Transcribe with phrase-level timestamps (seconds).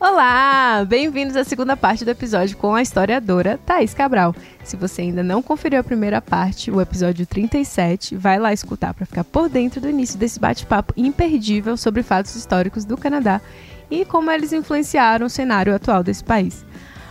[0.00, 0.82] Olá!
[0.88, 4.34] Bem-vindos à segunda parte do episódio com a historiadora Thaís Cabral.
[4.64, 9.04] Se você ainda não conferiu a primeira parte, o episódio 37, vai lá escutar para
[9.04, 13.42] ficar por dentro do início desse bate-papo imperdível sobre fatos históricos do Canadá
[13.90, 16.64] e como eles influenciaram o cenário atual desse país.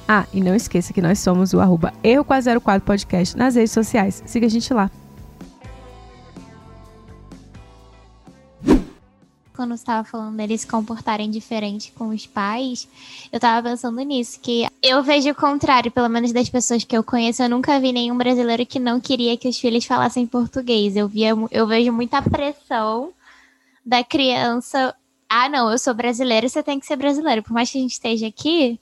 [0.07, 4.23] Ah, e não esqueça que nós somos o arroba Erro404 Podcast nas redes sociais.
[4.25, 4.89] Siga a gente lá.
[9.59, 12.87] Quando você estava falando deles se comportarem diferente com os pais,
[13.29, 17.03] eu estava pensando nisso, que eu vejo o contrário, pelo menos das pessoas que eu
[17.03, 20.95] conheço, eu nunca vi nenhum brasileiro que não queria que os filhos falassem português.
[20.95, 23.11] Eu via, eu vejo muita pressão
[23.85, 24.95] da criança.
[25.27, 27.43] Ah, não, eu sou brasileiro, você tem que ser brasileiro.
[27.43, 28.79] Por mais que a gente esteja aqui,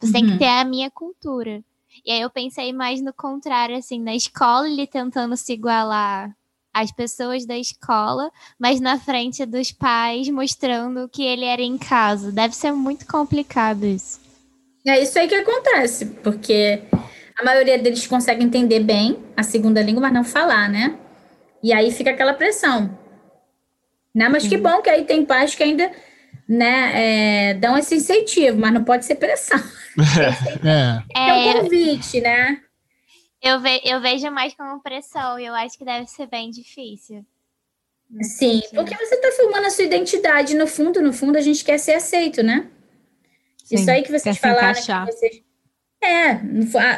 [0.00, 0.12] você uhum.
[0.12, 0.38] tem que uhum.
[0.38, 1.62] ter a minha cultura.
[2.02, 6.34] E aí eu pensei mais no contrário, assim, na escola ele tentando se igualar
[6.74, 12.32] as pessoas da escola, mas na frente dos pais, mostrando que ele era em casa.
[12.32, 14.20] Deve ser muito complicado isso.
[14.86, 16.82] É isso aí que acontece, porque
[17.38, 20.98] a maioria deles consegue entender bem a segunda língua, mas não falar, né?
[21.62, 22.98] E aí fica aquela pressão.
[24.14, 24.28] Né?
[24.28, 25.90] Mas que bom que aí tem pais que ainda
[26.48, 29.58] né, é, dão esse incentivo, mas não pode ser pressão.
[30.64, 31.28] É, é.
[31.28, 32.58] é um convite, né?
[33.44, 37.26] Eu, ve eu vejo mais como pressão e eu acho que deve ser bem difícil.
[38.22, 40.56] Sim, porque você está filmando a sua identidade.
[40.56, 42.70] No fundo, no fundo, a gente quer ser aceito, né?
[43.62, 44.80] Sim, Isso aí que vocês falaram.
[44.80, 45.42] Que vocês...
[46.02, 46.34] É,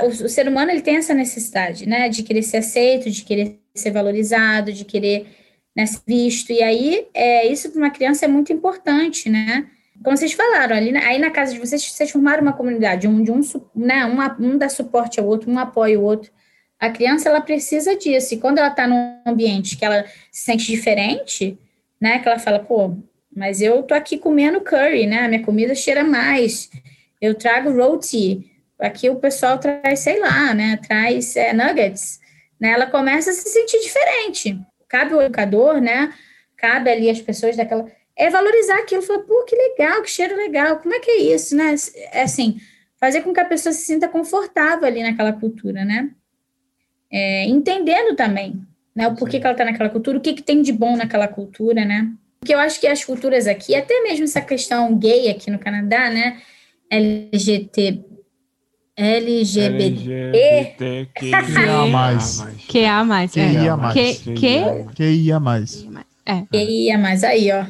[0.04, 2.08] o, o, ser humano ele tem essa necessidade, né?
[2.08, 5.26] De querer ser aceito, de querer ser valorizado, de querer
[5.74, 6.52] né, ser visto.
[6.52, 9.68] E aí, é, isso para uma criança é muito importante, né?
[10.02, 13.30] Como vocês falaram, ali, aí na casa de vocês, vocês formaram uma comunidade, um, de
[13.30, 13.40] um,
[13.74, 16.30] né, um, um dá suporte ao outro, um apoia o outro.
[16.78, 18.34] A criança, ela precisa disso.
[18.34, 21.58] E quando ela está num ambiente que ela se sente diferente,
[22.00, 22.96] né, que ela fala, pô,
[23.34, 26.70] mas eu tô aqui comendo curry, né, minha comida cheira mais.
[27.20, 28.50] Eu trago roti.
[28.78, 32.20] Aqui o pessoal traz, sei lá, né, traz é, nuggets.
[32.60, 34.58] Né, ela começa a se sentir diferente.
[34.88, 36.12] Cabe o educador, né,
[36.56, 40.78] cabe ali as pessoas daquela é valorizar aquilo, falar, pô, que legal, que cheiro legal,
[40.78, 41.74] como é que é isso, né?
[42.12, 42.58] É assim,
[42.98, 46.10] fazer com que a pessoa se sinta confortável ali naquela cultura, né?
[47.10, 48.60] É, entendendo também,
[48.94, 51.28] né, o porquê que ela está naquela cultura, o que, que tem de bom naquela
[51.28, 52.10] cultura, né?
[52.40, 56.10] Porque eu acho que as culturas aqui, até mesmo essa questão gay aqui no Canadá,
[56.10, 56.40] né?
[56.90, 58.00] LGBT,
[58.96, 62.46] LGBT, QIA mais.
[62.68, 63.32] QIA mais.
[63.32, 64.24] QIA mais.
[64.94, 65.86] QIA mais.
[66.26, 66.42] É.
[66.50, 67.22] QIA mais.
[67.22, 67.64] Aí, ó.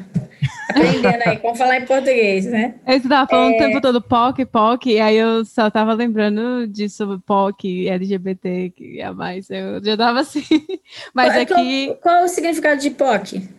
[0.69, 2.75] Aprendendo aí, como falar em português, né?
[2.85, 3.55] Aí você tava falando é...
[3.55, 8.99] o tempo todo POC, POC, e aí eu só tava lembrando disso, POC, LGBT, que
[8.99, 9.49] é mais.
[9.49, 10.43] Eu já tava assim.
[11.13, 11.87] Mas qual, aqui.
[11.87, 13.57] Qual, qual o significado de POC?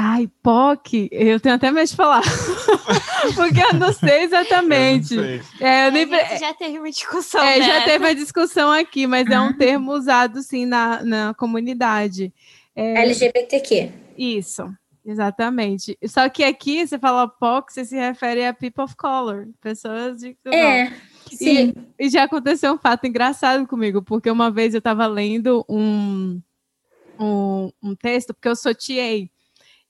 [0.00, 2.22] Ai, POC, eu tenho até medo de falar.
[3.34, 5.16] Porque eu não sei exatamente.
[5.16, 5.40] Eu sei.
[5.60, 6.08] É, eu nem...
[6.38, 7.42] já teve uma discussão.
[7.42, 7.66] É, né?
[7.66, 12.32] já teve uma discussão aqui, mas é um termo usado sim na, na comunidade.
[12.78, 13.02] É...
[13.02, 13.90] LGBTQ.
[14.16, 14.62] Isso.
[15.04, 15.98] Exatamente.
[16.06, 20.36] Só que aqui você fala POC, você se refere a people of color, pessoas de.
[20.46, 20.92] É.
[21.32, 21.74] Sim.
[21.98, 26.40] E, e já aconteceu um fato engraçado comigo, porque uma vez eu estava lendo um,
[27.18, 29.28] um, um, texto, porque eu sou TA.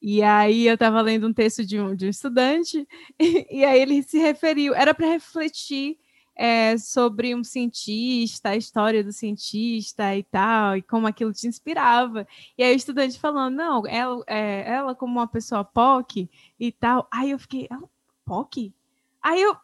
[0.00, 2.86] E aí eu estava lendo um texto de um, de um estudante,
[3.20, 5.98] e, e aí ele se referiu, era para refletir
[6.38, 12.24] é, sobre um cientista, a história do cientista e tal, e como aquilo te inspirava.
[12.56, 17.08] E aí o estudante falando, não, ela, é, ela como uma pessoa POC e tal.
[17.12, 17.90] Aí eu fiquei, ela,
[18.24, 18.72] POC?
[19.20, 19.56] Aí eu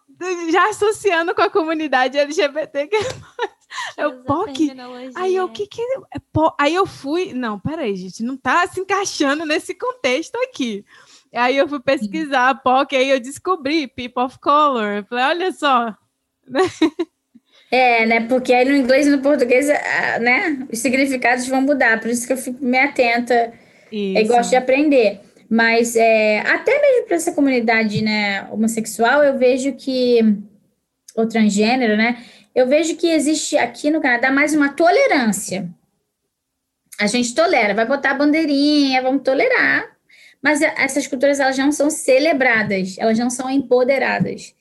[0.50, 2.96] já associando com a comunidade LGBT, que
[3.96, 4.72] é o POC.
[5.14, 5.80] Aí eu, o que que
[6.12, 6.52] é po...
[6.58, 10.84] Aí eu fui, não, peraí, gente, não tá se encaixando nesse contexto aqui.
[11.32, 14.96] Aí eu fui pesquisar a POC, aí eu descobri People of Color.
[14.96, 15.96] Eu falei, olha só,
[17.70, 18.20] é, né?
[18.28, 20.66] Porque aí no inglês e no português, ah, né?
[20.72, 22.00] Os significados vão mudar.
[22.00, 23.52] Por isso que eu fico me atenta
[23.90, 24.18] isso.
[24.18, 25.20] e gosto de aprender.
[25.48, 30.20] Mas é, até mesmo para essa comunidade né, homossexual, eu vejo que,
[31.14, 32.24] ou transgênero, né?
[32.54, 35.68] Eu vejo que existe aqui no Canadá mais uma tolerância.
[36.98, 39.94] A gente tolera, vai botar a bandeirinha, vamos tolerar.
[40.40, 44.54] Mas essas culturas, elas não são celebradas, elas não são empoderadas.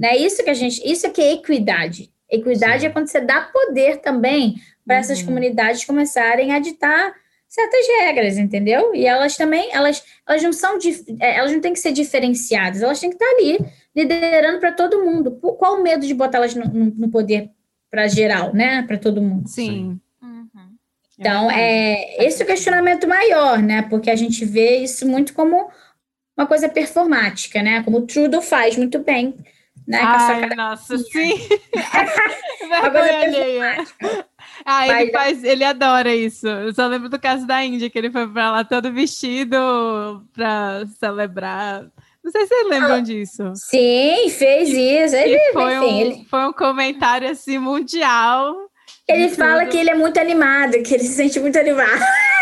[0.00, 0.16] Né?
[0.16, 2.10] Isso que a gente, isso é que é equidade.
[2.30, 2.86] Equidade Sim.
[2.86, 4.54] é quando você dá poder também
[4.86, 5.00] para uhum.
[5.00, 7.12] essas comunidades começarem a ditar
[7.46, 8.94] certas regras, entendeu?
[8.94, 10.78] E elas também, elas, elas não são,
[11.20, 13.58] é, elas não têm que ser diferenciadas, elas têm que estar ali
[13.94, 15.32] liderando para todo mundo.
[15.32, 17.50] Qual o medo de botá-las no, no, poder
[17.90, 18.82] para geral, né?
[18.84, 19.48] Para todo mundo.
[19.48, 20.00] Sim.
[20.22, 20.48] Uhum.
[21.18, 23.82] Então, é esse é o questionamento maior, né?
[23.82, 25.68] Porque a gente vê isso muito como
[26.34, 27.82] uma coisa performática, né?
[27.82, 29.34] Como o Trudeau faz muito bem.
[29.90, 29.98] Né?
[30.00, 31.32] Ai, nossa, sim.
[32.60, 34.26] coisa performática.
[34.64, 36.46] Ah, ele faz, ele adora isso.
[36.46, 39.56] Eu só lembro do caso da Índia, que ele foi para lá todo vestido
[40.32, 41.90] para celebrar.
[42.22, 43.52] Não sei se vocês lembram ah, disso.
[43.56, 45.16] Sim, fez isso.
[45.16, 46.24] Ele, foi, enfim, um, ele...
[46.30, 48.69] foi um comentário assim mundial
[49.10, 52.00] ele fala que ele é muito animado, que ele se sente muito animado.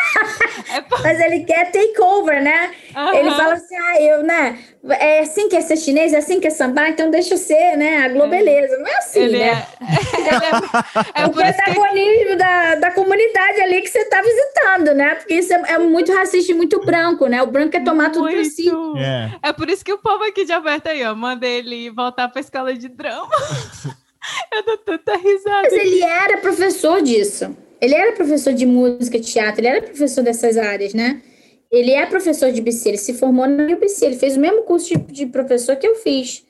[0.73, 1.03] É por...
[1.03, 2.71] Mas ele quer takeover, né?
[2.95, 3.15] Uhum.
[3.15, 4.59] Ele fala assim: ah, eu, né?
[4.91, 7.77] É assim que é ser chinês, é assim que é sambar, então deixa eu ser,
[7.77, 8.05] né?
[8.05, 8.75] A globeleza.
[8.75, 8.79] É.
[8.79, 9.67] Não é assim, ele né?
[9.81, 12.37] É, é, é o protagonismo que...
[12.37, 15.15] da, da comunidade ali que você está visitando, né?
[15.17, 17.43] Porque isso é, é, muito racista e muito branco, né?
[17.43, 18.71] O branco é tomar tudo para si.
[18.97, 19.49] É.
[19.49, 22.41] é por isso que o povo aqui de Alberta aí, ó, manda ele voltar para
[22.41, 23.29] a escola de drama.
[24.53, 25.63] Eu dou tanta risada.
[25.63, 27.57] Mas ele era professor disso.
[27.81, 31.23] Ele era professor de música, teatro, ele era professor dessas áreas, né?
[31.71, 34.89] Ele é professor de BC, ele se formou na UBC, ele fez o mesmo curso
[34.89, 36.45] de, de professor que eu fiz,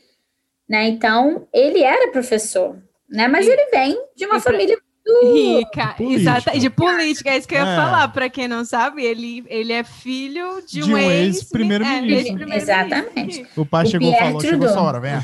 [0.68, 0.88] né?
[0.88, 2.80] Então, ele era professor,
[3.10, 3.28] né?
[3.28, 4.78] Mas ele vem de uma família
[5.22, 7.76] Rica, exata, de política, é isso que eu ia é.
[7.76, 8.08] falar.
[8.08, 12.50] Para quem não sabe, ele, ele é filho de, de um, um ex-primeiro-ministro.
[12.50, 13.46] É, ex Exatamente.
[13.56, 15.12] O pai o chegou e falou: chegou sua hora, vem.
[15.12, 15.22] É,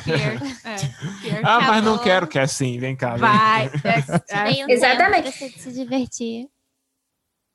[1.42, 3.16] ah, mas não quero que é assim, vem cá.
[3.16, 3.70] Vai.
[3.84, 5.30] É, exatamente.
[5.32, 6.48] se divertir.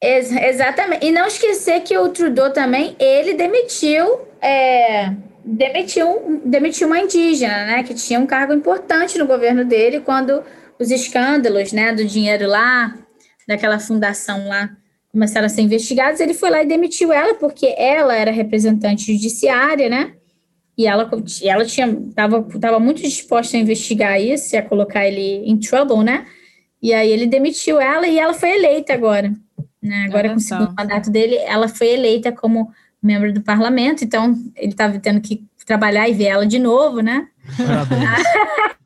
[0.01, 1.05] Ex exatamente.
[1.05, 4.21] E não esquecer que o Trudeau também, ele demitiu.
[4.41, 7.83] É, demitiu, demitiu uma indígena, né?
[7.83, 10.43] Que tinha um cargo importante no governo dele quando
[10.79, 12.97] os escândalos, né, do dinheiro lá,
[13.47, 14.69] daquela fundação lá,
[15.11, 19.89] começaram a ser investigados, ele foi lá e demitiu ela, porque ela era representante judiciária,
[19.89, 20.13] né?
[20.77, 21.09] E ela,
[21.43, 26.25] ela tinha, tava, tava muito disposta a investigar isso, a colocar ele em trouble, né?
[26.81, 29.33] E aí ele demitiu ela e ela foi eleita agora.
[29.81, 30.05] Né?
[30.07, 32.71] Agora, com o segundo mandato dele, ela foi eleita como
[33.01, 37.27] membro do parlamento, então ele estava tendo que trabalhar e ver ela de novo, né?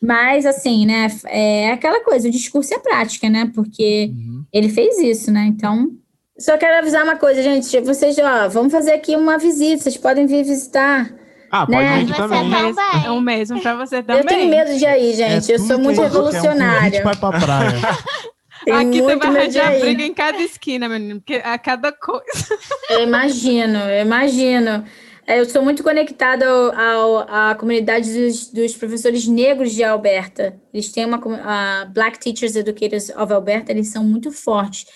[0.00, 3.50] Mas, assim, né, é aquela coisa, o discurso é prática, né?
[3.54, 4.44] Porque uhum.
[4.52, 5.46] ele fez isso, né?
[5.46, 5.90] Então,
[6.38, 7.80] só quero avisar uma coisa, gente.
[7.80, 11.12] Vocês, ó, vamos fazer aqui uma visita, vocês podem vir visitar.
[11.50, 12.04] Ah, pode né?
[12.04, 12.50] vir também.
[12.50, 12.74] também.
[13.04, 14.22] É um mesmo pra você também.
[14.22, 15.52] Eu tenho medo de ir, gente.
[15.52, 16.80] É eu sou muito revolucionária.
[16.80, 17.80] a gente vai pra praia.
[18.80, 22.58] Aqui você vai arranjar briga em cada esquina, menino, porque a cada coisa.
[22.90, 24.84] Eu imagino, eu imagino.
[25.30, 30.60] É, eu sou muito conectada ao, à comunidade dos, dos, professores negros de Alberta.
[30.74, 34.86] Eles têm uma a Black Teachers Educators of Alberta, eles são muito fortes.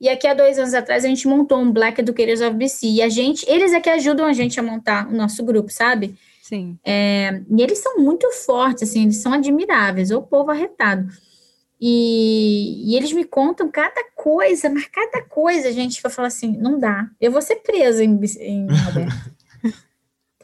[0.00, 2.88] E aqui há dois anos atrás a gente montou um Black Educators of BC.
[2.88, 6.16] E a gente, eles é que ajudam a gente a montar o nosso grupo, sabe?
[6.42, 6.76] Sim.
[6.84, 11.06] É, e eles são muito fortes, assim, eles são admiráveis, o povo arretado.
[11.80, 16.56] E, e, eles me contam cada coisa, mas cada coisa, gente, que eu falo assim,
[16.56, 17.08] não dá.
[17.20, 19.34] Eu vou ser presa em, em Alberta.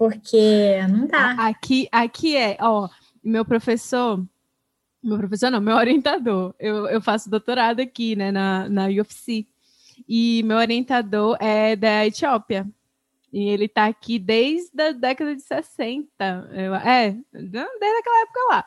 [0.00, 1.32] porque não dá.
[1.32, 2.88] Aqui, aqui é, ó,
[3.22, 4.24] meu professor,
[5.02, 9.46] meu professor não, meu orientador, eu, eu faço doutorado aqui, né, na, na UFC,
[10.08, 12.66] e meu orientador é da Etiópia,
[13.30, 18.64] e ele tá aqui desde a década de 60, eu, é, desde aquela época lá.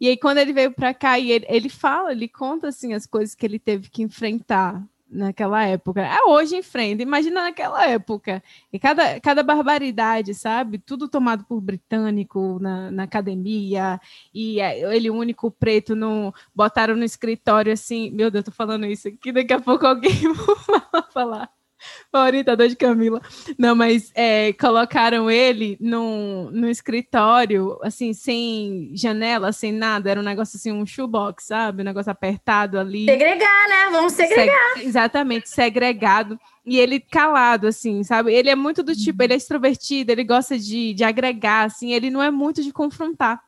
[0.00, 3.04] E aí, quando ele veio para cá, e ele, ele fala, ele conta, assim, as
[3.04, 6.00] coisas que ele teve que enfrentar, naquela época.
[6.02, 8.42] É hoje em frente, imagina naquela época.
[8.72, 10.78] E cada, cada barbaridade, sabe?
[10.78, 14.00] Tudo tomado por britânico na, na academia,
[14.32, 18.10] e é, ele, único preto, no, botaram no escritório assim.
[18.10, 20.12] Meu Deus, eu tô falando isso aqui, daqui a pouco alguém
[20.92, 21.57] vai falar
[22.12, 23.20] orientador de Camila.
[23.58, 30.10] Não, mas é, colocaram ele no, no escritório, assim, sem janela, sem nada.
[30.10, 31.82] Era um negócio assim, um shoebox, sabe?
[31.82, 33.04] Um negócio apertado ali.
[33.04, 33.88] Segregar, né?
[33.90, 34.74] Vamos segregar.
[34.74, 36.38] Se, exatamente, segregado.
[36.64, 38.32] E ele calado, assim, sabe?
[38.32, 42.10] Ele é muito do tipo, ele é extrovertido, ele gosta de, de agregar, assim, ele
[42.10, 43.40] não é muito de confrontar.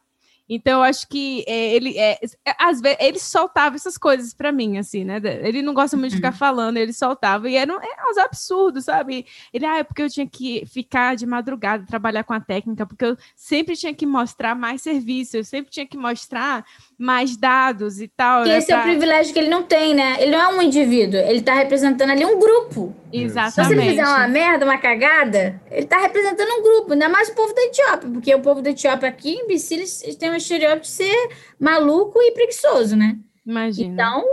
[0.52, 4.50] Então, eu acho que é, ele, é, é, às vezes, ele soltava essas coisas para
[4.50, 5.20] mim, assim, né?
[5.44, 6.38] Ele não gosta muito de ficar uhum.
[6.38, 9.24] falando, ele soltava, e eram, eram uns absurdos, sabe?
[9.54, 13.04] Ele, ah, é porque eu tinha que ficar de madrugada, trabalhar com a técnica, porque
[13.04, 16.64] eu sempre tinha que mostrar mais serviço, eu sempre tinha que mostrar
[16.98, 18.42] mais dados e tal.
[18.42, 20.16] Que né, esse é o privilégio que ele não tem, né?
[20.18, 22.92] Ele não é um indivíduo, ele tá representando ali um grupo.
[23.12, 23.74] Exatamente.
[23.74, 27.34] Se ele fizer uma merda, uma cagada, ele tá representando um grupo, ainda mais o
[27.34, 30.88] povo da Etiópia, porque o povo da Etiópia aqui em eles têm um estereótipo de
[30.88, 31.28] ser
[31.58, 33.18] maluco e preguiçoso, né?
[33.46, 33.92] Imagina.
[33.92, 34.24] Então,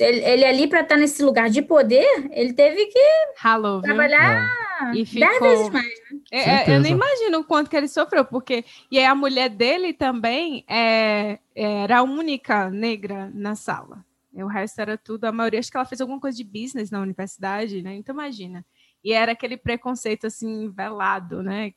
[0.00, 2.98] ele, ele ali para estar tá nesse lugar de poder, ele teve que
[3.44, 4.50] Hello, trabalhar
[4.82, 4.96] é.
[4.96, 5.28] e ficou...
[5.28, 6.20] dez vezes mais, né?
[6.30, 9.48] É, é eu nem imagino o quanto que ele sofreu, porque e aí a mulher
[9.48, 14.04] dele também é, era a única negra na sala.
[14.34, 17.00] O resto era tudo, a maioria acho que ela fez alguma coisa de business na
[17.00, 17.94] universidade, né?
[17.94, 18.64] Então imagina.
[19.02, 21.72] E era aquele preconceito assim velado, né?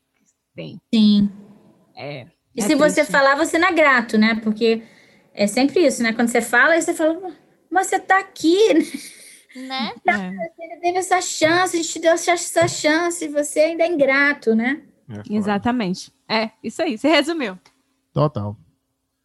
[0.56, 0.82] Tem.
[0.94, 1.32] Sim.
[1.96, 2.28] É.
[2.60, 2.96] E é se triste.
[2.96, 4.40] você falar, você não é grato, né?
[4.44, 4.84] Porque
[5.34, 6.14] é sempre isso, né?
[6.14, 7.18] Quando você fala, aí você fala,
[7.72, 8.74] mas você tá aqui,
[9.56, 9.94] né?
[10.04, 10.32] Tá, é.
[10.32, 14.54] Você teve essa chance, a gente te deu essa chance, e você ainda é ingrato,
[14.54, 14.82] né?
[15.10, 16.12] É Exatamente.
[16.28, 17.58] É, isso aí, você resumiu.
[18.14, 18.56] Total.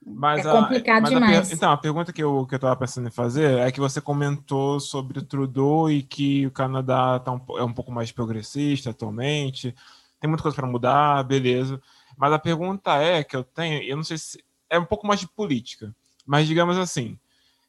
[0.06, 1.50] Mas é complicado a, mas demais.
[1.50, 4.00] A, então, a pergunta que eu, que eu tava pensando em fazer é que você
[4.00, 8.90] comentou sobre o Trudeau e que o Canadá tá um, é um pouco mais progressista
[8.90, 9.74] atualmente,
[10.20, 11.80] tem muita coisa para mudar, beleza.
[12.16, 15.20] Mas a pergunta é que eu tenho, eu não sei se é um pouco mais
[15.20, 15.94] de política,
[16.26, 17.18] mas digamos assim,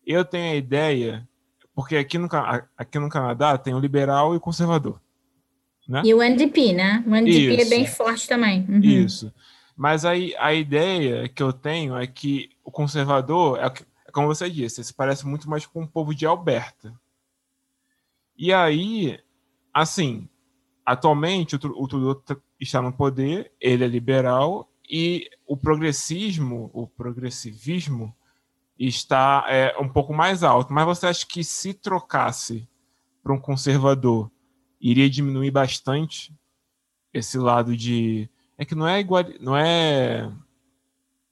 [0.05, 1.27] eu tenho a ideia,
[1.73, 2.27] porque aqui no,
[2.77, 4.99] aqui no Canadá tem o liberal e o conservador.
[5.87, 6.01] Né?
[6.03, 7.03] E o NDP, né?
[7.05, 7.61] O NDP Isso.
[7.61, 8.65] é bem forte também.
[8.67, 8.79] Uhum.
[8.79, 9.33] Isso.
[9.75, 13.65] Mas aí a ideia que eu tenho é que o conservador, é,
[14.07, 16.93] é como você disse, se parece muito mais com o povo de Alberta.
[18.37, 19.19] E aí,
[19.73, 20.27] assim,
[20.85, 22.21] atualmente o, o Trudeau
[22.59, 28.15] está no poder, ele é liberal e o progressismo, o progressivismo
[28.77, 30.73] está é, um pouco mais alto.
[30.73, 32.67] Mas você acha que se trocasse
[33.23, 34.29] para um conservador,
[34.79, 36.33] iria diminuir bastante
[37.13, 39.23] esse lado de é que não é igual.
[39.39, 40.29] Não é.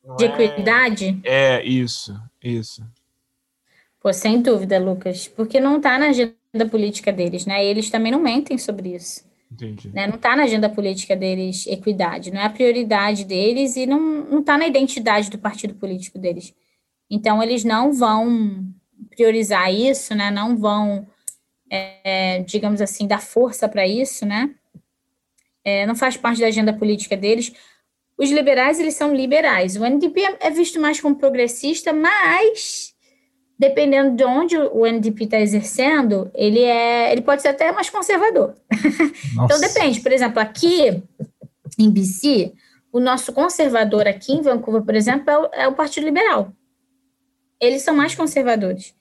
[0.03, 1.19] Não de é equidade?
[1.23, 2.85] É, é, isso, isso.
[4.01, 5.27] Pô, sem dúvida, Lucas.
[5.27, 6.35] Porque não está na agenda
[6.69, 7.63] política deles, né?
[7.63, 9.23] E eles também não mentem sobre isso.
[9.53, 9.89] Entendi.
[9.93, 10.07] Né?
[10.07, 14.57] Não está na agenda política deles equidade, não é a prioridade deles e não está
[14.57, 16.53] na identidade do partido político deles.
[17.09, 18.65] Então, eles não vão
[19.15, 20.31] priorizar isso, né?
[20.31, 21.05] Não vão,
[21.69, 24.55] é, digamos assim, dar força para isso, né?
[25.63, 27.53] é, não faz parte da agenda política deles.
[28.17, 29.75] Os liberais, eles são liberais.
[29.75, 32.92] O NDP é, é visto mais como progressista, mas
[33.57, 38.55] dependendo de onde o NDP está exercendo, ele é, ele pode ser até mais conservador.
[39.33, 39.99] então depende.
[39.99, 41.01] Por exemplo, aqui
[41.77, 42.53] em BC,
[42.91, 46.51] o nosso conservador aqui em Vancouver, por exemplo, é o, é o Partido Liberal.
[47.59, 48.93] Eles são mais conservadores.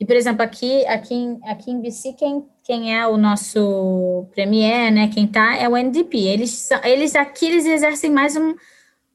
[0.00, 4.90] E, por exemplo, aqui, aqui, em, aqui em BC, quem, quem é o nosso premier,
[4.90, 6.18] né, quem tá, é o NDP.
[6.18, 8.56] Eles, eles aqui, eles exercem mais um,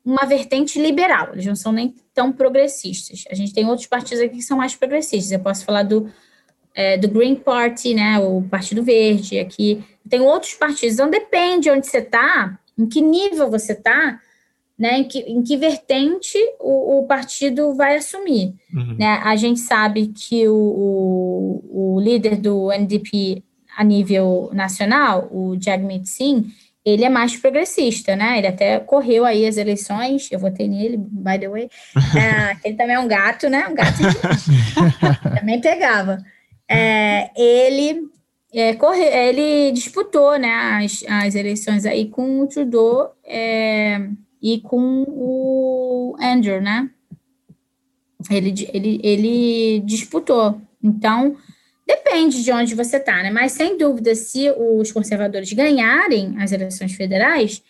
[0.07, 3.25] uma vertente liberal, eles não são nem tão progressistas.
[3.29, 5.33] A gente tem outros partidos aqui que são mais progressistas.
[5.33, 6.09] Eu posso falar do,
[6.73, 9.83] é, do Green Party, né, o Partido Verde, aqui.
[10.09, 14.17] Tem outros partidos, então depende de onde você está, em que nível você está,
[14.79, 18.53] né, em, que, em que vertente o, o partido vai assumir.
[18.73, 18.95] Uhum.
[18.97, 19.19] Né?
[19.25, 23.43] A gente sabe que o, o, o, líder do NDP
[23.75, 26.45] a nível nacional, o Jagmeet Singh,
[26.89, 28.37] ele é mais progressista, né?
[28.37, 31.69] Ele até correu aí as eleições, eu votei nele, by the way.
[32.17, 33.67] É, ele também é um gato, né?
[33.67, 33.97] Um gato
[35.39, 36.17] também pegava.
[36.69, 38.09] É, ele
[38.53, 40.53] é, corre, ele disputou né,
[40.83, 43.13] as, as eleições aí com o Trudeau.
[43.25, 44.07] É,
[44.41, 46.89] e com o Andrew, né?
[48.29, 50.61] Ele, ele, ele disputou.
[50.83, 51.35] Então,
[51.87, 53.31] depende de onde você está, né?
[53.31, 57.63] Mas, sem dúvida, se os conservadores ganharem as eleições federais,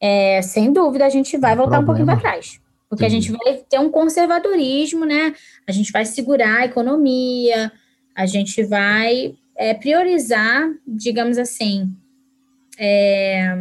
[0.00, 1.82] é, sem dúvida a gente vai voltar Problema.
[1.82, 2.60] um pouquinho para trás.
[2.88, 3.06] Porque Sim.
[3.06, 5.34] a gente vai ter um conservadorismo, né?
[5.66, 7.70] A gente vai segurar a economia,
[8.14, 11.94] a gente vai é, priorizar, digamos assim,
[12.78, 13.54] é,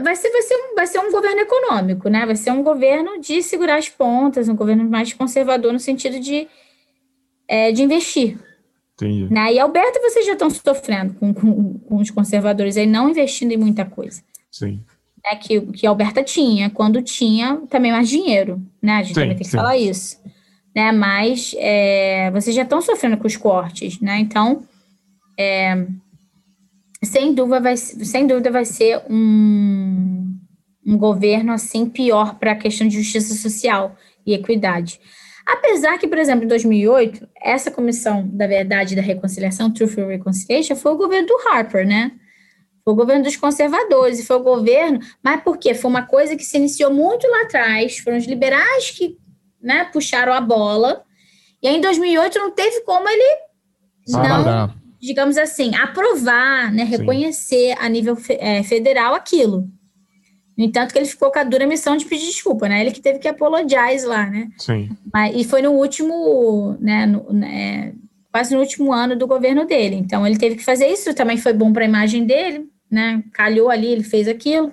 [0.00, 2.24] vai ser, vai, ser um, vai ser um governo econômico, né?
[2.24, 6.46] Vai ser um governo de segurar as pontas, um governo mais conservador no sentido de,
[7.48, 8.38] é, de investir.
[8.94, 9.32] Entendi.
[9.32, 9.54] Né?
[9.54, 13.56] E Alberta, vocês já estão sofrendo com, com, com, os conservadores aí, não investindo em
[13.56, 14.22] muita coisa.
[14.50, 14.80] Sim.
[15.24, 15.36] Né?
[15.36, 18.94] Que, que Alberta tinha, quando tinha também mais dinheiro, né?
[18.94, 19.56] A gente sim, também tem que sim.
[19.56, 20.20] falar isso.
[20.74, 20.92] Né?
[20.92, 24.18] Mas é, vocês já estão sofrendo com os cortes, né?
[24.20, 24.62] Então,
[25.38, 25.86] é,
[27.02, 30.38] sem dúvida vai, sem dúvida vai ser um,
[30.86, 35.00] um governo assim pior para a questão de justiça social e equidade.
[35.46, 40.06] Apesar que, por exemplo, em 2008, essa comissão da verdade e da reconciliação, Truth and
[40.06, 42.12] Reconciliation, foi o governo do Harper, né?
[42.82, 45.74] Foi o governo dos conservadores e foi o governo, mas por quê?
[45.74, 49.18] Foi uma coisa que se iniciou muito lá atrás, foram os liberais que
[49.60, 51.02] né, puxaram a bola,
[51.62, 53.38] e aí em 2008 não teve como ele
[54.06, 57.76] não digamos assim, aprovar, né, reconhecer Sim.
[57.78, 59.68] a nível é, federal aquilo.
[60.56, 62.80] No entanto, que ele ficou com a dura missão de pedir desculpa, né?
[62.80, 64.48] Ele que teve que apologize lá, né?
[64.56, 64.90] Sim.
[65.12, 67.92] Mas, e foi no último, né, no, né,
[68.32, 69.96] quase no último ano do governo dele.
[69.96, 73.22] Então, ele teve que fazer isso, também foi bom para a imagem dele, né?
[73.32, 74.72] Calhou ali, ele fez aquilo.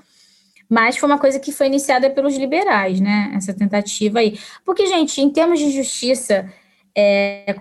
[0.69, 3.33] Mas foi uma coisa que foi iniciada pelos liberais, né?
[3.35, 4.37] Essa tentativa aí.
[4.63, 6.47] Porque, gente, em termos de justiça,
[6.95, 7.55] é,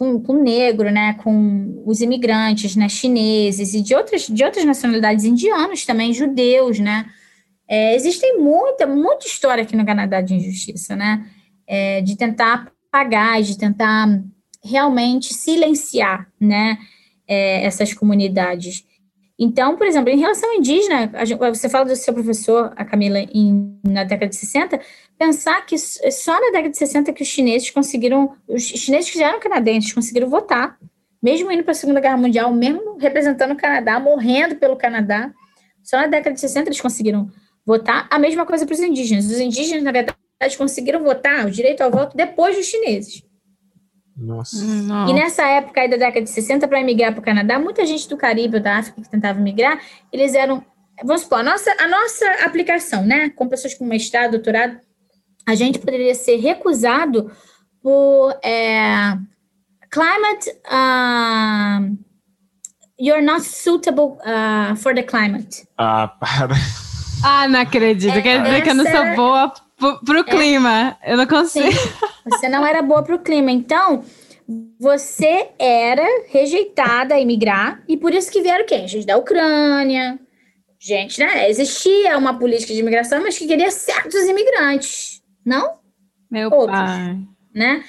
[0.00, 4.64] com, com o negro, né, com os imigrantes, né, chineses e de outras, de outras
[4.64, 7.04] nacionalidades, indianos também, judeus, né,
[7.70, 11.24] é, existem muita, muita história aqui no Canadá de injustiça, né,
[11.68, 14.08] é, de tentar pagar, de tentar
[14.60, 16.76] realmente silenciar, né,
[17.28, 18.84] é, essas comunidades.
[19.38, 23.78] Então, por exemplo, em relação indígena, gente, você fala do seu professor, a Camila, em,
[23.86, 24.80] na década de 60,
[25.16, 29.28] pensar que só na década de 60 que os chineses conseguiram, os chineses que já
[29.28, 30.76] eram canadenses conseguiram votar,
[31.22, 35.32] mesmo indo para a Segunda Guerra Mundial, mesmo representando o Canadá, morrendo pelo Canadá,
[35.84, 37.30] só na década de 60 eles conseguiram
[37.70, 38.08] votar.
[38.10, 39.26] A mesma coisa para os indígenas.
[39.26, 43.22] Os indígenas, na verdade, conseguiram votar o direito ao voto depois dos chineses.
[44.16, 44.56] Nossa.
[45.08, 48.08] E nessa época aí da década de 60, para emigrar para o Canadá, muita gente
[48.08, 49.80] do Caribe ou da África que tentava migrar,
[50.12, 50.64] eles eram.
[51.02, 53.30] Vamos supor, a nossa, a nossa aplicação, né?
[53.30, 54.78] Com pessoas com mestrado, doutorado,
[55.46, 57.30] a gente poderia ser recusado
[57.82, 59.16] por é,
[59.90, 60.50] climate.
[60.66, 61.96] Uh,
[62.98, 65.66] you're not suitable uh, for the climate.
[65.78, 66.54] Ah, para.
[67.24, 68.16] Ah, não acredito.
[68.16, 70.24] É, Quer dizer que eu não sou boa para o é.
[70.24, 70.96] clima.
[71.04, 71.70] Eu não consigo.
[71.72, 71.88] Sim,
[72.24, 73.50] você não era boa para o clima.
[73.50, 74.04] Então,
[74.78, 78.88] você era rejeitada a imigrar, e por isso que vieram quem?
[78.88, 80.18] Gente da Ucrânia.
[80.78, 81.48] Gente, né?
[81.48, 85.74] Existia uma política de imigração, mas que queria certos imigrantes, não?
[86.30, 87.18] Meu Outros, pai.
[87.54, 87.84] Né?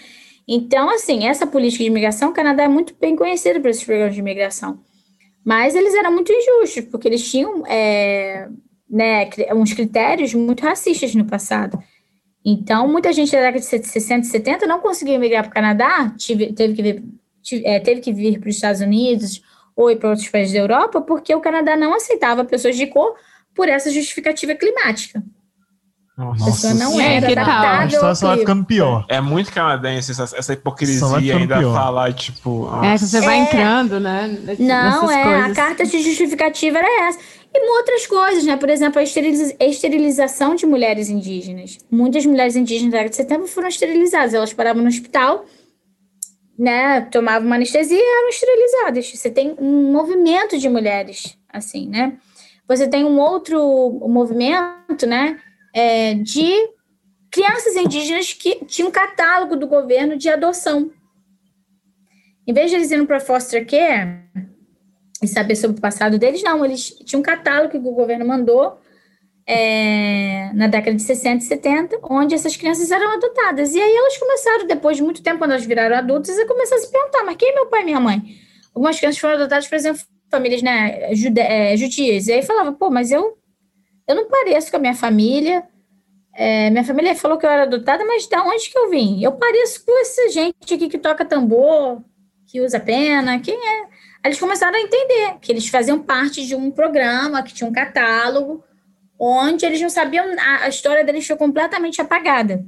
[0.48, 4.14] Então, assim, essa política de imigração, o Canadá é muito bem conhecido por esses programas
[4.14, 4.80] de imigração.
[5.46, 8.50] Mas eles eram muito injustos, porque eles tinham é,
[8.92, 11.82] né, uns critérios muito racistas no passado.
[12.44, 16.14] Então, muita gente da década de 60 e 70 não conseguiu migrar para o Canadá,
[16.18, 17.04] tive, teve, que vir,
[17.42, 19.42] tive, é, teve que vir para os Estados Unidos
[19.76, 23.16] ou para outros países da Europa, porque o Canadá não aceitava pessoas de cor
[23.56, 25.24] por essa justificativa climática.
[26.18, 27.88] Nossa, a pessoa não sim, era adaptável.
[27.88, 29.06] A situação vai ficando pior.
[29.08, 31.74] É muito canadense essa, essa hipocrisia ainda pior.
[31.74, 32.66] falar, tipo.
[32.66, 32.86] Nossa.
[32.86, 34.38] É, você vai é, entrando, né?
[34.60, 35.24] Não, é.
[35.24, 35.51] Coisas.
[35.51, 37.20] A carta de justificativa era essa.
[37.53, 38.55] E outras coisas, né?
[38.55, 41.77] Por exemplo, a esterilização de mulheres indígenas.
[41.92, 44.33] Muitas mulheres indígenas da década de setembro foram esterilizadas.
[44.33, 45.46] Elas paravam no hospital,
[46.57, 47.01] né?
[47.11, 49.11] Tomavam uma anestesia e eram esterilizadas.
[49.11, 52.18] Você tem um movimento de mulheres, assim, né?
[52.68, 53.59] Você tem um outro
[54.07, 55.37] movimento, né?
[55.74, 56.53] É, de
[57.29, 60.92] crianças indígenas que tinham um catálogo do governo de adoção.
[62.48, 64.22] Em vez de eles irem para foster care,
[65.22, 68.79] e saber sobre o passado deles, não, eles tinham um catálogo que o governo mandou
[69.46, 73.74] é, na década de 60 e 70, onde essas crianças eram adotadas.
[73.75, 76.79] E aí elas começaram, depois de muito tempo, quando elas viraram adultas, a começar a
[76.79, 78.22] se perguntar, mas quem é meu pai e minha mãe?
[78.74, 82.27] Algumas crianças foram adotadas, por exemplo, famílias né, jude, é, judias.
[82.27, 83.38] E aí falava, pô, mas eu,
[84.07, 85.64] eu não pareço com a minha família.
[86.34, 89.22] É, minha família falou que eu era adotada, mas de onde que eu vim?
[89.22, 92.01] Eu pareço com essa gente aqui que toca tambor,
[92.48, 93.91] que usa pena, quem é?
[94.24, 98.64] Eles começaram a entender que eles faziam parte de um programa, que tinha um catálogo,
[99.20, 102.66] onde eles não sabiam, a, a história deles foi completamente apagada.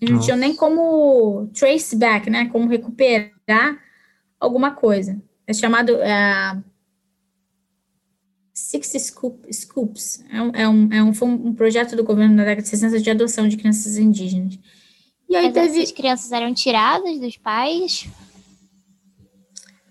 [0.00, 2.48] Eles não tinham nem como trace back, né?
[2.48, 3.78] Como recuperar
[4.40, 5.22] alguma coisa.
[5.46, 6.64] É chamado uh,
[8.52, 10.24] Six Scoop, Scoops.
[10.28, 13.00] É um, é, um, é um, foi um projeto do governo da década de 60
[13.00, 14.58] de adoção de crianças indígenas.
[15.28, 15.78] E aí Mas teve...
[15.78, 18.08] essas crianças eram tiradas dos pais?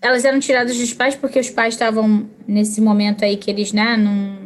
[0.02, 3.96] Elas eram tiradas dos pais porque os pais estavam nesse momento aí que eles né,
[3.96, 4.36] não,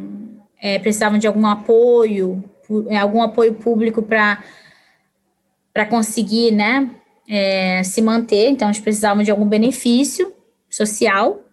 [0.61, 2.43] é, precisavam de algum apoio,
[2.87, 4.37] é, algum apoio público para
[5.89, 6.89] conseguir né,
[7.27, 8.49] é, se manter.
[8.49, 10.31] Então, eles precisavam de algum benefício
[10.69, 11.43] social,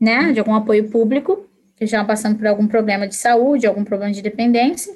[0.00, 1.46] né, de algum apoio público,
[1.76, 4.92] que estavam passando por algum problema de saúde, algum problema de dependência.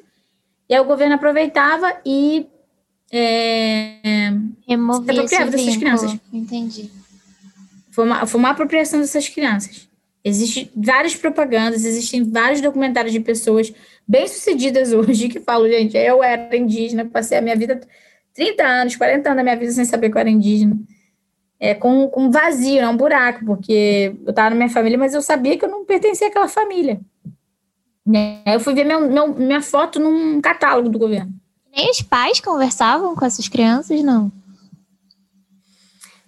[0.68, 2.48] E aí o governo aproveitava e
[3.12, 4.32] é,
[4.66, 6.16] removia dessas crianças.
[6.32, 7.01] Entendi.
[7.92, 9.88] Foi uma, foi uma apropriação dessas crianças.
[10.24, 13.72] Existem várias propagandas, existem vários documentários de pessoas
[14.08, 17.80] bem-sucedidas hoje que falam, gente, eu era indígena, passei a minha vida,
[18.34, 20.76] 30 anos, 40 anos da minha vida sem saber que eu era indígena.
[21.60, 25.22] É, com, com vazio, não um buraco, porque eu estava na minha família, mas eu
[25.22, 27.00] sabia que eu não pertencia àquela família.
[28.46, 31.32] Eu fui ver meu, meu, minha foto num catálogo do governo.
[31.74, 34.32] Nem os pais conversavam com essas crianças, não?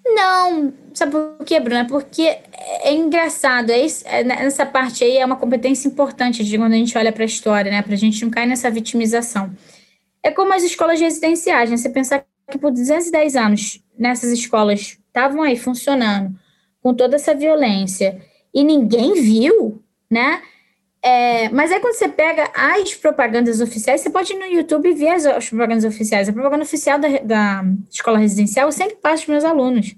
[0.04, 1.86] Não, sabe por quê, Bruna?
[1.86, 6.74] Porque é engraçado, é, isso, é nessa parte aí é uma competência importante de quando
[6.74, 7.82] a gente olha para a história, né?
[7.82, 9.50] Para a gente não cair nessa vitimização.
[10.22, 11.76] É como as escolas residenciais, né?
[11.76, 16.38] Você pensar que por 210 anos nessas escolas estavam aí funcionando
[16.82, 18.20] com toda essa violência
[18.52, 20.42] e ninguém viu, né?
[21.06, 25.08] É, mas aí quando você pega as propagandas oficiais, você pode ir no YouTube ver
[25.10, 26.30] as, as propagandas oficiais.
[26.30, 29.94] A propaganda oficial da, da escola residencial eu sempre passo para os meus alunos.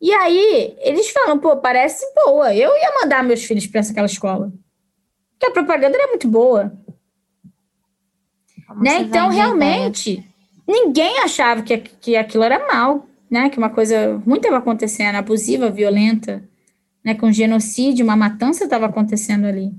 [0.00, 2.54] E aí, eles falam, pô, parece boa.
[2.54, 4.52] Eu ia mandar meus filhos para aquela escola.
[5.32, 6.72] Porque a propaganda era muito boa.
[8.80, 9.00] né?
[9.00, 10.24] Então, realmente,
[10.66, 13.50] ninguém achava que, que aquilo era mal, né?
[13.50, 16.48] Que uma coisa ruim estava acontecendo, abusiva, violenta,
[17.04, 17.12] né?
[17.14, 19.72] Com genocídio, uma matança estava acontecendo ali.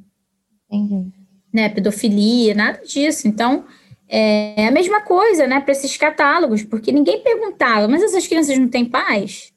[0.74, 1.12] Entendi.
[1.54, 1.70] Né?
[1.70, 3.28] Pedofilia, nada disso.
[3.28, 3.66] Então,
[4.08, 5.60] é a mesma coisa, né?
[5.60, 9.54] Para esses catálogos, porque ninguém perguntava, mas essas crianças não têm pais?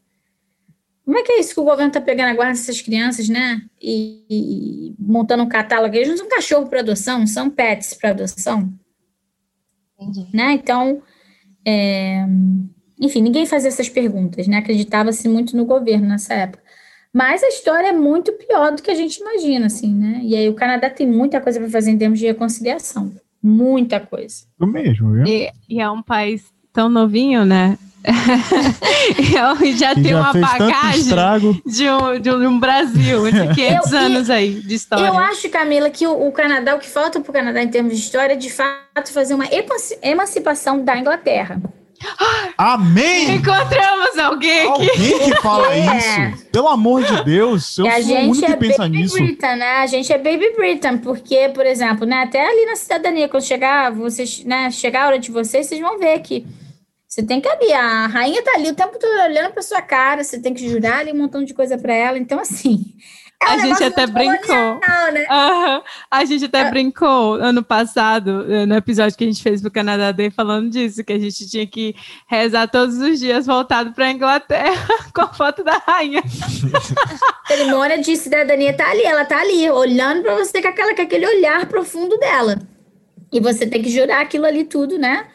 [1.05, 3.63] Como é que é isso que o governo está pegando a guarda dessas crianças, né?
[3.81, 5.95] E, e, montando um catálogo?
[5.95, 8.73] Eles não são cachorro para adoção, são pets para adoção.
[9.99, 10.27] Entendi.
[10.35, 10.53] Né?
[10.53, 11.03] Então,
[11.65, 12.27] é...
[13.01, 14.57] enfim, ninguém fazia essas perguntas, né?
[14.57, 16.66] Acreditava-se muito no governo nessa época.
[17.17, 20.21] Mas a história é muito pior do que a gente imagina, assim, né?
[20.23, 23.11] E aí o Canadá tem muita coisa para fazer em termos de reconciliação.
[23.43, 24.45] Muita coisa.
[24.59, 25.25] Do mesmo, viu?
[25.27, 27.79] E, e é um país tão novinho, né?
[29.35, 34.61] eu já tem uma bagagem de um, de um Brasil, de 500 eu, anos aí
[34.61, 35.07] de história.
[35.07, 37.95] Eu acho, Camila, que o, o Canadá, o que falta para o Canadá em termos
[37.95, 39.47] de história é, de fato, fazer uma
[40.03, 41.63] emancipação da Inglaterra.
[42.59, 43.37] Amém!
[43.37, 44.91] Encontramos alguém aqui.
[44.91, 45.99] Alguém que fala é.
[45.99, 46.47] isso?
[46.51, 49.15] Pelo amor de Deus, eu a sou o único é que pensa Baby nisso.
[49.15, 49.77] Britain, né?
[49.79, 53.93] A gente é Baby Britain, porque, por exemplo, né, até ali na cidadania, quando chegar,
[53.93, 56.47] vocês, né, chegar a hora de vocês, vocês vão ver que
[57.07, 60.23] você tem que ali, a rainha tá ali o tempo todo olhando pra sua cara,
[60.23, 62.19] você tem que jurar ali um montão de coisa para ela.
[62.19, 62.85] Então, assim.
[63.43, 64.81] É um a gente até brincou.
[65.13, 65.27] Né?
[65.31, 65.83] Uhum.
[66.11, 70.31] A gente até brincou ano passado, no episódio que a gente fez pro Canadá Day,
[70.31, 71.95] falando disso, que a gente tinha que
[72.27, 76.23] rezar todos os dias voltado pra Inglaterra com a foto da rainha.
[77.47, 81.27] cerimônia de cidadania tá ali, ela tá ali, olhando para você com, aquela, com aquele
[81.27, 82.59] olhar profundo dela.
[83.33, 85.27] E você tem que jurar aquilo ali tudo, né?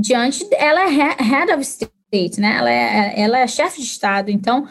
[0.00, 2.56] diante ela é head of state, né?
[2.58, 4.30] Ela é, ela é chefe de estado.
[4.30, 4.66] Então,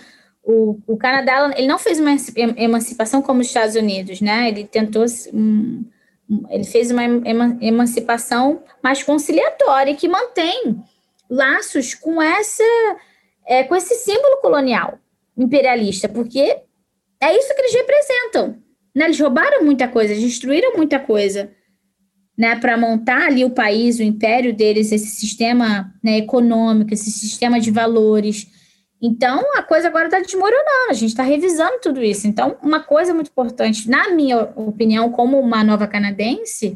[0.51, 2.09] o, o Canadá ele não fez uma
[2.57, 4.49] emancipação como os Estados Unidos, né?
[4.49, 5.85] Ele tentou um,
[6.49, 7.03] ele fez uma
[7.61, 10.83] emancipação mais conciliatória que mantém
[11.29, 12.63] laços com essa
[13.45, 14.97] é, com esse símbolo colonial
[15.37, 16.57] imperialista, porque
[17.21, 18.57] é isso que eles representam.
[18.95, 19.05] Né?
[19.05, 21.51] Eles roubaram muita coisa, destruíram muita coisa
[22.35, 27.59] né, para montar ali o país, o império deles, esse sistema né, econômico, esse sistema
[27.59, 28.47] de valores.
[29.01, 32.27] Então, a coisa agora está desmoronando, a gente está revisando tudo isso.
[32.27, 36.75] Então, uma coisa muito importante, na minha opinião, como uma nova canadense,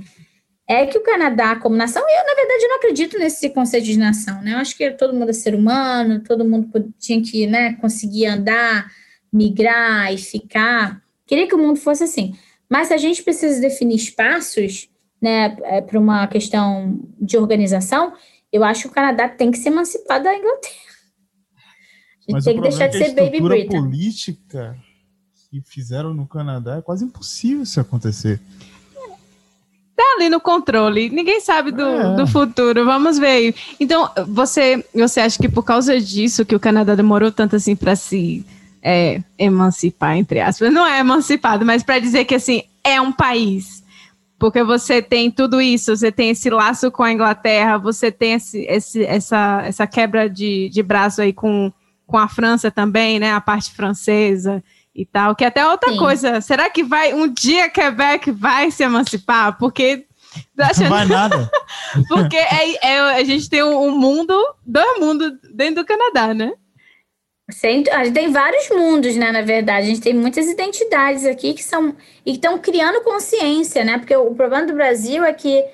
[0.67, 4.41] é que o Canadá, como nação, eu, na verdade, não acredito nesse conceito de nação,
[4.41, 4.53] né?
[4.53, 8.89] Eu acho que todo mundo é ser humano, todo mundo tinha que né, conseguir andar,
[9.31, 11.01] migrar e ficar.
[11.27, 12.33] Queria que o mundo fosse assim.
[12.69, 14.89] Mas a gente precisa definir espaços
[15.23, 18.13] né, é, para uma questão de organização,
[18.51, 20.92] eu acho que o Canadá tem que se emancipar da Inglaterra.
[22.27, 23.81] A gente Mas tem que deixar de é ser Baby Britain.
[23.81, 24.77] política
[25.49, 28.39] que fizeram no Canadá é quase impossível isso acontecer.
[29.95, 32.15] Tá ali no controle, ninguém sabe do, é.
[32.15, 33.53] do futuro, vamos ver.
[33.79, 37.95] Então, você, você acha que por causa disso que o Canadá demorou tanto assim para
[37.95, 38.43] se
[38.81, 43.83] é, emancipar, entre aspas, não é emancipado, mas para dizer que assim, é um país
[44.43, 48.59] porque você tem tudo isso, você tem esse laço com a Inglaterra, você tem esse,
[48.65, 51.71] esse, essa, essa quebra de, de braço aí com,
[52.13, 53.33] com a França também, né?
[53.33, 55.97] A parte francesa e tal, que é até outra Sim.
[55.97, 56.41] coisa.
[56.41, 59.57] Será que vai um dia Quebec vai se emancipar?
[59.57, 60.05] Porque
[60.59, 60.83] Achando...
[60.83, 61.51] Não vai nada.
[62.07, 66.53] Porque é, é, a gente tem um, um mundo, dois mundos dentro do Canadá, né?
[67.49, 69.31] Sem, a gente tem vários mundos, né?
[69.31, 73.97] Na verdade, a gente tem muitas identidades aqui que são e estão criando consciência, né?
[73.97, 75.65] Porque o problema do Brasil é que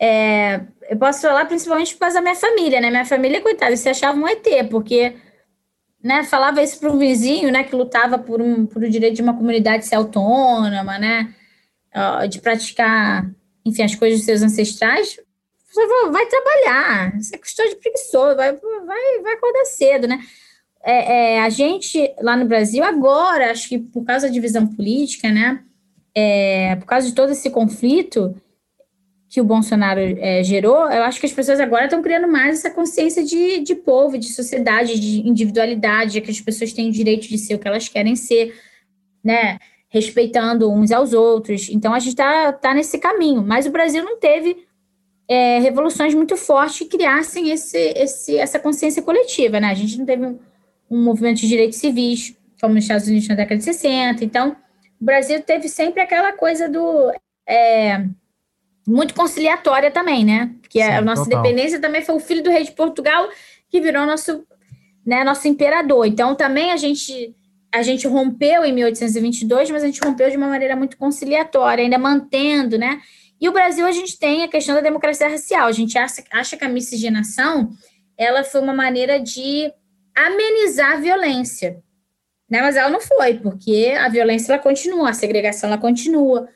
[0.00, 2.90] é, eu posso falar principalmente por causa da minha família, né?
[2.90, 5.14] Minha família, coitada, se achava um ET, porque
[6.02, 9.22] né, falava isso para um vizinho, né, que lutava por um, por o direito de
[9.22, 11.34] uma comunidade ser autônoma, né,
[12.28, 13.28] de praticar,
[13.64, 15.18] enfim, as coisas dos seus ancestrais,
[16.10, 20.20] vai trabalhar, isso é de preguiçoso, vai, vai, vai acordar cedo, né?
[20.82, 25.30] é, é, a gente lá no Brasil agora, acho que por causa da divisão política,
[25.30, 25.62] né,
[26.14, 28.34] é, por causa de todo esse conflito
[29.30, 32.68] que o Bolsonaro é, gerou, eu acho que as pessoas agora estão criando mais essa
[32.68, 37.28] consciência de, de povo, de sociedade, de individualidade, de que as pessoas têm o direito
[37.28, 38.52] de ser o que elas querem ser,
[39.22, 41.68] né, respeitando uns aos outros.
[41.70, 44.66] Então a gente está tá nesse caminho, mas o Brasil não teve
[45.28, 49.68] é, revoluções muito fortes que criassem esse, esse, essa consciência coletiva, né?
[49.68, 50.26] A gente não teve
[50.90, 54.24] um movimento de direitos civis, como nos Estados Unidos na década de 60.
[54.24, 54.56] Então,
[55.00, 57.12] o Brasil teve sempre aquela coisa do.
[57.48, 58.04] É,
[58.90, 60.50] muito conciliatória também, né?
[60.68, 61.40] Que a nossa total.
[61.40, 63.28] independência também foi o filho do rei de Portugal,
[63.68, 64.44] que virou nosso
[65.06, 66.06] né, nosso imperador.
[66.06, 67.34] Então, também a gente
[67.72, 71.98] a gente rompeu em 1822, mas a gente rompeu de uma maneira muito conciliatória, ainda
[71.98, 73.00] mantendo, né?
[73.40, 75.68] E o Brasil, a gente tem a questão da democracia racial.
[75.68, 77.70] A gente acha, acha que a miscigenação
[78.18, 79.72] ela foi uma maneira de
[80.14, 81.80] amenizar a violência.
[82.50, 82.60] Né?
[82.60, 86.48] Mas ela não foi, porque a violência ela continua, a segregação ela continua.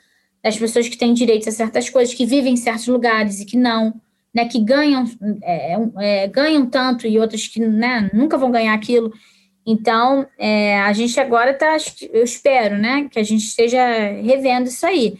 [0.44, 3.56] As pessoas que têm direito a certas coisas, que vivem em certos lugares e que
[3.56, 3.94] não,
[4.34, 4.44] né?
[4.46, 5.04] que ganham,
[5.42, 9.12] é, é, ganham tanto e outras que né, nunca vão ganhar aquilo.
[9.66, 11.76] Então, é, a gente agora está,
[12.12, 13.82] eu espero, né, que a gente esteja
[14.22, 15.16] revendo isso aí.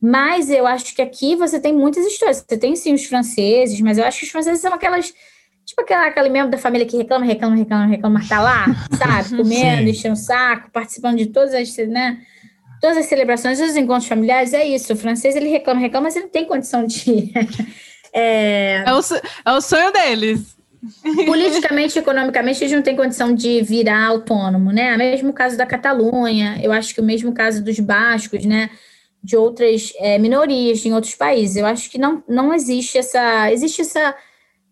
[0.00, 2.44] Mas eu acho que aqui você tem muitas histórias.
[2.46, 5.12] Você tem sim os franceses, mas eu acho que os franceses são aquelas.
[5.64, 9.36] Tipo aquela, aquele membro da família que reclama, reclama, reclama, reclama, mas tá lá, sabe?
[9.36, 12.20] Comendo, enchendo o saco, participando de todas as, né?
[12.80, 14.92] Todas as celebrações, os encontros familiares, é isso.
[14.92, 17.32] O francês, ele reclama, reclama, mas ele não tem condição de.
[18.12, 18.84] é...
[18.86, 19.00] É, o,
[19.44, 20.56] é o sonho deles.
[21.26, 24.94] Politicamente, economicamente, eles não têm condição de virar autônomo, né?
[24.94, 28.70] O mesmo caso da Catalunha, eu acho que o mesmo caso dos bascos, né?
[29.22, 31.56] De outras é, minorias em outros países.
[31.56, 33.50] Eu acho que não, não existe essa.
[33.50, 34.14] Existe essa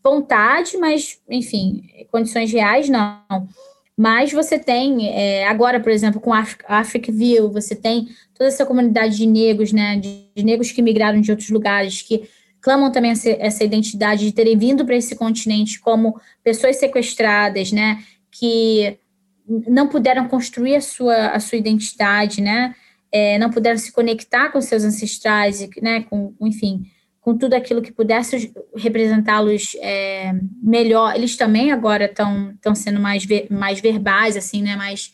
[0.02, 3.48] vontade, mas, enfim, condições reais, não.
[3.96, 8.66] Mas você tem, é, agora, por exemplo, com a Africa View, você tem toda essa
[8.66, 9.96] comunidade de negros, né?
[9.96, 12.28] De, de negros que migraram de outros lugares, que
[12.66, 18.02] clamam também essa, essa identidade de terem vindo para esse continente como pessoas sequestradas, né,
[18.28, 18.98] que
[19.68, 22.74] não puderam construir a sua, a sua identidade, né,
[23.12, 26.90] é, não puderam se conectar com seus ancestrais, né, com, enfim,
[27.26, 31.16] com tudo aquilo que pudesse representá-los é, melhor.
[31.16, 35.12] Eles também agora estão sendo mais, ver, mais verbais, assim, né, mais,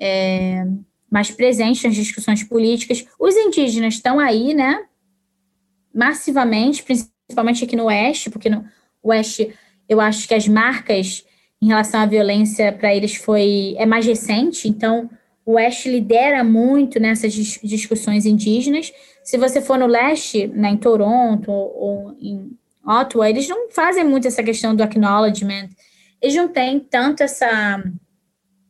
[0.00, 0.64] é,
[1.10, 3.04] mais presentes nas discussões políticas.
[3.20, 4.82] Os indígenas estão aí, né,
[5.94, 8.64] massivamente, principalmente aqui no Oeste, porque no
[9.02, 9.54] Oeste
[9.86, 11.22] eu acho que as marcas
[11.60, 15.10] em relação à violência para eles foi é mais recente, então
[15.44, 18.92] o Oeste lidera muito nessas discussões indígenas.
[19.24, 24.28] Se você for no Leste, né, em Toronto ou em Ottawa, eles não fazem muito
[24.28, 25.68] essa questão do acknowledgement.
[26.20, 27.82] Eles não têm tanto essa,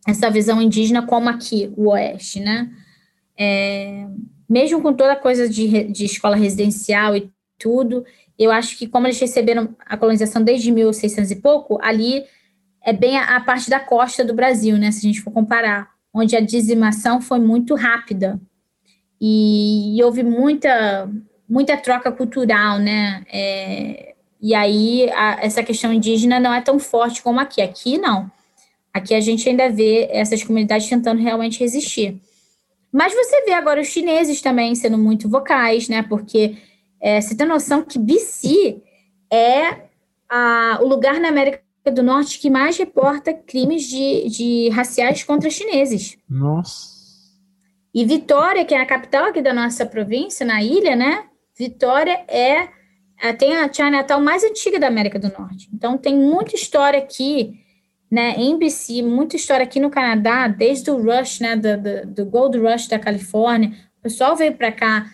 [0.06, 2.70] essa visão indígena como aqui, o Oeste, né?
[3.38, 4.06] É,
[4.48, 8.04] mesmo com toda a coisa de, de escola residencial e tudo,
[8.38, 12.24] eu acho que como eles receberam a colonização desde 1600 e pouco, ali
[12.84, 15.91] é bem a, a, parte da costa do Brasil, né, se a gente for comparar,
[16.12, 18.40] onde a dizimação foi muito rápida
[19.20, 21.10] e, e houve muita
[21.48, 27.22] muita troca cultural, né, é, e aí a, essa questão indígena não é tão forte
[27.22, 27.62] como aqui.
[27.62, 28.28] Aqui não.
[28.92, 32.20] Aqui a gente ainda vê essas comunidades tentando realmente resistir.
[32.90, 36.02] Mas você vê agora os chineses também sendo muito vocais, né?
[36.02, 36.56] Porque
[37.00, 38.82] é, você tem noção que BC
[39.32, 39.82] é
[40.28, 45.50] a, o lugar na América do Norte que mais reporta crimes de, de raciais contra
[45.50, 46.16] chineses.
[46.28, 46.92] Nossa.
[47.94, 51.24] E Vitória, que é a capital aqui da nossa província, na ilha, né?
[51.58, 52.68] Vitória é,
[53.20, 55.68] é tem a Chinatown mais antiga da América do Norte.
[55.74, 57.60] Então tem muita história aqui
[58.10, 62.26] né, em BC, muita história aqui no Canadá, desde o Rush, né, do, do, do
[62.26, 65.06] Gold Rush da Califórnia, o pessoal veio para cá,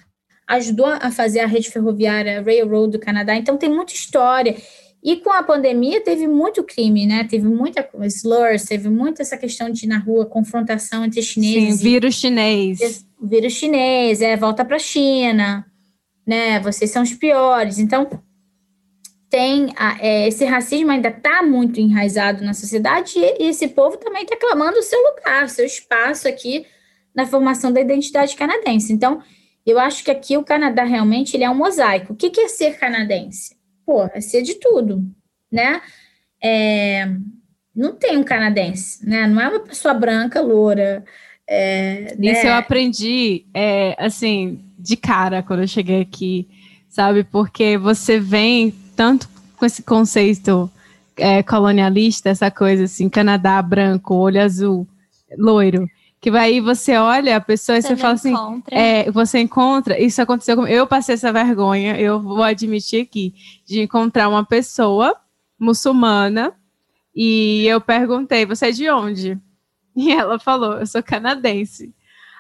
[0.49, 4.57] ajudou a fazer a rede ferroviária Railroad do Canadá, então tem muita história.
[5.03, 7.25] E com a pandemia teve muito crime, né?
[7.25, 11.79] Teve muita slurs, teve muita essa questão de na rua confrontação entre chineses.
[11.79, 13.07] Sim, vírus chinês.
[13.23, 15.65] Vírus chinês, é, volta para a China,
[16.27, 16.59] né?
[16.61, 17.79] Vocês são os piores.
[17.79, 18.09] Então,
[19.31, 24.25] tem é, esse racismo ainda está muito enraizado na sociedade e, e esse povo também
[24.25, 26.67] está clamando o seu lugar, o seu espaço aqui
[27.15, 28.93] na formação da identidade canadense.
[28.93, 29.23] Então,
[29.67, 32.13] eu acho que aqui o Canadá realmente ele é um mosaico.
[32.13, 33.58] O que, que é ser canadense?
[33.89, 35.03] Pô, é ser de tudo,
[35.51, 35.81] né?
[36.45, 37.09] É,
[37.75, 39.27] não tem um canadense, né?
[39.27, 41.03] Não é uma pessoa branca, loura.
[41.49, 42.49] É, Isso né?
[42.49, 46.47] eu aprendi, é, assim, de cara quando eu cheguei aqui,
[46.91, 47.25] sabe?
[47.25, 50.71] Porque você vem tanto com esse conceito
[51.17, 54.87] é, colonialista, essa coisa assim, Canadá branco, olho azul,
[55.39, 55.89] loiro.
[56.21, 58.35] Que vai você olha a pessoa e você, fala assim,
[58.71, 63.83] é, você encontra, isso aconteceu comigo, eu passei essa vergonha, eu vou admitir aqui, de
[63.83, 65.15] encontrar uma pessoa
[65.59, 66.53] muçulmana
[67.15, 69.39] e eu perguntei, você é de onde?
[69.97, 71.93] E ela falou, eu sou canadense.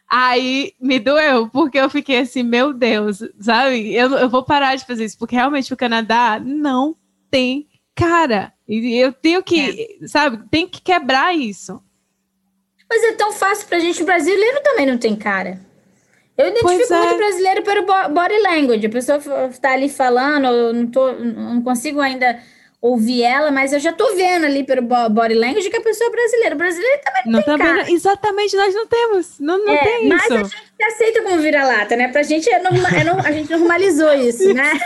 [0.08, 3.92] Aí me doeu, porque eu fiquei assim, meu Deus, sabe?
[3.92, 6.96] Eu, eu vou parar de fazer isso, porque realmente o Canadá não
[7.30, 8.54] tem cara.
[8.66, 10.06] E eu tenho que, é.
[10.06, 11.82] sabe, tem que quebrar isso.
[12.88, 15.60] Mas é tão fácil pra gente, o brasileiro também não tem cara.
[16.36, 16.98] Eu identifico é.
[16.98, 18.86] muito brasileiro pelo body language.
[18.86, 19.20] A pessoa
[19.60, 22.38] tá ali falando, eu não, tô, não consigo ainda
[22.80, 26.12] ouvir ela, mas eu já tô vendo ali pelo body language que a pessoa é
[26.12, 26.54] brasileira.
[26.54, 27.90] O brasileiro também não, não tem também, cara.
[27.90, 29.40] Exatamente, nós não temos.
[29.40, 30.34] Não, não é, tem mas isso.
[30.34, 32.08] Mas a gente aceita como vira-lata, né?
[32.08, 34.70] Pra gente, é norma, é a gente normalizou isso, né?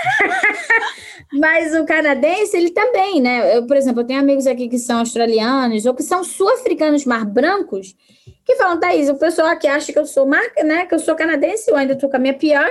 [1.33, 3.57] mas o canadense, ele também, né?
[3.57, 7.25] Eu, por exemplo, eu tenho amigos aqui que são australianos ou que são sul-africanos mais
[7.25, 7.95] brancos
[8.45, 10.87] que falam, Thaís, o pessoal aqui acha que eu sou marca, né?
[10.87, 12.69] Que eu sou canadense, eu ainda tô com a minha pior.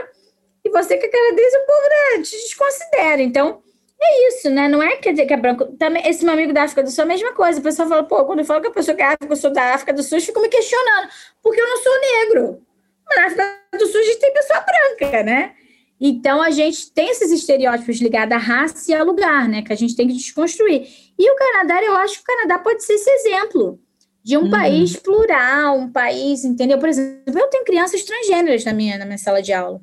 [0.64, 3.22] E você que é canadense, o povo né, te desconsidera.
[3.22, 3.62] Então,
[4.00, 4.68] é isso, né?
[4.68, 5.66] Não é quer dizer que é branco.
[5.78, 7.60] Também, esse meu amigo da África do Sul é a mesma coisa.
[7.60, 9.52] A pessoa fala, pô, quando eu falo que a pessoa que é África, eu sou
[9.52, 11.10] da África do Sul, eu fico me questionando,
[11.42, 12.62] porque eu não sou negro.
[13.08, 15.56] Mas na África do Sul a gente tem pessoa branca, né?
[16.04, 19.62] Então a gente tem esses estereótipos ligados à raça e ao lugar, né?
[19.62, 20.88] Que a gente tem que desconstruir.
[21.18, 23.80] E o Canadá, eu acho que o Canadá pode ser esse exemplo
[24.24, 24.50] de um uhum.
[24.50, 26.80] país plural, um país, entendeu?
[26.80, 29.80] Por exemplo, eu tenho crianças transgêneras na minha, na minha sala de aula.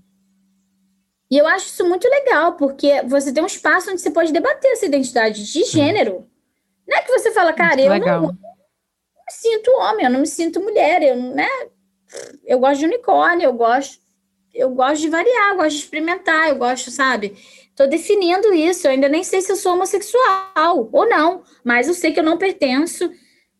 [1.30, 4.72] E eu acho isso muito legal, porque você tem um espaço onde você pode debater
[4.72, 6.26] essa identidade de gênero.
[6.86, 10.20] Não é que você fala, cara, eu não, eu não, me sinto homem, eu não
[10.20, 11.48] me sinto mulher, eu, né?
[12.44, 14.00] Eu gosto de unicórnio, eu gosto,
[14.58, 17.34] eu gosto de variar, eu gosto de experimentar, eu gosto, sabe?
[17.76, 21.94] Tô definindo isso, eu ainda nem sei se eu sou homossexual ou não, mas eu
[21.94, 23.10] sei que eu não pertenço,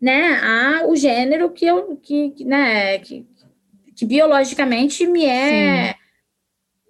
[0.01, 0.41] né,
[0.83, 3.27] ao gênero que eu, que, né, que,
[3.97, 5.93] que biologicamente me é...
[5.93, 5.99] Sim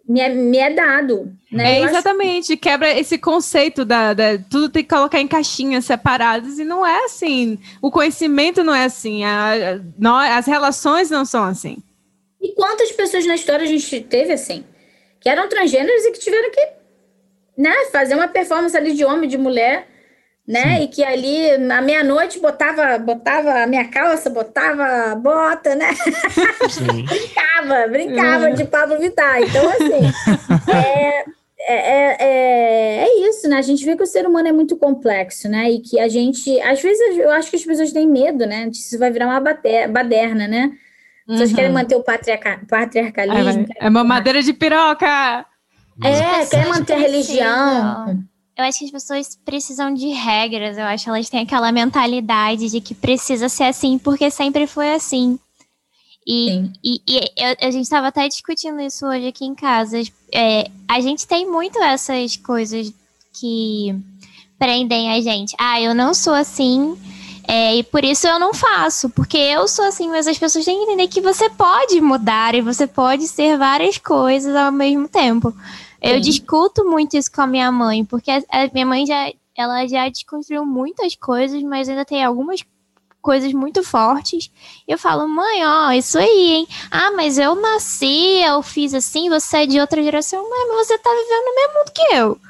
[0.09, 1.31] me é, me é dado.
[1.53, 1.81] Né?
[1.81, 2.61] É, exatamente, acho...
[2.61, 7.05] quebra esse conceito da, da, Tudo tem que colocar em caixinhas separadas, e não é
[7.05, 7.59] assim.
[7.83, 11.77] O conhecimento não é assim, a, não, as relações não são assim.
[12.41, 14.65] E quantas pessoas na história a gente teve assim?
[15.21, 16.69] Que eram transgêneros e que tiveram que
[17.57, 19.89] né, fazer uma performance ali de homem, de mulher,
[20.47, 20.77] né?
[20.77, 20.83] Sim.
[20.85, 25.91] E que ali na meia-noite botava, botava a minha calça, botava bota, né?
[27.07, 28.53] brincava, brincava é.
[28.53, 29.43] de Pablo Vittar.
[29.43, 31.25] Então, assim, é,
[31.61, 33.59] é, é, é, isso, né?
[33.59, 35.69] A gente vê que o ser humano é muito complexo, né?
[35.71, 38.71] E que a gente, às vezes, eu acho que as pessoas têm medo, né?
[38.71, 40.73] De isso vai virar uma baderna, né?
[41.29, 41.55] Uhum.
[41.55, 43.67] querem manter o patriarca, patriarcalismo.
[43.77, 45.45] É, uma madeira de piroca!
[46.03, 48.25] É, querem manter a religião.
[48.57, 50.79] Eu acho que as pessoas precisam de regras.
[50.79, 54.95] Eu acho que elas têm aquela mentalidade de que precisa ser assim porque sempre foi
[54.95, 55.39] assim.
[56.27, 60.01] E, e, e eu, a gente estava até discutindo isso hoje aqui em casa.
[60.33, 62.93] É, a gente tem muito essas coisas
[63.39, 63.95] que
[64.59, 65.55] prendem a gente.
[65.59, 66.99] Ah, eu não sou assim.
[67.51, 70.77] É, e por isso eu não faço, porque eu sou assim, mas as pessoas têm
[70.77, 75.55] que entender que você pode mudar e você pode ser várias coisas ao mesmo tempo.
[76.01, 76.21] Eu Sim.
[76.21, 80.07] discuto muito isso com a minha mãe, porque a, a minha mãe já, ela já
[80.11, 82.61] desconstruiu muitas coisas, mas ainda tem algumas
[83.23, 84.51] coisas muito fortes.
[84.87, 86.69] Eu falo, mãe, ó, isso aí, hein?
[86.91, 90.99] Ah, mas eu nasci, eu fiz assim, você é de outra geração, mãe, mas você
[90.99, 92.48] tá vivendo no mesmo mundo que eu.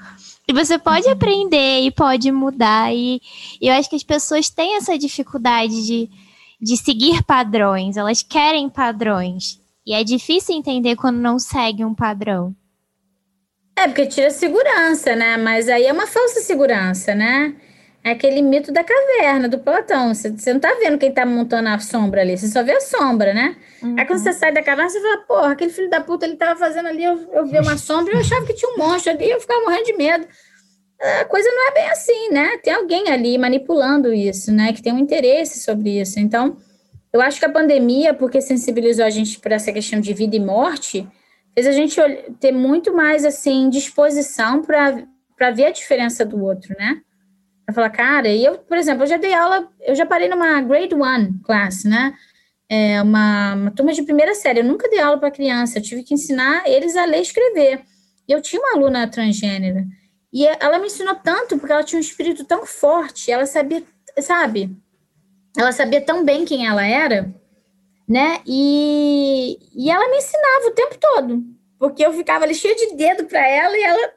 [0.49, 1.13] E você pode uhum.
[1.13, 2.95] aprender e pode mudar.
[2.95, 3.21] E,
[3.61, 6.11] e eu acho que as pessoas têm essa dificuldade de,
[6.59, 9.61] de seguir padrões, elas querem padrões.
[9.87, 12.55] E é difícil entender quando não segue um padrão.
[13.77, 15.37] É, porque tira segurança, né?
[15.37, 17.55] Mas aí é uma falsa segurança, né?
[18.09, 20.15] É aquele mito da caverna, do Platão.
[20.15, 22.81] Você, você não tá vendo quem tá montando a sombra ali, você só vê a
[22.81, 23.55] sombra, né?
[23.83, 23.97] Uhum.
[23.99, 26.59] Aí quando você sai da caverna, você fala, porra, aquele filho da puta, ele tava
[26.59, 29.31] fazendo ali, eu, eu vi uma sombra e eu achava que tinha um monstro ali,
[29.31, 30.27] eu ficava morrendo de medo.
[31.21, 32.57] A coisa não é bem assim, né?
[32.59, 34.73] Tem alguém ali manipulando isso, né?
[34.73, 36.19] Que tem um interesse sobre isso.
[36.19, 36.57] Então,
[37.13, 40.41] eu acho que a pandemia, porque sensibilizou a gente por essa questão de vida e
[40.41, 41.07] morte,
[41.55, 42.01] fez a gente
[42.41, 47.03] ter muito mais assim disposição para ver a diferença do outro, né?
[47.73, 50.95] Falar, cara, e eu, por exemplo, eu já dei aula, eu já parei numa grade
[50.95, 52.15] one class, né?
[52.71, 54.61] É uma, uma turma de primeira série.
[54.61, 57.83] Eu nunca dei aula para criança, eu tive que ensinar eles a ler e escrever.
[58.27, 59.87] E eu tinha uma aluna transgênera.
[60.33, 63.83] E ela me ensinou tanto, porque ela tinha um espírito tão forte, ela sabia,
[64.21, 64.77] sabe?
[65.57, 67.35] Ela sabia tão bem quem ela era,
[68.09, 68.41] né?
[68.47, 71.45] E, e ela me ensinava o tempo todo,
[71.79, 74.13] porque eu ficava ali cheia de dedo para ela e ela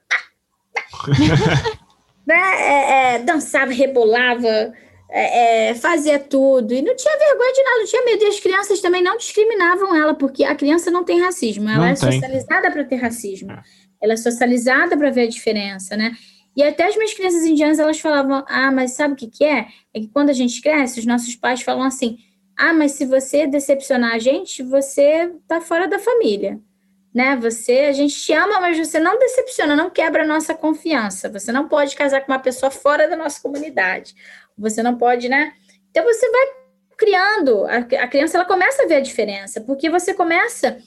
[2.31, 2.61] né?
[2.61, 4.73] É, é, dançava, rebolava,
[5.09, 8.23] é, é, fazia tudo e não tinha vergonha de nada, não tinha medo.
[8.23, 11.85] E as crianças também não discriminavam ela, porque a criança não tem racismo, ela não
[11.85, 12.11] é tem.
[12.11, 13.51] socializada para ter racismo,
[14.01, 16.13] ela é socializada para ver a diferença, né?
[16.55, 19.67] E até as minhas crianças indianas elas falavam: Ah, mas sabe o que, que é?
[19.93, 22.17] É que quando a gente cresce, os nossos pais falam assim
[22.61, 26.59] ah, mas se você decepcionar a gente, você tá fora da família.
[27.13, 27.35] Né?
[27.35, 31.29] Você, a gente te ama, mas você não decepciona, não quebra a nossa confiança.
[31.29, 34.15] Você não pode casar com uma pessoa fora da nossa comunidade.
[34.57, 35.53] Você não pode, né?
[35.89, 36.47] Então você vai
[36.97, 40.77] criando, a, a criança ela começa a ver a diferença, porque você começa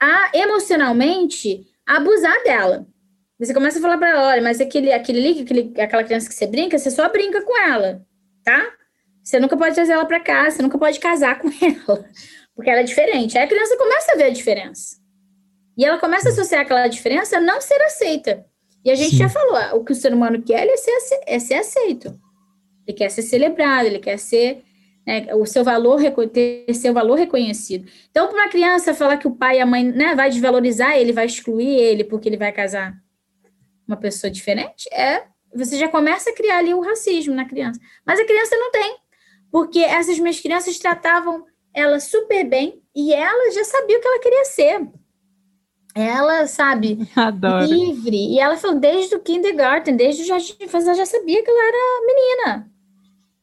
[0.00, 2.86] a emocionalmente abusar dela.
[3.38, 6.46] Você começa a falar para ela, olha, mas aquele, aquele aquele, aquela criança que você
[6.46, 8.02] brinca, você só brinca com ela,
[8.42, 8.72] tá?
[9.22, 12.08] Você nunca pode trazer ela para casa, você nunca pode casar com ela,
[12.54, 13.36] porque ela é diferente.
[13.36, 14.99] Aí a criança começa a ver a diferença.
[15.80, 18.44] E ela começa a associar aquela diferença a não ser aceita.
[18.84, 19.16] E a gente Sim.
[19.16, 22.20] já falou, ah, o que o ser humano quer é ser, é ser aceito.
[22.86, 24.62] Ele quer ser celebrado, ele quer ser
[25.06, 25.98] né, o seu valor
[26.30, 27.90] ter seu valor reconhecido.
[28.10, 31.14] Então, para uma criança falar que o pai e a mãe né, vai desvalorizar ele,
[31.14, 32.92] vai excluir ele porque ele vai casar
[33.88, 35.24] uma pessoa diferente, é
[35.54, 37.80] você já começa a criar ali o racismo na criança.
[38.04, 38.98] Mas a criança não tem,
[39.50, 44.20] porque essas minhas crianças tratavam ela super bem e ela já sabia o que ela
[44.20, 44.99] queria ser.
[45.94, 47.66] Ela, sabe, Adoro.
[47.66, 48.16] livre.
[48.16, 51.68] E ela falou desde o kindergarten, desde o jardim de ela já sabia que ela
[51.68, 52.70] era menina.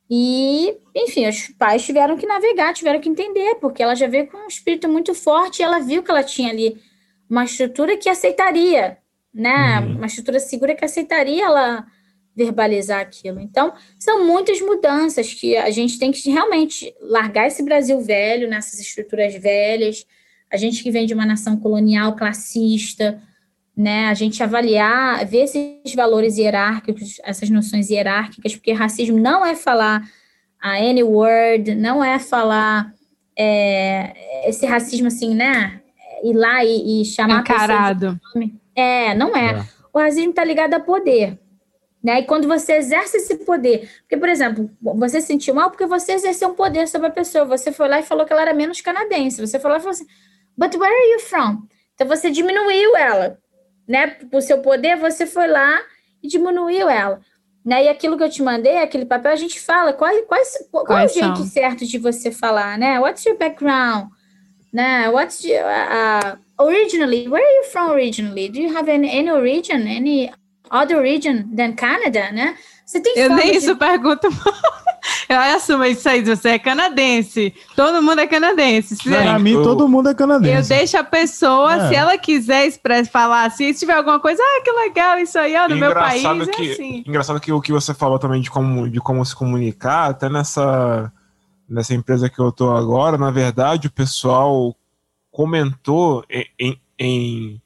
[0.10, 4.38] E, enfim, os pais tiveram que navegar, tiveram que entender, porque ela já veio com
[4.38, 6.82] um espírito muito forte e ela viu que ela tinha ali
[7.30, 8.98] uma estrutura que aceitaria,
[9.34, 9.82] né?
[9.82, 9.98] Uhum.
[9.98, 11.86] Uma estrutura segura que aceitaria ela
[12.34, 13.42] verbalizar aquilo.
[13.42, 18.80] Então, são muitas mudanças que a gente tem que realmente largar esse Brasil velho, nessas
[18.80, 20.06] estruturas velhas,
[20.52, 23.22] a gente que vem de uma nação colonial classista,
[23.76, 29.56] né, a gente avaliar, ver esses valores hierárquicos, essas noções hierárquicas, porque racismo não é
[29.56, 30.10] falar
[30.60, 32.92] a any word, não é falar
[33.38, 35.82] é, esse racismo assim, né,
[36.24, 38.08] ir lá e, e chamar Encarado.
[38.08, 38.20] a pessoa
[38.76, 39.60] É, não é.
[39.60, 39.66] é.
[39.94, 41.40] O racismo está ligado a poder.
[42.04, 42.20] Né?
[42.20, 46.14] E quando você exerce esse poder, porque, por exemplo, você se sentiu mal porque você
[46.14, 48.82] exerceu um poder sobre a pessoa, você foi lá e falou que ela era menos
[48.82, 50.08] canadense, você foi lá e falou assim,
[50.58, 51.68] but where are you from?
[51.94, 53.38] Então você diminuiu ela
[53.88, 55.80] né, por seu poder, você foi lá
[56.22, 57.22] e diminuiu ela.
[57.64, 57.86] Né?
[57.86, 60.42] E aquilo que eu te mandei, aquele papel, a gente fala qual, qual,
[60.72, 63.00] qual, qual é o jeito certo de você falar, né?
[63.00, 64.10] What's your background?
[64.72, 65.10] Né?
[65.10, 68.50] What's your, uh, originally, where are you from originally?
[68.50, 70.32] Do you have any, any origin, any
[70.70, 72.58] other region than Canada, né?
[72.88, 73.58] Você tem Eu nem de...
[73.58, 74.28] isso pergunto.
[75.28, 77.54] Eu assumo isso aí, você é canadense.
[77.76, 78.96] Todo mundo é canadense.
[78.96, 80.74] Se pra mim, todo mundo é canadense.
[80.74, 81.88] Eu deixo a pessoa, é.
[81.90, 85.56] se ela quiser express, falar assim, se tiver alguma coisa, ah, que legal isso aí,
[85.56, 87.04] ó, no meu país é que, é assim.
[87.06, 91.12] Engraçado que o que você falou também de como, de como se comunicar, até nessa,
[91.70, 94.76] nessa empresa que eu tô agora, na verdade, o pessoal
[95.30, 97.62] comentou em, em, em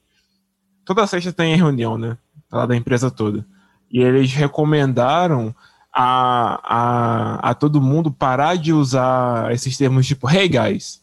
[0.83, 2.17] toda sexta tem reunião, né?
[2.51, 3.45] Lá da empresa toda.
[3.91, 5.53] E eles recomendaram
[5.93, 11.01] a, a, a todo mundo parar de usar esses termos tipo hey guys.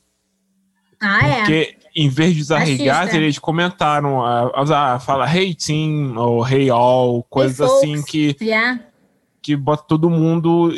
[1.01, 1.37] Ah, é?
[1.39, 2.01] Porque é.
[2.01, 6.71] em vez de usar hey guys, eles comentaram a, usar, fala hey team ou hey
[6.71, 8.81] all, coisas hey assim que, yeah.
[9.43, 10.73] que bota todo mundo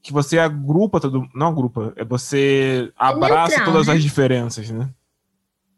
[0.00, 3.94] que você agrupa todo não agrupa, é você abraça neutral, todas né?
[3.94, 4.88] as diferenças, né?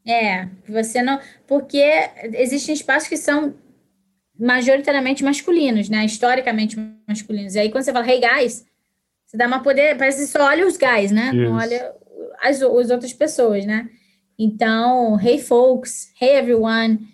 [0.07, 1.19] É, você não.
[1.47, 1.83] Porque
[2.35, 3.55] existem espaços que são
[4.41, 6.05] majoritariamente masculinos, né?
[6.05, 6.77] Historicamente
[7.07, 7.55] masculinos.
[7.55, 8.65] E aí, quando você fala, hey, guys,
[9.27, 11.31] você dá uma poder, parece que só olha os guys, né?
[11.33, 11.93] Não olha
[12.43, 13.89] as, as outras pessoas, né?
[14.39, 17.07] Então, hey, folks, hey, everyone,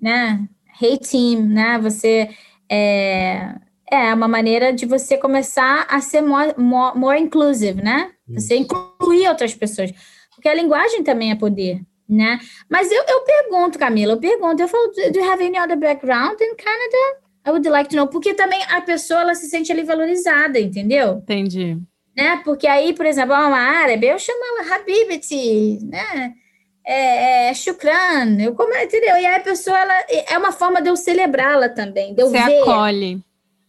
[0.00, 0.46] né?
[0.80, 1.78] Hey, team, né?
[1.78, 2.28] Você
[2.70, 3.54] é,
[3.90, 8.10] é uma maneira de você começar a ser more, more, more inclusive, né?
[8.28, 9.92] Você incluir outras pessoas.
[10.34, 12.38] Porque a linguagem também é poder né?
[12.68, 16.40] Mas eu, eu pergunto, Camila, eu pergunto, eu falo, do you have any other background
[16.40, 17.24] in Canada?
[17.46, 21.18] I would like to know, porque também a pessoa, ela se sente ali valorizada, entendeu?
[21.18, 21.78] Entendi.
[22.16, 22.40] Né?
[22.44, 26.32] Porque aí, por exemplo, uma árabe, eu chamo ela Habibiti, né?
[26.86, 29.16] É, é Shukran, eu como, entendeu?
[29.16, 29.94] E aí a pessoa, ela,
[30.28, 32.60] é uma forma de eu celebrá-la também, de eu Você ver.
[32.60, 33.22] acolhe.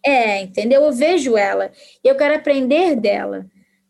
[0.05, 0.83] É, entendeu?
[0.83, 1.71] Eu vejo ela,
[2.03, 3.45] e eu quero aprender dela.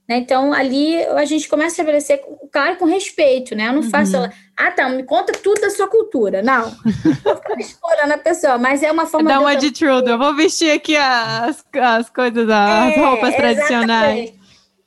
[0.07, 0.17] Né?
[0.17, 3.67] Então, ali a gente começa a estabelecer, claro, com respeito, né?
[3.67, 3.89] Eu não uhum.
[3.89, 6.43] faço ela, ah, tá, me conta tudo da sua cultura.
[6.43, 6.69] Não,
[7.23, 10.35] vou ficar explorando a pessoa, mas é uma forma Dá uma de Trudeau, eu vou
[10.35, 14.33] vestir aqui as, as coisas, as é, roupas tradicionais.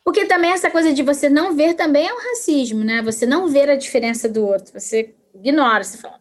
[0.05, 3.03] Porque também essa coisa de você não ver também é um racismo, né?
[3.03, 6.19] Você não ver a diferença do outro, você ignora, você fala,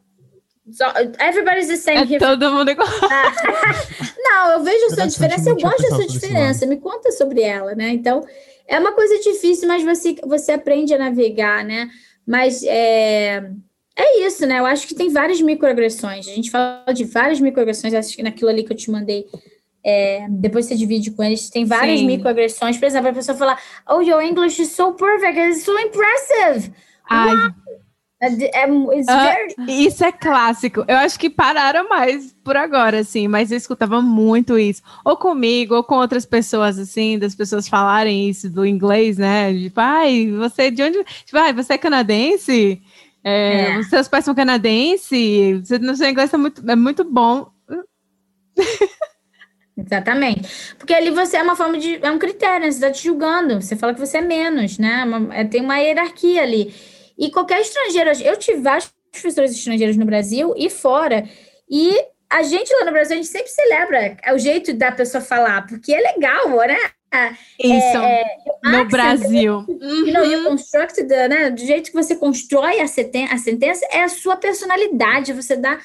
[0.70, 0.84] So,
[1.22, 2.20] everybody's the same é here.
[2.20, 2.90] Todo mundo igual.
[4.20, 6.66] não, eu vejo a sua diferença, eu gosto da sua diferença.
[6.66, 7.88] Me conta sobre ela, né?
[7.92, 8.22] Então,
[8.68, 11.90] é uma coisa difícil, mas você, você aprende a navegar, né?
[12.26, 13.50] Mas é,
[13.96, 14.60] é isso, né?
[14.60, 16.28] Eu acho que tem várias microagressões.
[16.28, 19.26] A gente fala de várias microagressões, acho que naquilo ali que eu te mandei.
[19.84, 22.06] É, depois você divide com eles, tem várias Sim.
[22.06, 22.78] microagressões.
[22.78, 23.58] Por exemplo, a pessoa fala,
[23.90, 26.74] oh, your English is so perfect, it's so impressive.
[27.10, 27.54] Ai, wow.
[28.20, 28.92] É, é, uh,
[29.68, 30.84] isso é clássico.
[30.88, 34.82] Eu acho que pararam mais por agora, assim, mas eu escutava muito isso.
[35.06, 39.54] Ou comigo, ou com outras pessoas, assim, das pessoas falarem isso do inglês, né?
[39.54, 41.04] Tipo, ai, você de onde.
[41.26, 42.82] Tipo, ai, você é canadense?
[43.24, 43.84] É, é.
[43.84, 45.68] Seus pais são canadenses?
[45.68, 47.52] Você, no seu inglês é muito, é muito bom.
[49.78, 50.76] Exatamente.
[50.80, 52.04] Porque ali você é uma forma de.
[52.04, 52.72] É um critério, né?
[52.72, 53.62] Você está te julgando.
[53.62, 55.04] Você fala que você é menos, né?
[55.04, 56.74] Uma, é, tem uma hierarquia ali.
[57.18, 58.12] E qualquer estrangeiro.
[58.22, 61.28] Eu tive vários professores estrangeiros no Brasil e fora.
[61.70, 61.98] E
[62.30, 65.94] a gente lá no Brasil, a gente sempre celebra o jeito da pessoa falar, porque
[65.94, 66.78] é legal, né?
[67.60, 69.66] Isso, é, é, no Brasil.
[69.68, 71.50] You know, you construct the, né?
[71.50, 75.34] Do jeito que você constrói a, senten a sentença, é a sua personalidade.
[75.34, 75.80] Você dá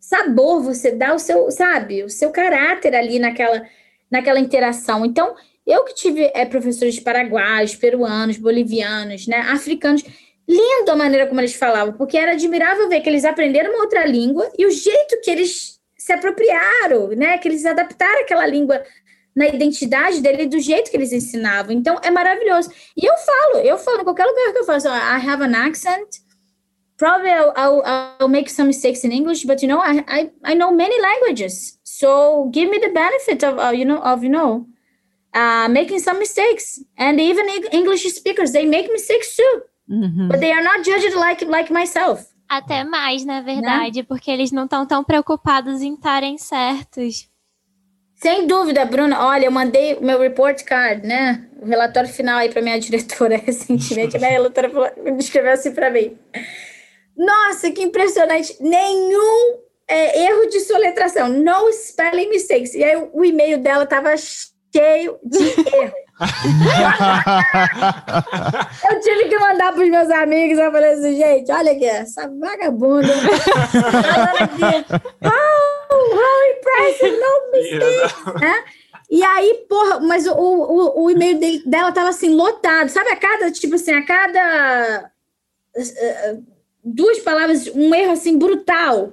[0.00, 3.66] sabor, você dá o seu, sabe, o seu caráter ali naquela,
[4.10, 5.04] naquela interação.
[5.04, 5.34] Então,
[5.66, 10.04] eu que tive é, professores paraguaios, peruanos, bolivianos, né, africanos,
[10.48, 14.06] lindo a maneira como eles falavam, porque era admirável ver que eles aprenderam uma outra
[14.06, 18.82] língua e o jeito que eles se apropriaram, né, que eles adaptaram aquela língua
[19.34, 21.72] na identidade dele do jeito que eles ensinavam.
[21.72, 22.70] Então, é maravilhoso.
[22.96, 25.54] E eu falo, eu falo em qualquer lugar que eu falo, so, I have an
[25.54, 26.22] accent,
[26.96, 27.82] probably I'll, I'll,
[28.20, 31.78] I'll, make some mistakes in English, but you know, I, I, I know many languages.
[31.82, 34.66] So give me the benefit of, uh, you know, of, you know,
[35.34, 36.80] uh, making some mistakes.
[36.96, 39.62] And even English speakers, they make mistakes too.
[39.88, 40.28] Uhum.
[40.28, 42.26] But they are not judged like, like myself.
[42.48, 44.04] Até mais, na verdade, né?
[44.08, 47.28] porque eles não estão tão preocupados em estarem certos.
[48.14, 49.26] Sem dúvida, Bruna.
[49.26, 51.48] Olha, eu mandei meu report card, né?
[51.60, 54.18] O relatório final aí para minha diretora recentemente.
[54.18, 54.28] né?
[54.28, 54.70] A relatora
[55.18, 56.16] escreveu assim para mim.
[57.16, 58.56] Nossa, que impressionante!
[58.60, 59.58] Nenhum
[59.88, 62.74] é, erro de soletração, no spelling mistakes.
[62.74, 65.38] E aí o e-mail dela tava cheio de
[65.76, 66.05] erro.
[68.90, 70.58] Eu tive que mandar para os meus amigos.
[70.58, 73.12] Eu falei assim, gente, olha aqui, essa vagabunda.
[73.12, 74.86] aqui.
[75.22, 78.40] Oh, how impressive, no mistakes.
[78.40, 78.64] né?
[79.10, 82.88] E aí, porra, mas o, o, o e-mail dele, dela tava assim, lotado.
[82.88, 85.10] Sabe, a cada, tipo assim, a cada.
[85.76, 86.42] Uh,
[86.82, 89.12] duas palavras, um erro assim brutal.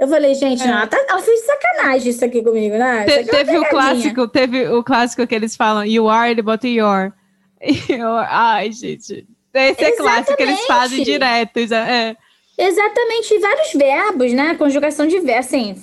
[0.00, 0.66] Eu falei, gente, é.
[0.66, 3.04] ela, tá, ela fez sacanagem isso aqui comigo, né?
[3.04, 6.66] Te, é teve o clássico, teve o clássico que eles falam, you are, ele bota
[6.66, 7.12] your.
[7.86, 8.26] your.
[8.26, 9.26] Ai, gente.
[9.52, 11.58] Esse é clássico que eles fazem direto.
[11.58, 12.16] É.
[12.56, 14.54] Exatamente, vários verbos, né?
[14.54, 15.46] Conjugação de verbos.
[15.46, 15.74] Assim,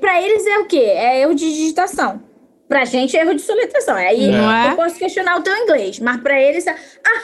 [0.00, 0.76] para eles é o quê?
[0.76, 2.22] É erro de digitação.
[2.68, 3.96] Pra gente é erro de soletração.
[3.96, 4.74] Aí eu é?
[4.76, 6.76] posso questionar o teu inglês, mas para eles é.
[7.04, 7.22] Ah,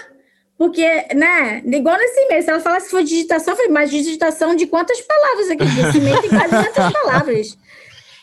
[0.61, 4.67] porque, né, igual nesse e-mail, se ela falasse que foi digitação, falei, mas digitação de
[4.67, 5.65] quantas palavras aqui?
[5.65, 7.59] Esse e-mail tem quase quantas palavras.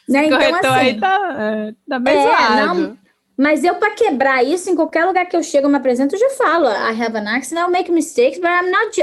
[0.07, 0.25] né?
[0.27, 2.95] Então, assim, aí tá, é, tá bem é, não,
[3.35, 6.19] mas eu, para quebrar isso, em qualquer lugar que eu chego, eu me apresento, eu
[6.19, 8.95] já falo, I have an accent, I'll make mistakes, but I'm not,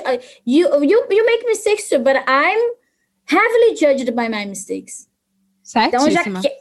[0.46, 2.74] you, you, you make mistakes too, but I'm
[3.28, 5.08] heavily judged by my mistakes.
[5.60, 5.88] Certíssima.
[5.88, 6.52] Então, já, que,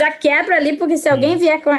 [0.00, 1.70] já quebra ali, porque se alguém vier com...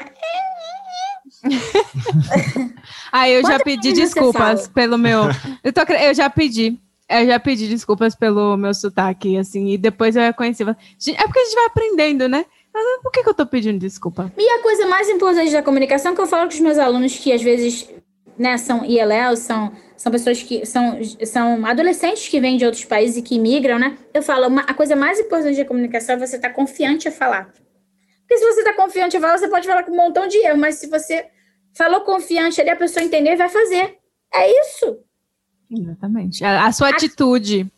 [3.11, 5.23] ah, eu já pedi desculpas pelo meu.
[5.63, 6.79] Eu, tô, eu já pedi.
[7.09, 10.61] Eu já pedi desculpas pelo meu sotaque, assim, e depois eu reconheci.
[10.61, 10.65] É
[11.23, 12.45] porque a gente vai aprendendo, né?
[12.71, 14.31] Mas por que, que eu tô pedindo desculpa?
[14.37, 17.33] E a coisa mais importante da comunicação que eu falo com os meus alunos que
[17.33, 17.89] às vezes
[18.37, 23.17] né, são ILL, são, são pessoas que são, são adolescentes que vêm de outros países
[23.17, 23.97] e que imigram, né?
[24.13, 27.11] Eu falo, uma, a coisa mais importante da comunicação é você estar tá confiante a
[27.11, 27.51] falar.
[28.21, 30.57] Porque se você está confiante em falar, você pode falar com um montão de erro,
[30.57, 31.25] mas se você
[31.79, 33.95] falou confiante ali, a pessoa entender e vai fazer.
[34.33, 34.99] É isso.
[35.71, 36.43] Exatamente.
[36.43, 37.71] A, a sua a, atitude.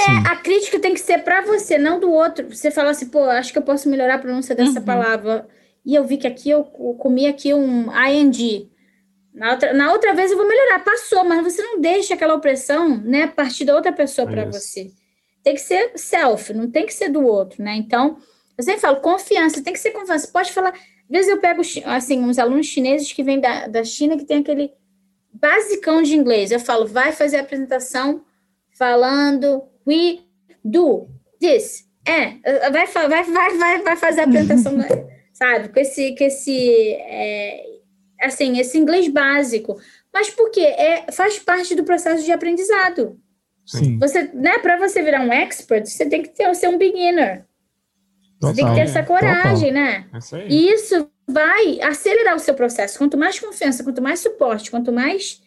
[0.00, 0.26] É, Sim.
[0.28, 2.52] a crítica tem que ser para você, não do outro.
[2.52, 4.84] Você fala assim, pô, acho que eu posso melhorar a pronúncia dessa uhum.
[4.84, 5.46] palavra.
[5.86, 8.68] E eu vi que aqui eu comi aqui um ing.
[9.32, 10.82] Na outra, na outra vez eu vou melhorar.
[10.82, 14.90] Passou, mas você não deixa aquela opressão, né, partir da outra pessoa para você.
[15.44, 17.76] Tem que ser self, não tem que ser do outro, né?
[17.76, 18.16] Então,
[18.58, 20.26] eu sempre falo, confiança, tem que ser confiança.
[20.26, 20.74] Você pode falar.
[21.04, 24.38] Às vezes eu pego assim, uns alunos chineses que vêm da, da China que tem
[24.38, 24.72] aquele
[25.32, 26.50] basicão de inglês.
[26.50, 28.24] Eu falo, vai fazer a apresentação
[28.76, 30.20] falando we
[30.64, 31.08] do
[31.40, 31.86] this.
[32.06, 32.36] É,
[32.70, 34.74] vai, vai, vai, vai, vai fazer a apresentação,
[35.32, 35.68] sabe?
[35.68, 37.64] Com esse, com esse, é,
[38.20, 39.78] assim, esse inglês básico.
[40.12, 40.60] Mas por quê?
[40.60, 43.18] É, faz parte do processo de aprendizado.
[43.66, 43.98] Sim.
[43.98, 47.46] Você, né, para você virar um expert, você tem que ter, ser um beginner.
[48.44, 49.84] Total, você tem que ter essa coragem, total.
[49.84, 50.06] né?
[50.12, 52.98] É e isso vai acelerar o seu processo.
[52.98, 55.42] Quanto mais confiança, quanto mais suporte, quanto mais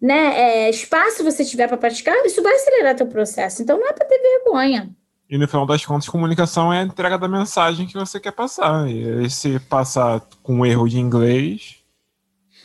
[0.00, 3.62] né, é, espaço você tiver para praticar, isso vai acelerar teu processo.
[3.62, 4.90] Então não é para ter vergonha.
[5.28, 8.88] E no final das contas, comunicação é a entrega da mensagem que você quer passar.
[8.90, 11.76] E se passar com erro de inglês.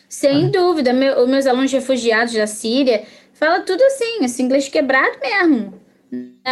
[0.10, 0.50] Sem é.
[0.50, 0.92] dúvida.
[0.92, 3.04] Meu, meus alunos refugiados da Síria
[3.34, 5.74] falam tudo assim, esse inglês quebrado mesmo.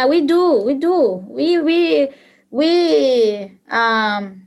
[0.08, 2.10] We do, we do, we, we,
[2.54, 4.40] we, um,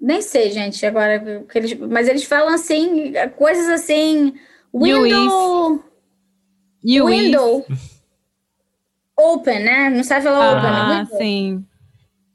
[0.00, 4.32] nem sei, gente, agora, eles, mas eles falam assim, coisas assim,
[4.72, 5.82] window,
[6.84, 7.66] you window,
[9.16, 9.90] open, né?
[9.90, 10.98] Não sabe falar ah, open.
[11.00, 11.18] Window.
[11.18, 11.66] sim.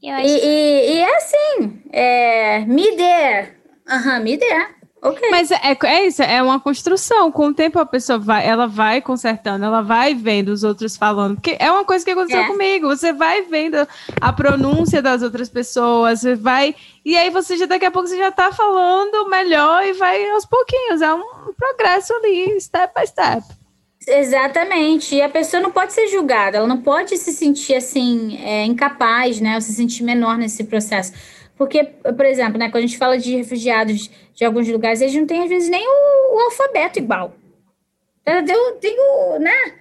[0.03, 3.55] E, e, e, é assim, é, me der,
[3.87, 4.80] aham, me der.
[5.03, 5.31] Okay.
[5.31, 7.31] Mas é, é isso, é uma construção.
[7.31, 11.35] Com o tempo a pessoa vai, ela vai consertando, ela vai vendo os outros falando.
[11.35, 12.47] Porque é uma coisa que aconteceu é.
[12.47, 12.87] comigo.
[12.87, 13.87] Você vai vendo
[14.21, 16.75] a pronúncia das outras pessoas, você vai.
[17.03, 20.45] E aí você já daqui a pouco você já tá falando melhor e vai aos
[20.45, 21.01] pouquinhos.
[21.01, 23.43] É um progresso ali, step by step.
[24.07, 25.15] Exatamente.
[25.15, 29.41] E a pessoa não pode ser julgada, ela não pode se sentir assim, é, incapaz,
[29.41, 29.55] né?
[29.55, 31.11] Ou se sentir menor nesse processo.
[31.57, 35.25] Porque, por exemplo, né, quando a gente fala de refugiados de alguns lugares, eles não
[35.25, 37.33] têm, às vezes, nem o, o alfabeto igual.
[38.21, 39.73] Então, tem o, né,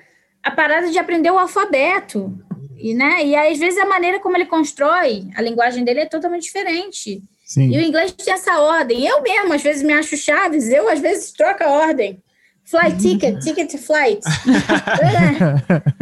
[0.42, 2.32] a parada de aprender o alfabeto.
[2.76, 6.44] E, né, e às vezes a maneira como ele constrói a linguagem dele é totalmente
[6.44, 7.22] diferente.
[7.44, 7.68] Sim.
[7.68, 9.06] E o inglês tem essa ordem.
[9.06, 12.22] Eu mesmo, às vezes, me acho chaves, eu, às vezes, troco a ordem.
[12.64, 14.20] Flight ticket, ticket to flight.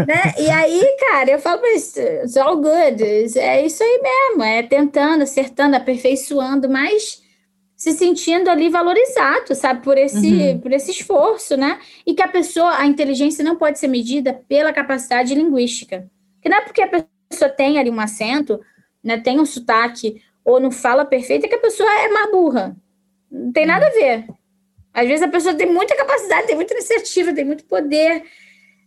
[0.07, 0.35] né?
[0.39, 3.03] E aí, cara, eu falo, mas it's all good.
[3.39, 4.43] É isso aí mesmo.
[4.43, 7.23] É tentando, acertando, aperfeiçoando, mas
[7.79, 10.59] se sentindo ali valorizado, sabe, por esse, uhum.
[10.59, 11.81] por esse esforço, né?
[12.05, 16.11] E que a pessoa, a inteligência não pode ser medida pela capacidade linguística.
[16.43, 18.61] Que não é porque a pessoa tem ali um acento,
[19.03, 22.77] né, tem um sotaque ou não fala perfeito, que a pessoa é má burra.
[23.31, 24.27] Não tem nada a ver.
[24.93, 28.25] Às vezes a pessoa tem muita capacidade, tem muita iniciativa, tem muito poder,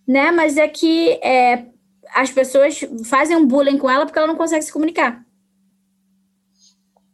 [0.06, 0.32] né?
[0.32, 1.66] Mas é que é,
[2.14, 5.24] as pessoas fazem um bullying com ela porque ela não consegue se comunicar.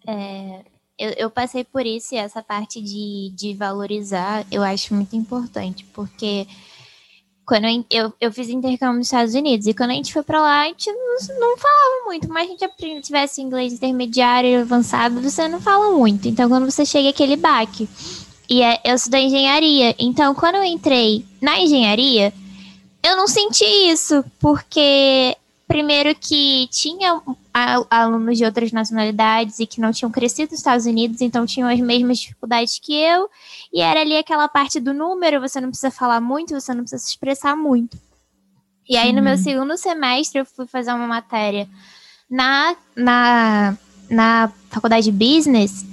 [0.07, 5.15] É, eu, eu, passei por isso e essa parte de, de valorizar eu acho muito
[5.15, 6.47] importante, porque
[7.45, 10.41] quando eu, eu, eu, fiz intercâmbio nos Estados Unidos e quando a gente foi para
[10.41, 15.21] lá, a gente não, não falava muito, mas a gente aprende, tivesse inglês intermediário avançado,
[15.21, 16.27] você não fala muito.
[16.27, 17.87] Então, quando você chega aquele baque
[18.49, 19.95] e é, eu sou da engenharia.
[19.97, 22.33] Então, quando eu entrei na engenharia,
[23.01, 25.37] eu não senti isso, porque
[25.67, 27.21] primeiro que tinha
[27.89, 31.79] alunos de outras nacionalidades e que não tinham crescido nos Estados Unidos, então tinham as
[31.79, 33.29] mesmas dificuldades que eu,
[33.73, 37.03] e era ali aquela parte do número, você não precisa falar muito, você não precisa
[37.03, 37.97] se expressar muito.
[38.89, 39.43] E aí, no meu uhum.
[39.43, 41.67] segundo semestre, eu fui fazer uma matéria
[42.29, 43.77] na, na,
[44.09, 45.85] na faculdade de business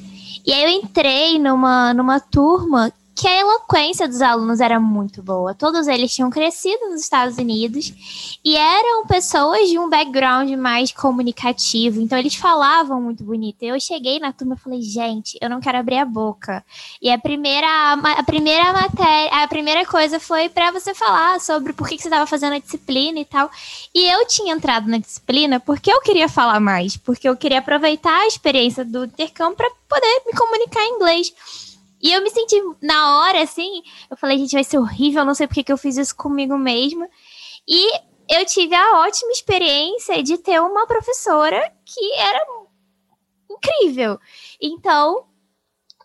[0.47, 5.55] e aí eu entrei numa, numa turma que a eloquência dos alunos era muito boa.
[5.55, 12.01] Todos eles tinham crescido nos Estados Unidos e eram pessoas de um background mais comunicativo,
[12.01, 13.63] então eles falavam muito bonito.
[13.63, 16.65] Eu cheguei na turma e falei, gente, eu não quero abrir a boca.
[17.01, 21.89] E a primeira, a primeira matéria, a primeira coisa foi para você falar sobre por
[21.89, 23.49] que, você estava fazendo a disciplina e tal.
[23.95, 28.23] E eu tinha entrado na disciplina porque eu queria falar mais, porque eu queria aproveitar
[28.23, 31.64] a experiência do intercâmbio para poder me comunicar em inglês.
[32.05, 35.47] E eu me senti, na hora, assim, eu falei, gente, vai ser horrível, não sei
[35.47, 37.09] porque que eu fiz isso comigo mesma.
[37.67, 37.91] E
[38.29, 42.47] eu tive a ótima experiência de ter uma professora que era
[43.51, 44.21] incrível.
[44.61, 45.27] Então,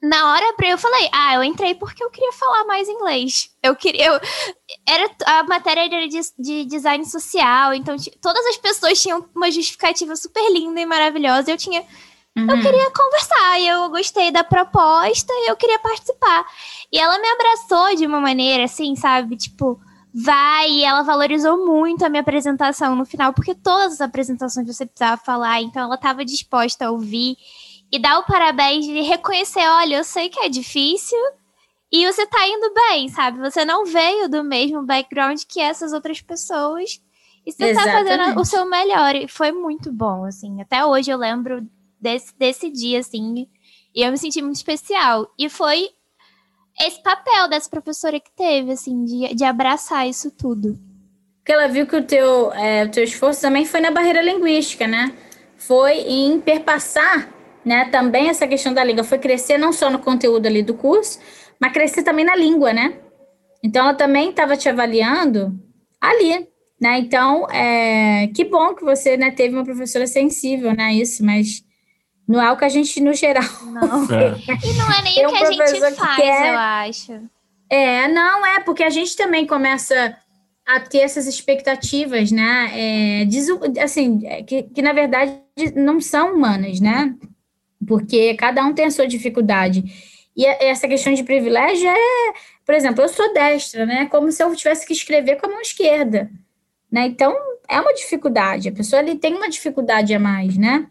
[0.02, 3.54] na hora eu falei, ah, eu entrei porque eu queria falar mais inglês.
[3.62, 4.06] Eu queria.
[4.06, 4.22] Eu,
[4.88, 10.16] era, a matéria era de, de design social, então todas as pessoas tinham uma justificativa
[10.16, 11.52] super linda e maravilhosa.
[11.52, 11.86] Eu tinha
[12.40, 12.56] Uhum.
[12.56, 16.46] Eu queria conversar, e eu gostei da proposta e eu queria participar.
[16.92, 19.36] E ela me abraçou de uma maneira assim, sabe?
[19.36, 19.80] Tipo,
[20.14, 24.86] vai, e ela valorizou muito a minha apresentação no final, porque todas as apresentações você
[24.86, 27.38] precisava falar, então ela estava disposta a ouvir
[27.92, 31.18] e dar o parabéns e reconhecer, olha, eu sei que é difícil
[31.92, 33.40] e você tá indo bem, sabe?
[33.40, 37.02] Você não veio do mesmo background que essas outras pessoas
[37.46, 38.08] e você Exatamente.
[38.08, 40.62] tá fazendo o seu melhor e foi muito bom, assim.
[40.62, 41.68] Até hoje eu lembro
[42.00, 43.48] desse, desse dia, assim.
[43.94, 45.28] E eu me senti muito especial.
[45.38, 45.90] E foi
[46.80, 50.80] esse papel dessa professora que teve, assim, de, de abraçar isso tudo.
[51.38, 54.88] Porque ela viu que o teu, é, o teu esforço também foi na barreira linguística,
[54.88, 55.14] né?
[55.58, 57.34] Foi em perpassar,
[57.66, 59.04] né, também essa questão da língua.
[59.04, 61.20] Foi crescer não só no conteúdo ali do curso,
[61.60, 63.00] mas crescer também na língua, né?
[63.64, 65.60] Então, ela também estava te avaliando
[66.00, 66.48] ali,
[66.80, 67.00] né?
[67.00, 70.94] Então, é, que bom que você né, teve uma professora sensível, né?
[70.94, 71.62] Isso, mas
[72.30, 73.44] não é o que a gente, no geral.
[73.64, 74.06] Não.
[74.16, 74.68] É.
[74.68, 76.54] E não é nem o que a gente faz, quer...
[76.54, 77.30] eu acho.
[77.68, 80.16] É, não, é, porque a gente também começa
[80.66, 82.72] a ter essas expectativas, né?
[82.74, 85.42] É, assim, é, que, que na verdade
[85.76, 87.16] não são humanas, né?
[87.88, 89.84] Porque cada um tem a sua dificuldade.
[90.38, 94.06] E essa questão de privilégio é, por exemplo, eu sou destra, né?
[94.06, 96.30] Como se eu tivesse que escrever com a mão esquerda,
[96.92, 97.08] né?
[97.08, 97.36] Então,
[97.68, 98.70] é uma dificuldade.
[98.70, 100.88] A pessoa ali tem uma dificuldade a mais, né?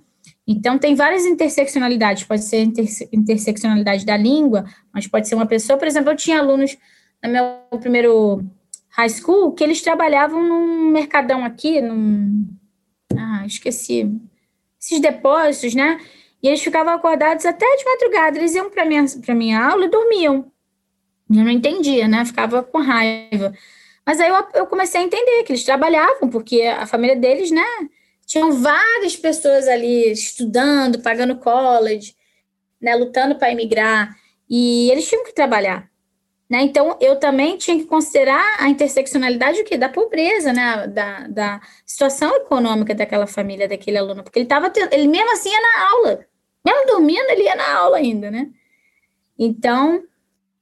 [0.50, 2.24] Então, tem várias interseccionalidades.
[2.24, 5.78] Pode ser interse interseccionalidade da língua, mas pode ser uma pessoa.
[5.78, 6.78] Por exemplo, eu tinha alunos
[7.22, 8.42] no meu primeiro
[8.88, 12.48] high school que eles trabalhavam num mercadão aqui, num.
[13.14, 14.10] Ah, esqueci.
[14.80, 16.00] esses depósitos, né?
[16.42, 18.38] E eles ficavam acordados até de madrugada.
[18.38, 20.50] Eles iam para minha minha aula e dormiam.
[21.30, 22.24] Eu não entendia, né?
[22.24, 23.52] Ficava com raiva.
[24.06, 27.66] Mas aí eu, eu comecei a entender que eles trabalhavam, porque a família deles, né?
[28.28, 32.14] Tinham várias pessoas ali estudando, pagando college,
[32.78, 32.94] né?
[32.94, 34.14] Lutando para emigrar.
[34.48, 35.90] E eles tinham que trabalhar.
[36.48, 36.62] Né?
[36.62, 39.76] Então, eu também tinha que considerar a interseccionalidade o quê?
[39.76, 40.86] da pobreza, né?
[40.86, 45.60] da, da situação econômica daquela família, daquele aluno, porque ele estava ele mesmo assim ia
[45.60, 46.26] na aula,
[46.64, 48.48] mesmo dormindo, ele ia na aula ainda, né?
[49.38, 50.02] Então,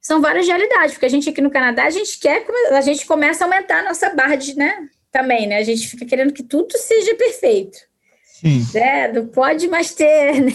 [0.00, 3.44] são várias realidades, porque a gente aqui no Canadá, a gente quer, a gente começa
[3.44, 4.88] a aumentar a nossa barra de, né?
[5.16, 5.56] Também, né?
[5.56, 7.78] A gente fica querendo que tudo seja perfeito.
[8.22, 8.66] Sim.
[8.74, 9.10] Né?
[9.12, 10.52] Não pode mais ter né?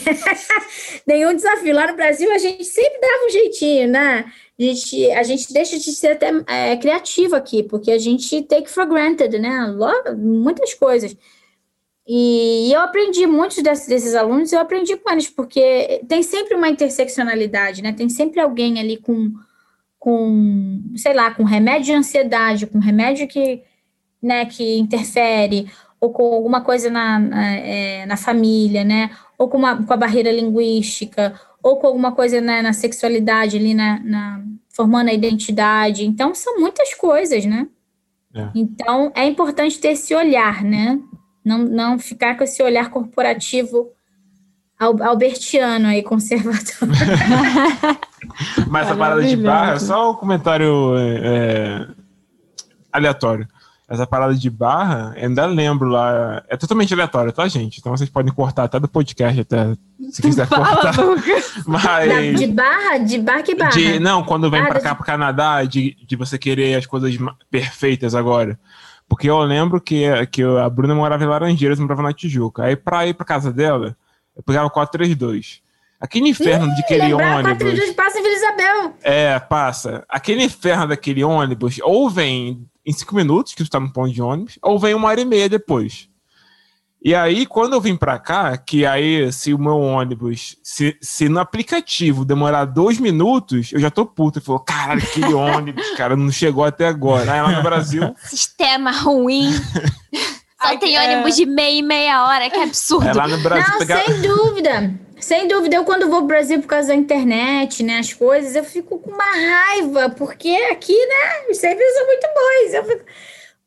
[1.08, 1.74] nenhum desafio.
[1.74, 4.32] Lá no Brasil, a gente sempre dava um jeitinho, né?
[4.60, 8.70] A gente, a gente deixa de ser até é, criativo aqui, porque a gente take
[8.70, 9.76] for granted, né?
[10.16, 11.18] Muitas coisas.
[12.08, 16.70] E eu aprendi muitos desses, desses, alunos, eu aprendi com eles, porque tem sempre uma
[16.70, 17.94] interseccionalidade, né?
[17.94, 19.34] Tem sempre alguém ali com,
[19.98, 23.64] com sei lá, com remédio de ansiedade, com remédio que,
[24.22, 25.68] né, que interfere,
[26.02, 29.12] ou com alguma coisa na, na, é, na família, né?
[29.38, 33.76] Ou com, uma, com a barreira linguística, ou com alguma coisa né, na sexualidade ali,
[33.76, 36.04] na, na, formando a identidade.
[36.04, 37.68] Então, são muitas coisas, né?
[38.34, 38.50] É.
[38.56, 41.00] Então, é importante ter esse olhar, né?
[41.46, 43.92] Não, não ficar com esse olhar corporativo
[44.80, 46.90] albertiano aí, conservador.
[48.68, 51.88] Mas a parada de barra, só um comentário é,
[52.92, 53.48] aleatório
[53.92, 56.42] essa parada de barra, ainda lembro lá.
[56.48, 57.80] É totalmente aleatório, tá, gente?
[57.80, 59.74] Então vocês podem cortar até do podcast, até
[60.10, 60.94] se quiser Fala, cortar.
[61.68, 62.40] Mas.
[62.40, 62.98] De barra?
[63.00, 63.72] De barra que barra?
[63.72, 67.14] De, não, quando vem ah, pra cá, pro Canadá, de, de você querer as coisas
[67.50, 68.58] perfeitas agora.
[69.10, 72.64] Porque eu lembro que, que a Bruna morava em Laranjeiras, morava na Tijuca.
[72.64, 73.98] Aí pra ir pra casa dela,
[74.34, 75.62] eu pegava 432.
[76.00, 77.42] Aquele inferno Ih, de aquele ônibus.
[77.42, 78.94] 432 passa em Vila Isabel.
[79.04, 80.06] É, passa.
[80.08, 84.22] Aquele inferno daquele ônibus, ou vem em cinco minutos, que tu tá no ponto de
[84.22, 86.10] ônibus, ou vem uma hora e meia depois.
[87.04, 91.28] E aí, quando eu vim para cá, que aí, se o meu ônibus, se, se
[91.28, 94.38] no aplicativo demorar dois minutos, eu já tô puto.
[94.38, 97.34] Eu falo, caralho, aquele ônibus, cara, não chegou até agora.
[97.34, 98.16] Aí lá no Brasil.
[98.24, 99.50] Sistema ruim.
[100.62, 101.16] Só tem é...
[101.16, 103.08] ônibus de meia e meia hora, que absurdo.
[103.08, 103.72] É lá no Brasil.
[103.72, 104.04] Não, pegar...
[104.04, 105.00] sem dúvida.
[105.22, 108.64] Sem dúvida, eu quando vou pro Brasil por causa da internet, né, as coisas, eu
[108.64, 112.74] fico com uma raiva, porque aqui, né, os serviços são muito bons.
[112.74, 113.06] Eu fico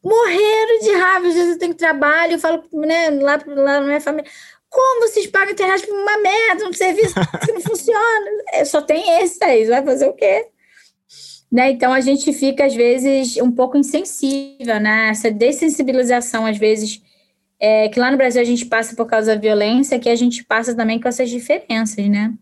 [0.02, 4.00] morrendo de raiva, às vezes eu tenho trabalho, eu falo, né, lá, lá na minha
[4.00, 4.28] família,
[4.68, 8.30] como vocês pagam a internet por uma merda, um serviço que não funciona?
[8.58, 10.48] Eu só tem esse aí, vai fazer o quê?
[11.52, 15.10] Né, então a gente fica, às vezes, um pouco insensível, né?
[15.10, 17.00] Essa dessensibilização, às vezes,
[17.66, 20.44] é, que lá no Brasil a gente passa por causa da violência, que a gente
[20.44, 22.34] passa também com essas diferenças, né?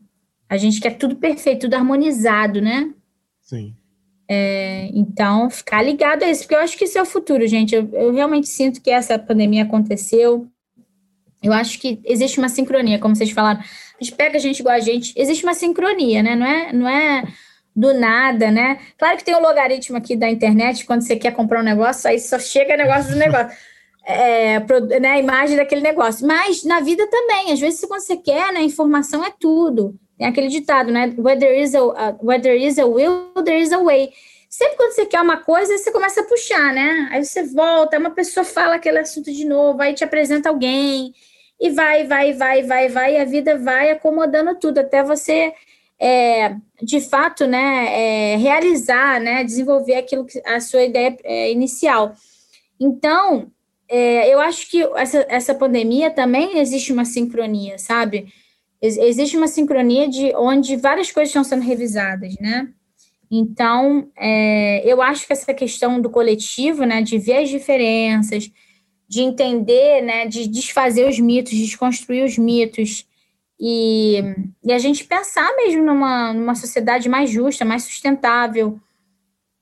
[0.49, 2.93] A gente quer tudo perfeito, tudo harmonizado, né?
[3.41, 3.73] Sim.
[4.29, 7.73] É, então, ficar ligado a isso, porque eu acho que isso é o futuro, gente.
[7.73, 10.49] Eu, eu realmente sinto que essa pandemia aconteceu.
[11.41, 13.61] Eu acho que existe uma sincronia, como vocês falaram.
[13.61, 16.35] A gente pega gente igual a gente, existe uma sincronia, né?
[16.35, 17.23] Não é, não é
[17.77, 18.81] do nada, né?
[18.99, 22.19] Claro que tem o logaritmo aqui da internet, quando você quer comprar um negócio, aí
[22.19, 23.57] só chega negócio do negócio
[24.05, 24.61] é,
[25.01, 26.27] né, a imagem daquele negócio.
[26.27, 29.95] Mas na vida também, às vezes, se você quer, né, informação é tudo.
[30.19, 31.13] Tem aquele ditado, né?
[31.19, 34.13] Where there is a, uh, where there is a will, there is a way.
[34.49, 37.09] Sempre quando você quer uma coisa, você começa a puxar, né?
[37.11, 41.15] Aí você volta, uma pessoa fala aquele assunto de novo, aí te apresenta alguém,
[41.59, 45.55] e vai, vai, vai, vai, vai, e a vida vai acomodando tudo, até você,
[45.99, 52.15] é, de fato, né, é, realizar, né, desenvolver aquilo que a sua ideia é, inicial.
[52.79, 53.51] Então,
[53.95, 58.33] é, eu acho que essa, essa pandemia também existe uma sincronia, sabe?
[58.81, 62.71] Ex existe uma sincronia de onde várias coisas estão sendo revisadas, né?
[63.31, 68.51] Então, é, eu acho que essa questão do coletivo, né, de ver as diferenças,
[69.07, 73.07] de entender, né, de desfazer os mitos, desconstruir os mitos,
[73.61, 74.23] e,
[74.65, 78.81] e a gente pensar mesmo numa, numa sociedade mais justa, mais sustentável,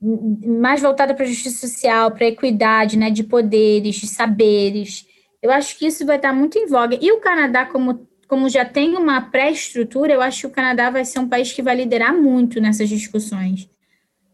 [0.01, 5.07] mais voltada para a justiça social, para a equidade né, de poderes, de saberes.
[5.43, 6.99] Eu acho que isso vai estar muito em voga.
[7.01, 11.05] E o Canadá, como, como já tem uma pré-estrutura, eu acho que o Canadá vai
[11.05, 13.69] ser um país que vai liderar muito nessas discussões.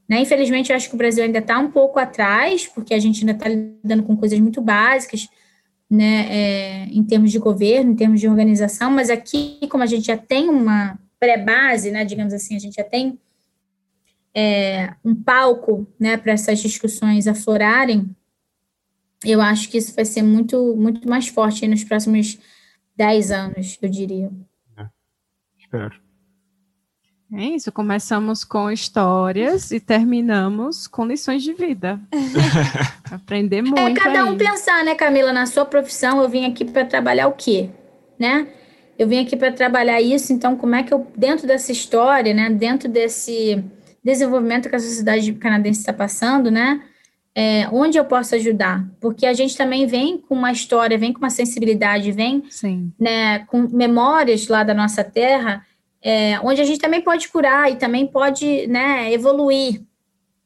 [0.09, 0.21] Né?
[0.21, 3.33] Infelizmente, eu acho que o Brasil ainda está um pouco atrás, porque a gente ainda
[3.33, 5.29] está lidando com coisas muito básicas,
[5.89, 10.07] né, é, em termos de governo, em termos de organização, mas aqui, como a gente
[10.07, 13.19] já tem uma pré-base, né, digamos assim, a gente já tem
[14.37, 18.15] é, um palco né, para essas discussões aflorarem,
[19.25, 22.39] eu acho que isso vai ser muito, muito mais forte nos próximos
[22.95, 24.31] 10 anos, eu diria.
[24.77, 24.87] É.
[25.59, 25.99] Espero.
[27.33, 31.99] É isso, começamos com histórias e terminamos com lições de vida.
[33.11, 33.81] Aprender muito.
[33.81, 34.37] É cada um aí.
[34.37, 37.71] pensar, né, Camila, na sua profissão, eu vim aqui para trabalhar o quê?
[38.19, 38.47] Né?
[38.99, 42.51] Eu vim aqui para trabalhar isso, então como é que eu, dentro dessa história, né,
[42.51, 43.65] dentro desse
[44.07, 46.83] desenvolvimento que a sociedade canadense está passando, né,
[47.35, 48.89] é, onde eu posso ajudar?
[49.01, 52.93] Porque a gente também vem com uma história, vem com uma sensibilidade, vem Sim.
[52.99, 55.63] Né, com memórias lá da nossa terra
[56.07, 59.83] é, onde a gente também pode curar e também pode né, evoluir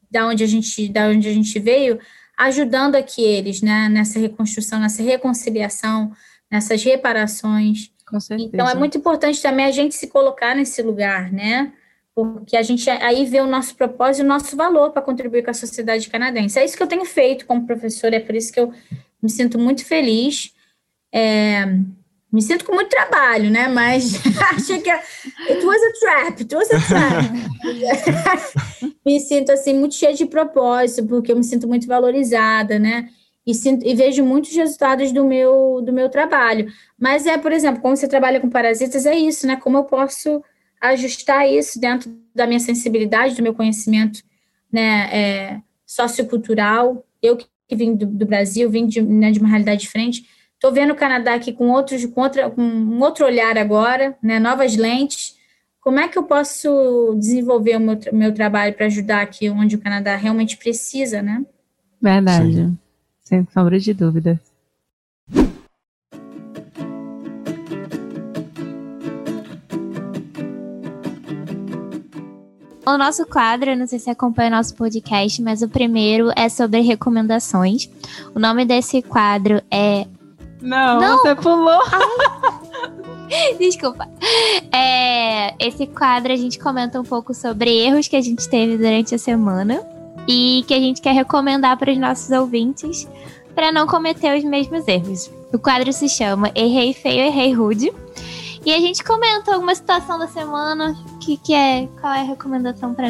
[0.09, 1.99] da onde a gente da onde a gente veio,
[2.35, 6.11] ajudando aqui eles né, nessa reconstrução, nessa reconciliação,
[6.49, 7.91] nessas reparações.
[8.07, 8.49] Com certeza.
[8.51, 11.71] Então é muito importante também a gente se colocar nesse lugar, né?
[12.13, 15.51] Porque a gente aí vê o nosso propósito e o nosso valor para contribuir com
[15.51, 16.59] a sociedade canadense.
[16.59, 18.73] É isso que eu tenho feito como professora, é por isso que eu
[19.21, 20.53] me sinto muito feliz.
[21.13, 21.65] É,
[22.31, 23.67] me sinto com muito trabalho, né?
[23.67, 24.13] Mas
[24.55, 27.25] achei que it was a trap, it was a trap.
[29.05, 33.09] me sinto assim muito cheia de propósito, porque eu me sinto muito valorizada, né?
[33.45, 36.71] E, sinto, e vejo muitos resultados do meu do meu trabalho.
[36.97, 39.57] Mas é, por exemplo, como você trabalha com parasitas, é isso, né?
[39.57, 40.41] Como eu posso
[40.81, 44.21] ajustar isso dentro da minha sensibilidade, do meu conhecimento,
[44.71, 45.09] né?
[45.11, 47.05] É, sociocultural.
[47.21, 50.25] Eu que vim do, do Brasil, vim de, né, de uma realidade diferente
[50.61, 54.37] Estou vendo o Canadá aqui com, outros, com, outra, com um outro olhar agora, né,
[54.37, 55.35] novas lentes.
[55.79, 59.79] Como é que eu posso desenvolver o meu, meu trabalho para ajudar aqui onde o
[59.79, 61.43] Canadá realmente precisa, né?
[61.99, 62.77] Verdade, Sim.
[63.23, 64.39] sem sombra de dúvida.
[72.93, 76.81] O nosso quadro, não sei se acompanha o nosso podcast, mas o primeiro é sobre
[76.81, 77.89] recomendações.
[78.35, 80.05] O nome desse quadro é
[80.61, 81.17] não, Não.
[81.17, 81.79] você pulou.
[83.57, 84.07] Desculpa.
[84.71, 89.15] É, esse quadro a gente comenta um pouco sobre erros que a gente teve durante
[89.15, 89.81] a semana
[90.27, 93.07] e que a gente quer recomendar para os nossos ouvintes
[93.55, 95.31] para não cometer os mesmos erros.
[95.53, 97.91] O quadro se chama Errei Feio, Errei Rude.
[98.63, 102.93] E a gente comenta alguma situação da semana, que, que é, qual é a recomendação
[102.93, 103.07] para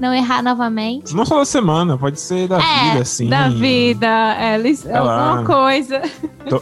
[0.00, 1.14] não errar novamente.
[1.14, 3.28] Não só da semana, pode ser da é, vida, assim.
[3.28, 4.54] Da vida, é,
[4.96, 6.00] alguma lá, coisa.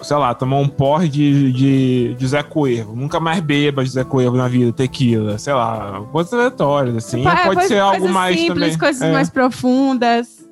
[0.02, 2.92] sei lá, tomou um porre de, de, de Zé Coelho.
[2.96, 7.26] Nunca mais beba Zé Coelho na vida, tequila, sei lá, coisas aleatórias, assim.
[7.26, 8.78] É, pode ser algo mais simples, também.
[8.78, 9.12] coisas é.
[9.12, 10.42] mais profundas.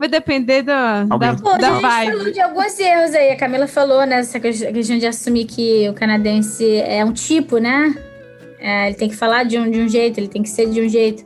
[0.00, 2.12] Vai depender da, da, Pô, da a gente vibe.
[2.16, 3.32] falou de alguns erros aí.
[3.32, 4.20] A Camila falou, né?
[4.20, 7.94] Essa questão de assumir que o canadense é um tipo, né?
[8.58, 10.80] É, ele tem que falar de um, de um jeito, ele tem que ser de
[10.80, 11.22] um jeito.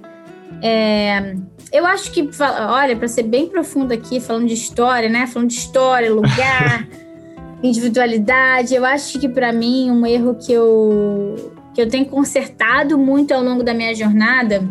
[0.61, 1.37] É,
[1.71, 2.29] eu acho que,
[2.69, 5.29] olha, para ser bem profundo aqui, falando de história, né?
[5.29, 6.89] Falando de história, lugar,
[7.63, 13.33] individualidade, eu acho que para mim um erro que eu, que eu tenho consertado muito
[13.33, 14.65] ao longo da minha jornada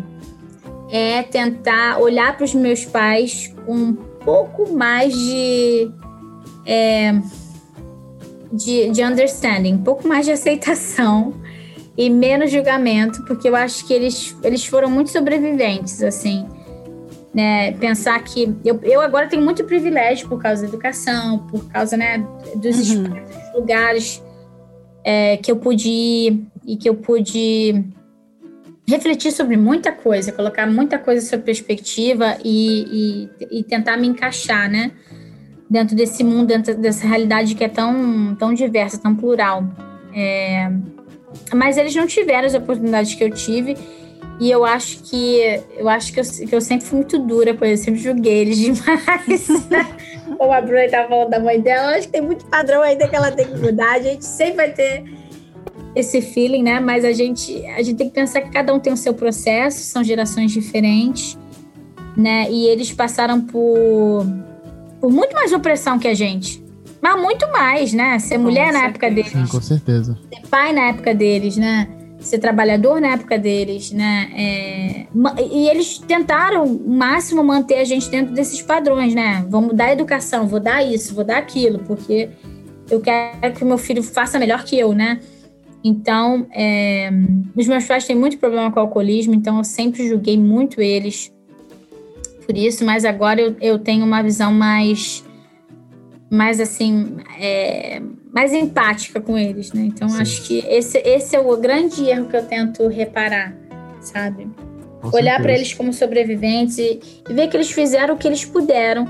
[0.90, 5.90] é tentar olhar para os meus pais com um pouco mais de,
[6.66, 7.12] é,
[8.52, 11.34] de, de understanding, um pouco mais de aceitação
[11.96, 16.46] e menos julgamento, porque eu acho que eles, eles foram muito sobreviventes, assim.
[17.32, 21.96] Né, pensar que eu, eu agora tenho muito privilégio por causa da educação, por causa
[21.96, 22.24] né,
[22.54, 23.12] dos uhum.
[23.52, 24.22] lugares
[25.04, 27.84] é, que eu pude ir e que eu pude
[28.86, 34.70] refletir sobre muita coisa, colocar muita coisa sob perspectiva e, e, e, tentar me encaixar,
[34.70, 34.92] né?
[35.68, 39.64] Dentro desse mundo, dentro dessa realidade que é tão, tão diversa, tão plural.
[40.14, 40.70] É,
[41.54, 43.76] mas eles não tiveram as oportunidades que eu tive
[44.40, 47.66] e eu acho que eu acho que eu, que eu sempre fui muito dura, por
[47.66, 49.46] exemplo, sempre julguei eles demais.
[50.36, 53.14] Como a Bruna falando da mãe dela, eu acho que tem muito padrão ainda que
[53.14, 53.94] ela tem que mudar.
[53.94, 55.04] A gente sempre vai ter
[55.94, 56.80] esse feeling, né?
[56.80, 59.80] Mas a gente, a gente tem que pensar que cada um tem o seu processo,
[59.80, 61.38] são gerações diferentes,
[62.16, 62.50] né?
[62.50, 64.26] E eles passaram por,
[65.00, 66.62] por muito mais opressão que a gente.
[67.00, 68.18] Mas muito mais, né?
[68.18, 69.30] Ser mulher na época deles.
[69.30, 70.18] Sim, com certeza.
[70.32, 71.86] Ser pai na época deles, né?
[72.18, 74.30] Ser trabalhador na época deles, né?
[74.34, 75.06] É...
[75.42, 79.44] E eles tentaram o máximo manter a gente dentro desses padrões, né?
[79.50, 82.30] Vamos dar educação, vou dar isso, vou dar aquilo, porque
[82.90, 85.20] eu quero que o meu filho faça melhor que eu, né?
[85.84, 87.10] Então, é,
[87.54, 91.30] os meus pais têm muito problema com o alcoolismo, então eu sempre julguei muito eles
[92.46, 95.24] por isso, mas agora eu, eu tenho uma visão mais,
[96.30, 98.00] mais assim, é,
[98.32, 99.82] mais empática com eles, né?
[99.82, 100.20] Então, Sim.
[100.20, 103.54] acho que esse, esse é o grande erro que eu tento reparar,
[104.00, 104.48] sabe?
[105.00, 108.44] Com Olhar para eles como sobreviventes e, e ver que eles fizeram o que eles
[108.44, 109.06] puderam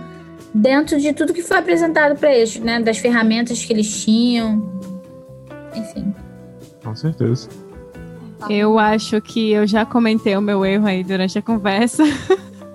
[0.53, 2.81] dentro de tudo que foi apresentado para eles, né?
[2.81, 4.81] Das ferramentas que eles tinham,
[5.75, 6.13] enfim.
[6.85, 7.49] Com certeza.
[8.49, 12.05] Eu acho que eu já comentei o meu erro aí durante a conversa,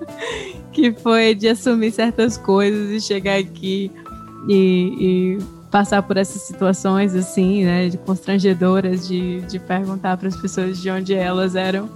[0.73, 3.91] que foi de assumir certas coisas e chegar aqui
[4.47, 5.37] e, e
[5.69, 10.89] passar por essas situações assim, né, de constrangedoras, de, de perguntar para as pessoas de
[10.89, 11.87] onde elas eram,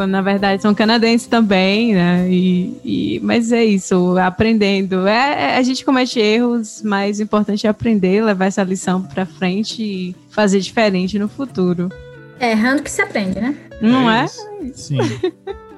[0.00, 5.56] quando na verdade são canadenses também, né, e, e mas é isso, aprendendo, é, é
[5.58, 10.16] a gente comete erros, mas o importante é aprender, levar essa lição para frente e
[10.30, 11.90] fazer diferente no futuro.
[12.38, 13.54] É errando que se aprende, né?
[13.82, 14.24] Não é?
[14.24, 14.72] é?
[14.72, 14.96] Sim.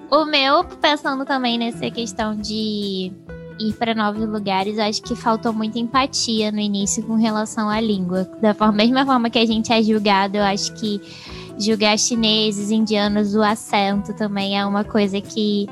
[0.08, 3.10] o meu, pensando também nessa questão de
[3.58, 8.30] ir para novos lugares, acho que faltou muita empatia no início com relação à língua.
[8.40, 11.00] Da forma, mesma forma que a gente é julgado, eu acho que
[11.58, 15.68] julgar chineses, indianos, o acento também é uma coisa que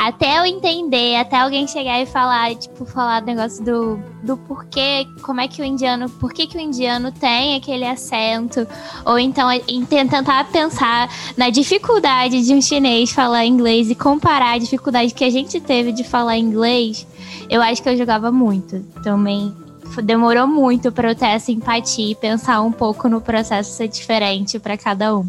[0.00, 5.06] até eu entender, até alguém chegar e falar, tipo, falar do negócio do, do porquê,
[5.20, 8.66] como é que o indiano, por que, que o indiano tem aquele acento,
[9.04, 9.48] ou então
[9.86, 11.06] tentar pensar
[11.36, 15.92] na dificuldade de um chinês falar inglês e comparar a dificuldade que a gente teve
[15.92, 17.06] de falar inglês,
[17.50, 18.80] eu acho que eu jogava muito.
[19.02, 19.54] Também
[20.02, 24.58] demorou muito para eu ter essa empatia e pensar um pouco no processo ser diferente
[24.58, 25.28] para cada um.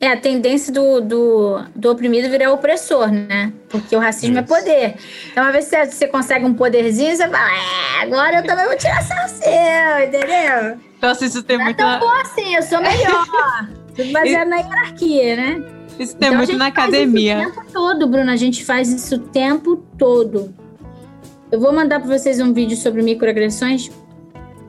[0.00, 3.52] É, a tendência do, do, do oprimido virar opressor, né?
[3.68, 4.52] Porque o racismo é Isso.
[4.52, 4.94] é poder.
[5.30, 8.76] Então, uma vez que você consegue um poderzinho, você fala, é, agora eu também vou
[8.76, 10.80] tirar o seu, entendeu?
[11.00, 11.80] Nossa, isso tem Não muito...
[11.80, 13.68] Não é tão bom assim, eu sou melhor.
[13.94, 15.64] Tudo baseado na hierarquia, né?
[15.98, 17.38] Isso tem então, muito na academia.
[17.38, 18.30] o tempo todo, Bruno.
[18.30, 20.52] A gente faz isso o tempo todo.
[21.52, 23.90] Eu vou mandar para vocês um vídeo sobre microagressões.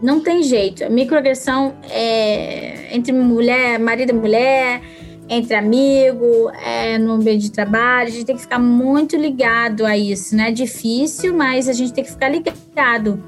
[0.02, 0.84] Não tem jeito.
[0.84, 4.82] A microagressão é entre mulher, marido e mulher,
[5.30, 8.10] entre amigo, é, no ambiente de trabalho.
[8.10, 10.50] A gente tem que ficar muito ligado a isso, né?
[10.50, 13.24] É difícil, mas a gente tem que ficar ligado,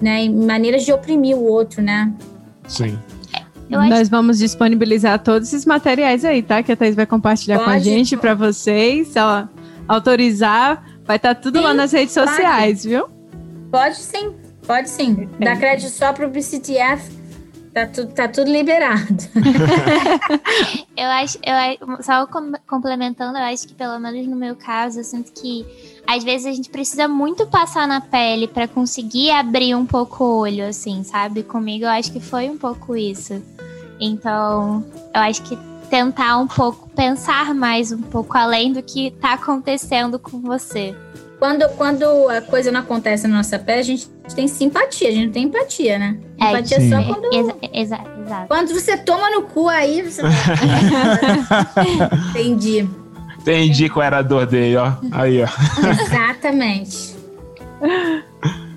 [0.00, 0.22] né?
[0.22, 2.14] Em maneiras de oprimir o outro, né?
[2.68, 2.96] Sim.
[3.68, 6.62] Nós vamos disponibilizar todos esses materiais aí, tá?
[6.62, 9.16] Que a Thaís vai compartilhar pode, com a gente para vocês.
[9.16, 9.50] Ela
[9.88, 12.28] autorizar, vai estar tá tudo sim, lá nas redes pode.
[12.28, 13.08] sociais, viu?
[13.70, 14.34] Pode sim,
[14.66, 15.28] pode sim.
[15.40, 15.44] É.
[15.44, 17.24] Dá crédito só pro BCTF.
[17.74, 19.16] Tá tudo, tá tudo liberado.
[20.96, 22.24] eu acho, eu, só
[22.68, 25.66] complementando, eu acho que pelo menos no meu caso, eu sinto que
[26.06, 30.38] às vezes a gente precisa muito passar na pele para conseguir abrir um pouco o
[30.42, 31.42] olho, assim, sabe?
[31.42, 33.42] Comigo eu acho que foi um pouco isso.
[33.98, 35.58] Então, eu acho que
[35.94, 40.92] tentar um pouco, pensar mais um pouco além do que tá acontecendo com você.
[41.38, 45.26] Quando, quando a coisa não acontece na nossa pele, a gente tem simpatia, a gente
[45.26, 46.18] não tem empatia, né?
[46.40, 46.90] É, empatia sim.
[46.90, 47.32] só quando.
[47.32, 48.48] Exa exato, exato.
[48.48, 50.22] Quando você toma no cu aí, você.
[52.30, 52.88] Entendi.
[53.38, 54.94] Entendi qual era a dor dele, ó.
[55.12, 55.48] Aí, ó.
[56.02, 57.14] Exatamente.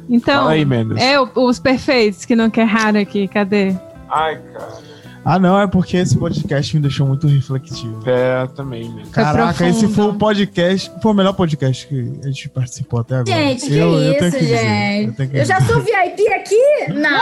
[0.07, 0.63] Então, aí,
[0.99, 3.76] é os perfeitos que não querraram aqui, cadê?
[4.07, 4.96] Ai, cara.
[5.30, 8.01] Ah, não, é porque esse podcast me deixou muito reflexivo.
[8.09, 9.03] É, também, né?
[9.11, 13.36] Caraca, esse foi o podcast, foi o melhor podcast que a gente participou até agora.
[13.36, 15.34] Gente, que eu, isso, eu que gente.
[15.34, 16.93] eu, eu já sou VIP aqui?
[16.93, 17.19] Não.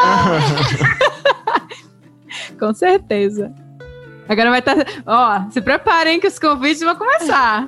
[2.59, 3.51] Com certeza.
[4.29, 4.75] Agora vai estar.
[4.75, 4.85] Tá...
[5.47, 7.67] Ó, se preparem que os convites vão começar.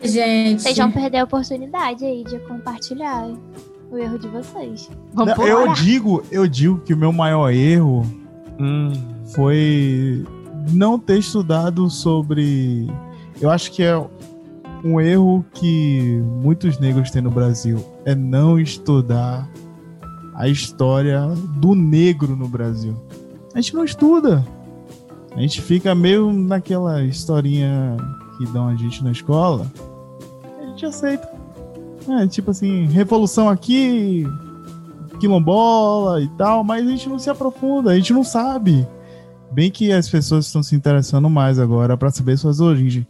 [0.00, 0.62] Gente.
[0.62, 3.26] Vocês vão perder a oportunidade aí de compartilhar
[3.90, 4.88] o erro de vocês.
[5.12, 8.06] Vamos Não, eu digo, eu digo que o meu maior erro
[8.60, 10.24] hum, foi
[10.72, 12.88] não ter estudado sobre.
[13.40, 13.96] Eu acho que é
[14.84, 19.48] um erro que muitos negros têm no Brasil é não estudar
[20.34, 22.94] a história do negro no Brasil.
[23.54, 24.44] A gente não estuda.
[25.34, 27.96] A gente fica meio naquela historinha
[28.36, 29.66] que dão a gente na escola.
[30.60, 31.28] A gente aceita.
[32.08, 34.26] É, tipo assim, revolução aqui,
[35.18, 38.86] quilombola e tal, mas a gente não se aprofunda, a gente não sabe.
[39.54, 43.06] Bem que as pessoas estão se interessando mais agora para saber suas origens.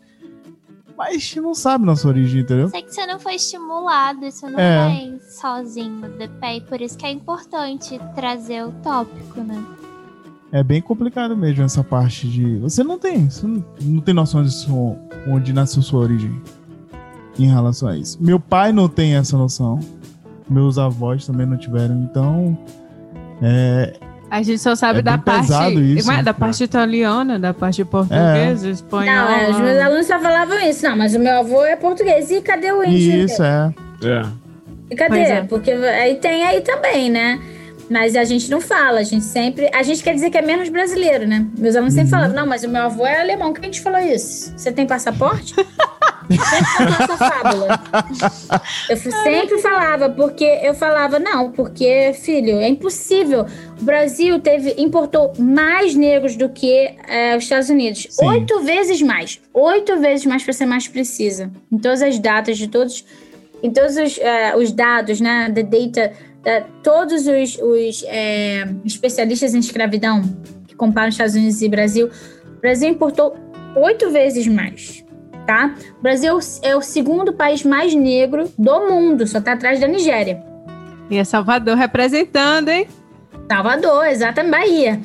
[0.97, 2.69] Mas não sabe nossa origem, entendeu?
[2.69, 4.89] Sei que você não foi estimulado, você não é.
[4.89, 9.65] vem sozinho de pé, e por isso que é importante trazer o tópico, né?
[10.55, 12.59] é bem complicado mesmo essa parte de.
[12.59, 14.55] Você não tem, você não, não tem noção de
[15.27, 16.41] onde nasceu sua origem
[17.37, 18.23] em relação a isso.
[18.23, 19.81] Meu pai não tem essa noção.
[20.49, 22.57] Meus avós também não tiveram, então.
[23.43, 23.99] É,
[24.35, 25.53] a gente só sabe é da parte
[25.97, 28.71] isso, da parte italiana, da parte portuguesa, é.
[28.73, 29.31] espanhola.
[29.31, 30.85] Não, é, os meus alunos só falavam isso.
[30.85, 32.33] Não, mas o meu avô é português.
[32.33, 33.27] E cadê o índio?
[33.27, 33.73] Isso, é.
[34.03, 34.27] É.
[34.91, 35.21] E cadê?
[35.21, 35.43] É.
[35.43, 37.41] Porque aí tem aí também, né?
[37.89, 39.71] Mas a gente não fala, a gente sempre.
[39.73, 41.47] A gente quer dizer que é menos brasileiro, né?
[41.57, 42.01] Meus alunos uhum.
[42.01, 43.53] sempre falavam, não, mas o meu avô é alemão.
[43.53, 44.53] Quem te falou isso?
[44.57, 45.55] Você tem passaporte?
[46.31, 47.81] Sempre essa fábula.
[48.89, 53.47] Eu sempre falava, porque eu falava, não, porque, filho, é impossível.
[53.81, 58.07] O Brasil teve, importou mais negros do que é, os Estados Unidos.
[58.11, 58.27] Sim.
[58.27, 59.41] Oito vezes mais.
[59.53, 61.51] Oito vezes mais, para ser mais precisa.
[61.71, 63.05] Em todas as datas de todos.
[63.63, 65.51] Em todos os, uh, os dados, né?
[65.55, 66.13] The data.
[66.41, 70.23] Uh, todos os, os é, especialistas em escravidão
[70.67, 72.11] que comparam Estados Unidos e Brasil.
[72.57, 73.35] O Brasil importou
[73.77, 75.04] oito vezes mais
[75.47, 75.75] tá?
[75.99, 80.43] O Brasil é o segundo país mais negro do mundo, só tá atrás da Nigéria.
[81.11, 82.89] E é Salvador representando, hein?
[83.51, 85.01] Salvador, exatamente, Bahia.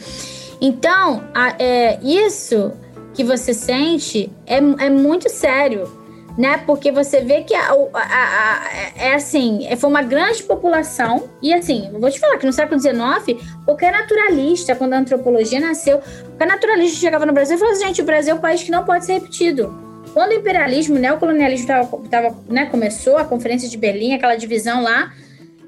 [0.61, 2.71] Então, a, é, isso
[3.13, 5.91] que você sente é, é muito sério,
[6.37, 6.57] né?
[6.65, 8.61] Porque você vê que a, a, a,
[8.97, 11.29] é assim, é, foi uma grande população.
[11.41, 15.99] E assim, vou te falar que no século XIX, qualquer naturalista, quando a antropologia nasceu,
[16.27, 18.71] qualquer naturalista chegava no Brasil e falava assim, gente, o Brasil é um país que
[18.71, 19.88] não pode ser repetido.
[20.13, 24.81] Quando o imperialismo, o neocolonialismo tava, tava, né, começou, a Conferência de Berlim, aquela divisão
[24.81, 25.13] lá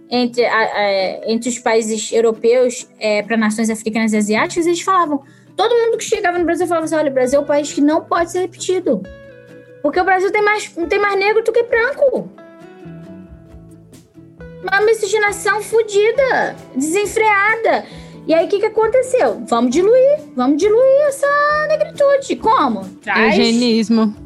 [0.10, 5.24] entre, a, a, entre os países europeus é, para nações africanas e asiáticas, eles falavam.
[5.56, 7.82] Todo mundo que chegava no Brasil falava assim: olha, o Brasil é um país que
[7.82, 9.02] não pode ser repetido.
[9.82, 12.30] Porque o Brasil tem mais, tem mais negro do que branco.
[14.62, 17.86] Uma miscigenação fodida, desenfreada.
[18.28, 19.42] E aí, o que, que aconteceu?
[19.48, 21.28] Vamos diluir, vamos diluir essa
[21.68, 22.36] negritude.
[22.36, 22.88] Como?
[23.02, 23.38] Traz...
[23.38, 24.20] Eugenismo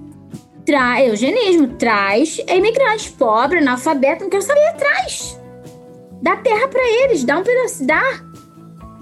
[0.65, 5.39] tra eugenismo traz imigrantes pobres, analfabetos, não quero saber, traz.
[6.21, 8.03] Dá terra para eles, dá um pedaço, dá.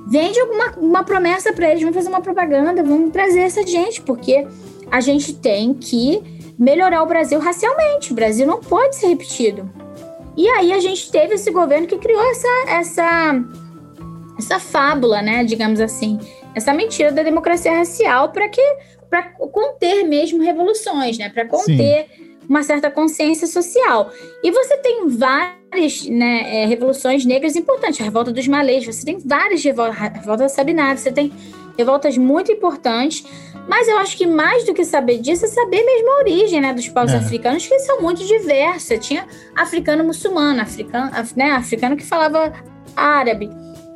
[0.08, 4.46] Vende alguma uma promessa para eles, vamos fazer uma propaganda, vamos trazer essa gente, porque
[4.92, 6.22] a gente tem que
[6.60, 8.12] melhorar o Brasil racialmente.
[8.12, 9.72] O Brasil não pode ser repetido.
[10.36, 13.36] E aí a gente teve esse governo que criou essa essa
[14.38, 16.20] essa fábula, né, digamos assim,
[16.56, 18.62] essa mentira da democracia racial para que
[19.14, 21.30] para conter mesmo revoluções, né?
[21.30, 22.36] Para conter Sim.
[22.50, 24.12] uma certa consciência social.
[24.44, 28.02] E você tem várias né, é, revoluções negras importantes.
[28.02, 30.02] A revolta dos malês, você tem várias revoltas.
[30.02, 31.32] A revolta da Sabinada, você tem
[31.78, 33.24] revoltas muito importantes.
[33.68, 36.74] Mas eu acho que mais do que saber disso é saber mesmo a origem né,
[36.74, 37.18] dos povos é.
[37.18, 38.98] africanos, que são muito diversos.
[39.06, 42.52] Tinha africano muçulmano, africano, né, africano que falava
[42.96, 43.48] árabe,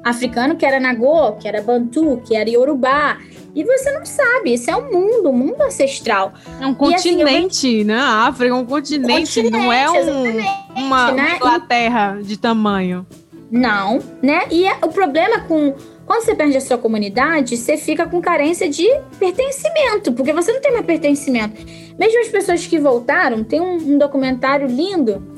[0.09, 3.17] africano que era nagô, que era bantu, que era iorubá.
[3.55, 6.33] E você não sabe, isso é um mundo, um mundo ancestral.
[6.61, 7.85] É um continente, assim, eu...
[7.85, 7.97] né?
[7.97, 11.37] A África é um continente, continente não é um, uma, né?
[11.37, 13.05] Inglaterra de tamanho.
[13.49, 14.41] Não, né?
[14.51, 15.73] E é, o problema com
[16.05, 18.87] quando você perde a sua comunidade, você fica com carência de
[19.19, 21.61] pertencimento, porque você não tem mais pertencimento.
[21.99, 25.36] Mesmo as pessoas que voltaram, tem um, um documentário lindo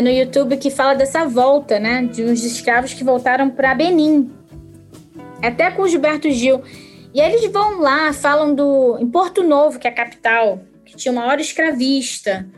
[0.00, 2.02] no YouTube que fala dessa volta, né?
[2.04, 4.30] De uns escravos que voltaram para Benin.
[5.42, 6.62] Até com Gilberto Gil.
[7.12, 8.98] E eles vão lá, falam do.
[8.98, 12.48] Em Porto Novo, que é a capital, que tinha uma hora escravista,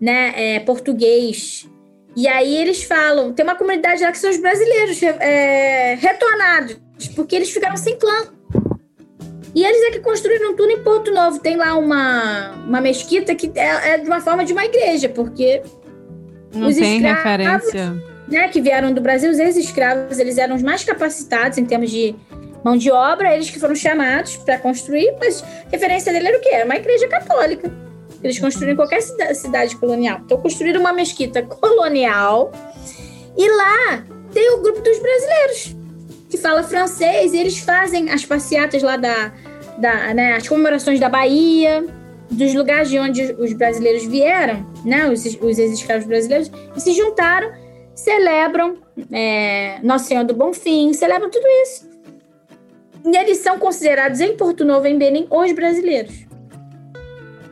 [0.00, 0.32] né?
[0.36, 1.68] É, português.
[2.16, 6.76] E aí eles falam, tem uma comunidade lá que são os brasileiros é, retornados,
[7.14, 8.28] porque eles ficaram sem clã.
[9.54, 11.38] E eles é que construíram tudo em Porto Novo.
[11.38, 15.62] Tem lá uma, uma mesquita que é, é de uma forma de uma igreja, porque
[16.54, 18.02] não os tem escravos, referência.
[18.28, 22.14] Né, que vieram do Brasil, os ex-escravos, eles eram os mais capacitados em termos de
[22.64, 26.40] mão de obra, eles que foram chamados para construir, mas a referência dele era o
[26.40, 26.50] quê?
[26.50, 27.70] Era uma igreja católica.
[28.22, 30.20] Eles construíram em qualquer cidade colonial.
[30.24, 32.52] Então, construíram uma mesquita colonial
[33.36, 35.76] e lá tem o grupo dos brasileiros,
[36.30, 39.32] que fala francês, e eles fazem as passeatas lá da,
[39.76, 41.84] da né, as comemorações da Bahia,
[42.32, 47.52] dos lugares de onde os brasileiros vieram, né, os, os ex-escravos brasileiros, e se juntaram,
[47.94, 48.76] celebram
[49.10, 51.90] é, Nossa Senhora do Bonfim, celebram tudo isso.
[53.04, 56.26] E eles são considerados em Porto Novo, em Benin, os brasileiros.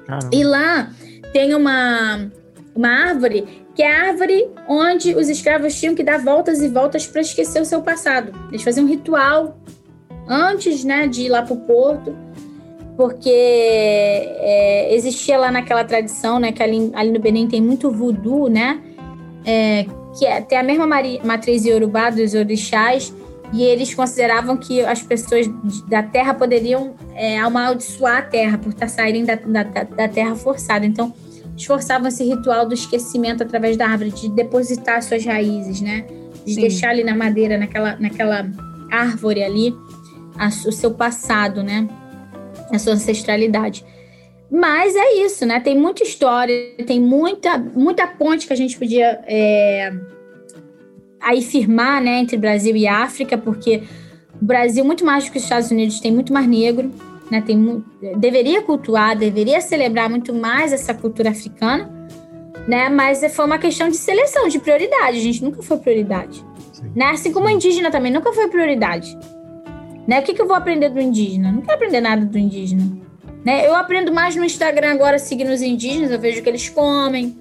[0.06, 0.30] Caramba.
[0.32, 0.90] E lá
[1.32, 2.30] tem uma,
[2.74, 7.06] uma árvore que é a árvore onde os escravos tinham que dar voltas e voltas
[7.06, 8.32] para esquecer o seu passado.
[8.50, 9.58] Eles faziam um ritual
[10.28, 12.16] antes né, de ir lá para o porto,
[13.00, 18.50] porque é, existia lá naquela tradição, né, que ali, ali no Benin tem muito voodoo,
[18.50, 18.78] né,
[19.42, 19.86] é,
[20.18, 20.86] que é, tem a mesma
[21.24, 23.10] matriz iorubá dos orixás,
[23.54, 25.48] e eles consideravam que as pessoas
[25.88, 30.84] da terra poderiam é, amaldiçoar a terra por estar saírem da, da, da terra forçada.
[30.84, 31.14] Então,
[31.56, 36.04] esforçavam esse ritual do esquecimento através da árvore, de depositar suas raízes, né?
[36.44, 36.60] De Sim.
[36.60, 38.46] deixar ali na madeira, naquela, naquela
[38.90, 39.74] árvore ali,
[40.38, 41.88] a, o seu passado, né?
[42.72, 43.84] A sua ancestralidade.
[44.50, 45.60] Mas é isso, né?
[45.60, 49.20] Tem muita história, tem muita, muita ponte que a gente podia.
[49.26, 49.92] É
[51.20, 53.82] aí firmar né, entre Brasil e África, porque
[54.40, 56.90] o Brasil, muito mais do que os Estados Unidos, tem muito mais negro.
[57.30, 57.42] né?
[57.42, 57.84] Tem,
[58.16, 62.08] deveria cultuar, deveria celebrar muito mais essa cultura africana,
[62.66, 62.88] né?
[62.88, 65.18] Mas foi uma questão de seleção, de prioridade.
[65.18, 66.44] A gente nunca foi prioridade.
[66.96, 67.10] Né?
[67.10, 69.16] Assim como indígena também nunca foi prioridade.
[70.10, 70.18] Né?
[70.18, 71.52] O que, que eu vou aprender do indígena?
[71.52, 72.82] Não quero aprender nada do indígena.
[73.44, 73.64] Né?
[73.64, 77.38] Eu aprendo mais no Instagram agora, seguindo os indígenas, eu vejo o que eles comem,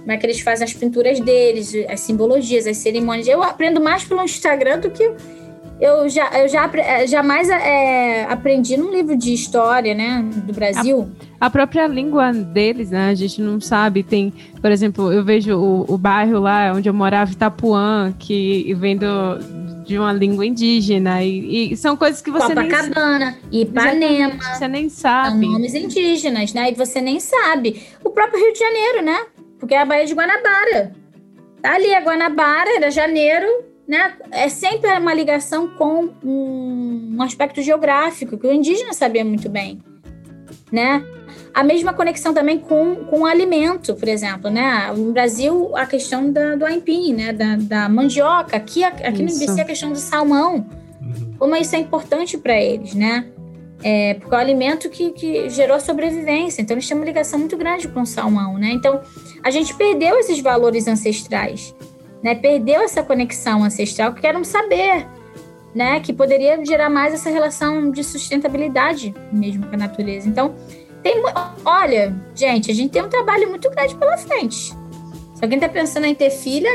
[0.00, 3.28] como é que eles fazem as pinturas deles, as simbologias, as cerimônias.
[3.28, 5.12] Eu aprendo mais pelo Instagram do que
[5.80, 11.08] eu já, eu já eh, jamais é, aprendi num livro de história, né, do Brasil.
[11.38, 14.02] A, a, própria língua deles, né, a gente não sabe.
[14.02, 18.96] Tem, por exemplo, eu vejo o, o bairro lá onde eu morava, Itapuã, que vem
[18.96, 19.06] do,
[19.86, 24.88] de uma língua indígena e, e, são coisas que você Copacabana, nem Ipanema, você nem
[24.88, 25.44] sabe.
[25.44, 26.72] São nomes indígenas, né?
[26.72, 27.80] E você nem sabe.
[28.02, 29.26] O próprio Rio de Janeiro, né?
[29.60, 30.92] Porque é a Baía de Guanabara.
[31.62, 33.46] Tá ali a Guanabara, era janeiro,
[33.86, 34.14] né?
[34.32, 39.80] É sempre uma ligação com um, um aspecto geográfico que o indígena sabia muito bem,
[40.72, 41.04] né?
[41.56, 44.92] A mesma conexão também com, com o alimento, por exemplo, né?
[44.94, 47.32] No Brasil, a questão da, do aipim, né?
[47.32, 48.56] Da, da mandioca.
[48.56, 50.66] Aqui, aqui no IBC, a questão do salmão.
[51.00, 51.34] Uhum.
[51.38, 53.26] Como isso é importante para eles, né?
[53.82, 56.60] É, porque é o alimento que, que gerou a sobrevivência.
[56.60, 58.70] Então, eles têm uma ligação muito grande com o salmão, né?
[58.72, 59.00] Então,
[59.42, 61.74] a gente perdeu esses valores ancestrais
[62.26, 62.34] né?
[62.34, 65.06] Perdeu essa conexão ancestral que era um saber,
[65.72, 66.00] né?
[66.00, 70.28] Que poderia gerar mais essa relação de sustentabilidade mesmo com a natureza.
[70.28, 70.54] Então,
[71.06, 71.22] tem,
[71.64, 74.74] olha, gente, a gente tem um trabalho muito grande pela frente.
[75.34, 76.70] Se alguém está pensando em ter filha,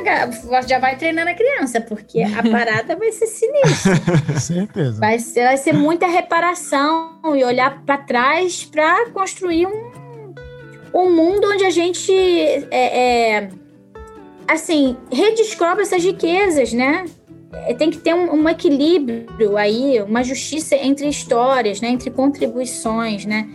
[0.65, 4.39] já vai treinando a criança, porque a parada vai ser sinistra.
[4.39, 4.99] Certeza.
[4.99, 10.33] Vai ser, vai ser muita reparação e olhar para trás para construir um,
[10.93, 13.49] um mundo onde a gente é, é,
[14.47, 17.05] assim, redescobre essas riquezas, né?
[17.67, 21.89] É, tem que ter um, um, equilíbrio aí, uma justiça entre histórias, né?
[21.89, 23.49] Entre contribuições, né?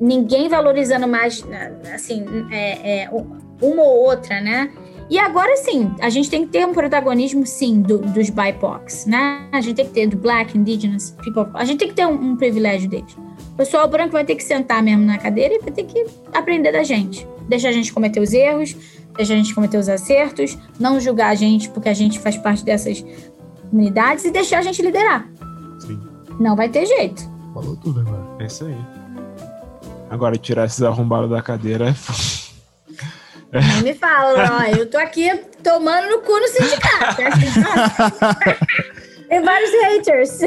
[0.00, 1.44] Ninguém valorizando mais,
[1.94, 4.70] assim, é, é, uma ou outra, né?
[5.10, 9.48] E agora sim, a gente tem que ter um protagonismo, sim, do, dos BIPOCs, né?
[9.50, 11.50] A gente tem que ter do Black, Indigenous, People.
[11.54, 13.12] A gente tem que ter um, um privilégio deles.
[13.52, 16.70] O pessoal branco vai ter que sentar mesmo na cadeira e vai ter que aprender
[16.70, 17.26] da gente.
[17.48, 18.76] Deixar a gente cometer os erros,
[19.16, 22.64] deixar a gente cometer os acertos, não julgar a gente porque a gente faz parte
[22.64, 23.04] dessas
[23.68, 25.28] comunidades e deixar a gente liderar.
[25.80, 26.00] Sim.
[26.38, 27.28] Não vai ter jeito.
[27.52, 28.24] Falou tudo agora.
[28.38, 28.99] É isso aí.
[30.10, 31.94] Agora, tirar esses arrombados da cadeira é.
[33.52, 35.28] Não me fala, ó, eu tô aqui
[35.62, 37.16] tomando no cu no sindicato.
[39.28, 40.38] Tem vários haters.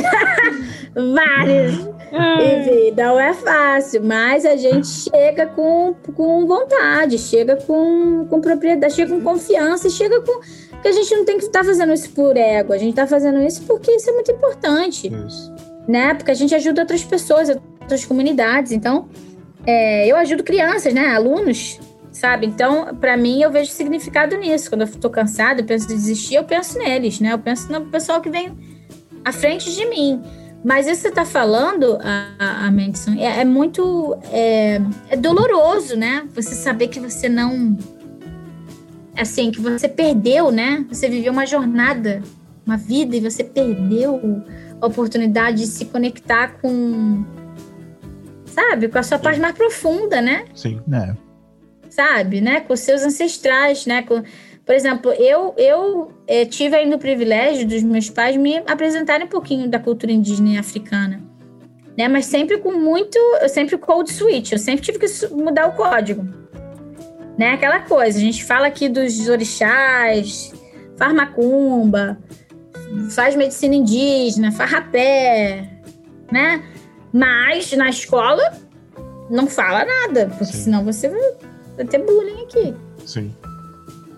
[0.93, 1.93] vários.
[2.13, 8.93] Enfim, não é fácil, mas a gente chega com, com vontade, chega com, com propriedade,
[8.93, 10.41] chega com confiança, chega com.
[10.81, 13.07] que a gente não tem que estar tá fazendo isso por ego, a gente está
[13.07, 15.07] fazendo isso porque isso é muito importante.
[15.07, 15.53] Isso.
[15.87, 16.13] Né?
[16.13, 17.49] Porque a gente ajuda outras pessoas,
[17.81, 18.71] outras comunidades.
[18.71, 19.09] Então,
[19.65, 21.07] é, eu ajudo crianças, né?
[21.07, 21.79] Alunos,
[22.11, 22.45] sabe?
[22.45, 24.69] Então, para mim, eu vejo significado nisso.
[24.69, 27.33] Quando eu estou cansada, eu penso em desistir, eu penso neles, né?
[27.33, 28.57] Eu penso no pessoal que vem
[29.23, 30.21] à frente de mim.
[30.63, 32.71] Mas isso que você está falando, a, a
[33.19, 34.17] é, é muito.
[34.31, 36.25] É, é, doloroso, né?
[36.33, 37.77] Você saber que você não.
[39.17, 40.85] Assim, que você perdeu, né?
[40.89, 42.23] Você viveu uma jornada,
[42.65, 44.41] uma vida, e você perdeu
[44.81, 47.25] a oportunidade de se conectar com.
[48.53, 48.87] Sabe?
[48.87, 50.45] Com a sua paz mais profunda, né?
[50.53, 50.79] Sim.
[50.93, 51.15] É.
[51.89, 52.59] Sabe, né?
[52.61, 54.03] Com os seus ancestrais, né?
[54.03, 54.23] Com,
[54.63, 59.29] por exemplo, eu, eu é, tive ainda o privilégio dos meus pais me apresentarem um
[59.29, 61.21] pouquinho da cultura indígena e africana.
[61.97, 62.07] Né?
[62.07, 63.17] Mas sempre com muito.
[63.41, 66.23] Eu sempre code switch, eu sempre tive que mudar o código.
[67.37, 67.53] Né?
[67.53, 70.53] Aquela coisa, a gente fala aqui dos orixás,
[70.95, 72.19] farmacumba,
[73.09, 75.67] faz medicina indígena, farrapé,
[76.31, 76.63] né?
[77.13, 78.53] Mas na escola
[79.29, 80.63] não fala nada, porque Sim.
[80.63, 81.09] senão você
[81.77, 82.75] vai ter bullying aqui.
[83.05, 83.33] Sim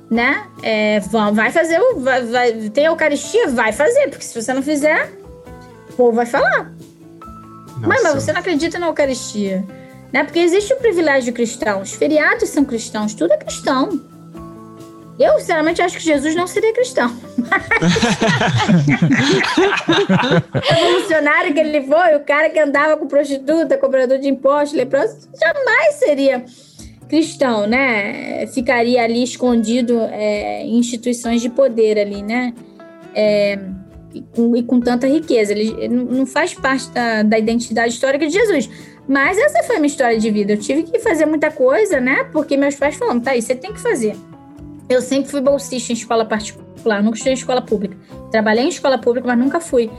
[0.10, 0.48] né?
[0.62, 1.00] É,
[1.34, 3.48] vai fazer, vai, vai, tem Eucaristia?
[3.50, 5.12] Vai fazer, porque se você não fizer,
[5.90, 6.72] o povo vai falar.
[7.78, 9.66] Mas, mas você não acredita na Eucaristia.
[10.14, 10.24] Né?
[10.24, 11.82] Porque existe o privilégio cristão.
[11.82, 14.02] Os feriados são cristãos, tudo é cristão.
[15.18, 17.08] Eu, sinceramente, acho que Jesus não seria cristão.
[20.72, 25.30] o funcionário que ele foi, o cara que andava com prostituta, cobrador de impostos, leproso,
[25.40, 26.44] jamais seria
[27.08, 28.46] cristão, né?
[28.48, 32.54] Ficaria ali escondido é, em instituições de poder ali, né?
[33.14, 33.58] É,
[34.14, 35.54] e, com, e, com, tanta riqueza.
[35.54, 38.70] Ele não faz parte da, da, identidade histórica de Jesus.
[39.08, 40.54] Mas essa foi a minha história de vida.
[40.54, 42.28] Eu tive que fazer muita coisa, né?
[42.34, 44.16] Porque meus pais falaram, tá aí, você tem que fazer.
[44.88, 47.98] Eu sempre fui bolsista em escola particular, nunca estudei em escola pública.
[48.32, 49.90] Trabalhei em escola pública, mas nunca fui.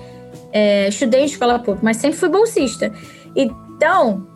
[0.52, 2.92] É, estudei em escola pública, mas sempre fui bolsista.
[3.34, 4.26] Então,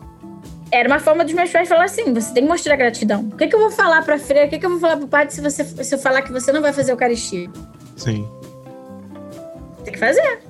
[0.71, 3.29] era uma forma dos meus pais falar assim: você tem que mostrar gratidão.
[3.31, 4.47] O que, que eu vou falar pra freira?
[4.47, 6.51] O que, que eu vou falar pro padre se, você, se eu falar que você
[6.51, 7.49] não vai fazer Eucaristia?
[7.95, 8.27] Sim.
[9.83, 10.41] Tem que fazer.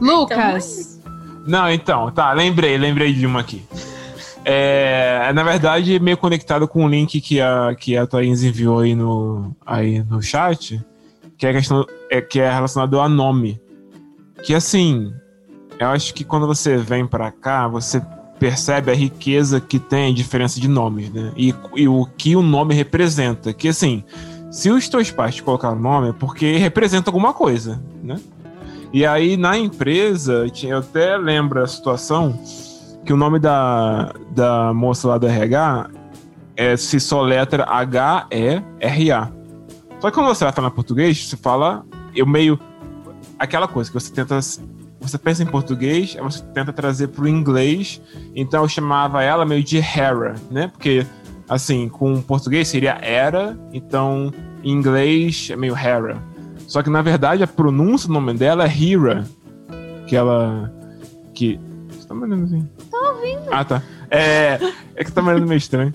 [0.00, 0.98] Lucas.
[1.00, 1.00] Então,
[1.46, 3.62] não, então, tá, lembrei, lembrei de uma aqui.
[4.52, 8.96] É, na verdade, meio conectado com o link que a, que a Thaís enviou aí
[8.96, 10.84] no, aí no chat,
[11.38, 13.60] que é, questão, é, que é relacionado a nome.
[14.42, 15.14] Que assim,
[15.78, 18.02] eu acho que quando você vem para cá, você
[18.40, 21.30] percebe a riqueza que tem a diferença de nomes, né?
[21.36, 23.52] E, e o que o nome representa.
[23.52, 24.02] Que assim,
[24.50, 28.18] se os teus pais te colocaram nome, é porque representa alguma coisa, né?
[28.92, 32.36] E aí na empresa, eu até lembro a situação
[33.04, 35.90] que o nome da, da moça lá do RH
[36.56, 39.32] é, se soletra H-E-R-A.
[40.00, 42.58] Só que quando você vai falar português, você fala eu meio
[43.38, 44.40] aquela coisa que você tenta
[45.00, 48.02] você pensa em português, aí você tenta trazer para o inglês.
[48.34, 50.68] Então eu chamava ela meio de Hera, né?
[50.68, 51.06] Porque,
[51.48, 54.30] assim, com português seria era, então
[54.62, 56.18] em inglês é meio Hera.
[56.66, 59.26] Só que na verdade a pronúncia do nome dela é Hira.
[60.06, 60.72] Que ela.
[61.34, 61.58] Que.
[62.10, 62.68] Tá me olhando assim?
[62.90, 63.44] Tô ouvindo.
[63.52, 63.80] Ah, tá.
[64.10, 64.58] É,
[64.96, 65.94] é que tá me olhando meio estranho.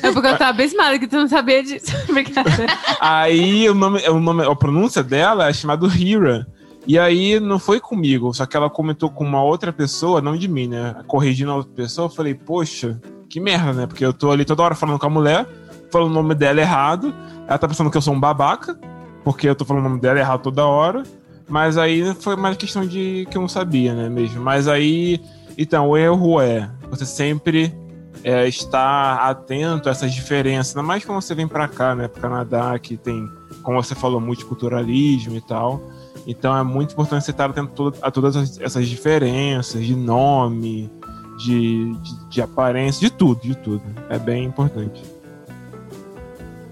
[0.00, 1.86] É porque eu tava abismada que tu não sabia disso.
[3.00, 6.46] Aí o nome, o nome, a pronúncia dela é chamado Hira.
[6.86, 10.46] E aí não foi comigo, só que ela comentou com uma outra pessoa, não de
[10.46, 10.94] mim, né?
[11.08, 13.86] Corrigindo a outra pessoa, eu falei, poxa, que merda, né?
[13.88, 15.48] Porque eu tô ali toda hora falando com a mulher,
[15.90, 17.12] falando o nome dela errado.
[17.48, 18.78] Ela tá pensando que eu sou um babaca,
[19.24, 21.02] porque eu tô falando o nome dela errado toda hora.
[21.48, 24.40] Mas aí foi mais questão de que eu não sabia, né, mesmo.
[24.40, 25.20] Mas aí,
[25.56, 27.74] então, o erro é você sempre
[28.22, 32.20] é, estar atento a essas diferenças, ainda mais quando você vem para cá, né, pro
[32.20, 33.28] Canadá, que tem,
[33.62, 35.80] como você falou, multiculturalismo e tal.
[36.26, 40.90] Então é muito importante você estar atento a todas essas diferenças de nome,
[41.38, 43.82] de, de, de aparência, de tudo, de tudo.
[44.10, 45.02] É bem importante.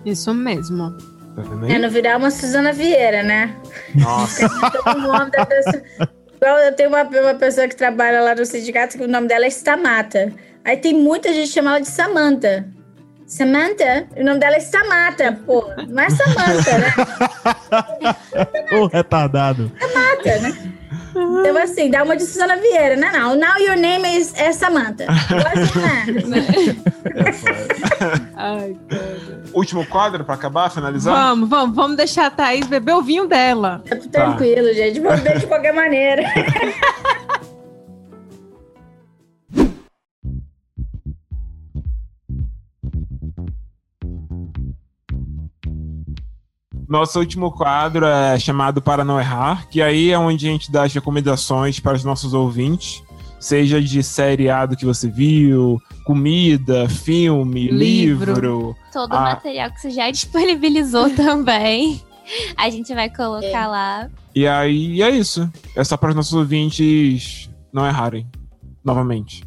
[0.04, 0.92] Isso mesmo.
[1.36, 3.56] Tá é, não virar uma Suzana Vieira, né?
[3.94, 4.48] Nossa.
[6.44, 9.46] Igual eu tenho uma, uma pessoa que trabalha lá no sindicato que o nome dela
[9.46, 10.30] é Stamata.
[10.62, 12.68] Aí tem muita gente que chama ela de Samantha.
[13.26, 14.06] Samantha?
[14.16, 15.64] O nome dela é Samata, pô.
[15.88, 16.94] Não é Samantha, né?
[18.78, 19.72] Ô, retardado.
[19.78, 20.74] Samata, né?
[21.16, 23.10] Então, assim, dá uma de Susana Vieira, né?
[23.12, 25.06] Não, now your name is é Samantha.
[28.34, 29.14] Ai, cara.
[29.54, 31.14] Último quadro pra acabar, finalizar?
[31.14, 33.82] Vamos, vamos, vamos deixar a Thaís beber o vinho dela.
[33.88, 34.74] Tá tranquilo, tá.
[34.74, 35.00] gente.
[35.00, 36.24] Vamos ver de qualquer maneira.
[46.94, 50.84] Nosso último quadro é chamado Para Não Errar, que aí é onde a gente dá
[50.84, 53.02] as recomendações para os nossos ouvintes,
[53.40, 58.32] seja de seriado que você viu, comida, filme, livro.
[58.34, 62.00] livro Todo o material que você já disponibilizou também.
[62.56, 63.66] A gente vai colocar é.
[63.66, 64.10] lá.
[64.32, 65.50] E aí é isso.
[65.74, 68.24] É só para os nossos ouvintes não errarem.
[68.84, 69.42] Novamente.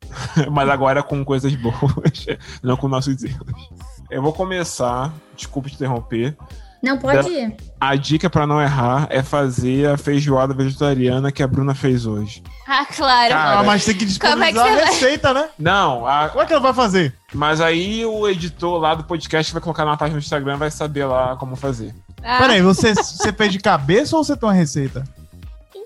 [0.52, 2.26] Mas agora com coisas boas,
[2.62, 3.70] não com nossos erros.
[4.10, 6.36] Eu vou começar, desculpe te interromper,
[6.82, 7.54] não pode ir.
[7.80, 12.42] A dica para não errar é fazer a feijoada vegetariana que a Bruna fez hoje.
[12.66, 13.30] Ah, claro.
[13.30, 15.42] Cara, ah, mas tem que disponibilizar é que a receita, vai?
[15.42, 15.48] né?
[15.58, 16.06] Não.
[16.06, 16.28] A...
[16.28, 17.14] Como é que ela vai fazer?
[17.34, 21.04] Mas aí o editor lá do podcast vai colocar na página do Instagram vai saber
[21.04, 21.94] lá como fazer.
[22.22, 22.38] Ah.
[22.38, 25.04] Peraí, você, você fez de cabeça ou você tem uma receita?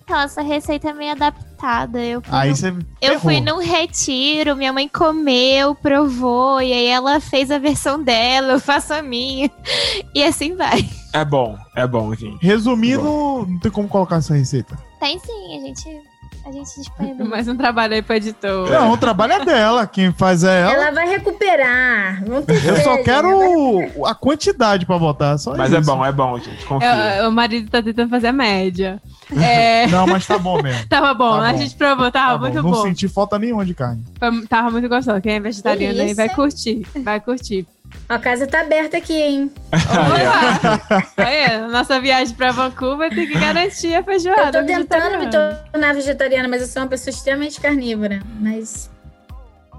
[0.05, 1.99] Então, essa receita é meio adaptada.
[1.99, 7.21] Eu fui, aí no, eu fui num retiro, minha mãe comeu, provou, e aí ela
[7.21, 9.51] fez a versão dela, eu faço a minha.
[10.15, 10.89] E assim vai.
[11.13, 12.39] É bom, é bom, enfim.
[12.41, 13.47] Resumindo, bom.
[13.47, 14.79] não tem como colocar essa receita.
[15.01, 16.03] Tem sim, a gente
[16.45, 17.25] a gente disponibiliza.
[17.29, 18.71] Mas um trabalho aí pra editor.
[18.71, 19.87] Não, o trabalho é dela.
[19.87, 20.73] Quem faz é ela.
[20.73, 22.23] Ela vai recuperar.
[22.27, 25.39] Eu só quero a quantidade pra botar.
[25.39, 25.91] Só mas é isso.
[25.91, 26.65] é bom, é bom, gente.
[26.67, 27.17] Confia.
[27.17, 29.01] Eu, o marido tá tentando fazer a média.
[29.35, 29.87] É...
[29.87, 30.85] Não, mas tá bom mesmo.
[30.87, 31.39] tava bom.
[31.39, 31.59] Tá a bom.
[31.59, 32.71] gente provou, tava tá muito bom.
[32.71, 34.05] Não senti falta nenhuma de carne.
[34.49, 35.21] Tava muito gostoso.
[35.23, 36.87] Quem é vegetariano aí vai curtir.
[37.03, 37.67] Vai curtir.
[38.09, 39.51] A casa tá aberta aqui, hein?
[41.17, 44.59] Olha, nossa viagem pra Vancouver tem que garantir a feijoada.
[44.59, 48.21] Eu tô tentando me tornar vegetariana, mas eu sou uma pessoa extremamente carnívora.
[48.41, 48.91] Mas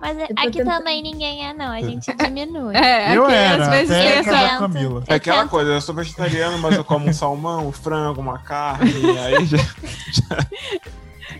[0.01, 0.77] mas aqui tentando...
[0.77, 1.71] também ninguém é, não.
[1.71, 2.75] A gente diminui.
[2.85, 4.59] É, eu era, às vezes tem essa...
[4.59, 5.03] Camila.
[5.07, 8.91] É aquela coisa, eu sou vegetariano, mas eu como um salmão, um frango, uma carne,
[9.19, 9.57] aí já...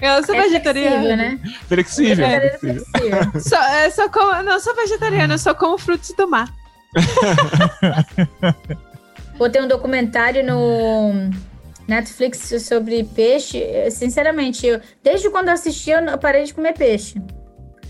[0.02, 0.98] Eu sou é vegetariana.
[0.98, 1.40] Flexível, né?
[1.68, 2.26] Flexível.
[2.26, 3.42] É, flexível.
[3.42, 6.52] só, é, só como, não sou vegetariana, eu só como frutos do mar.
[9.38, 11.30] Botei um documentário no
[11.88, 13.62] Netflix sobre peixe.
[13.92, 17.22] Sinceramente, eu, desde quando eu assisti, eu parei de comer peixe.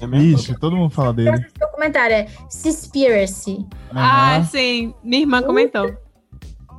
[0.02, 1.32] É Ixi, todo mundo fala dele.
[1.32, 3.66] Esse documentário é Seaspiracy.
[3.92, 4.94] Ah, sim.
[5.04, 5.96] Minha irmã comentou.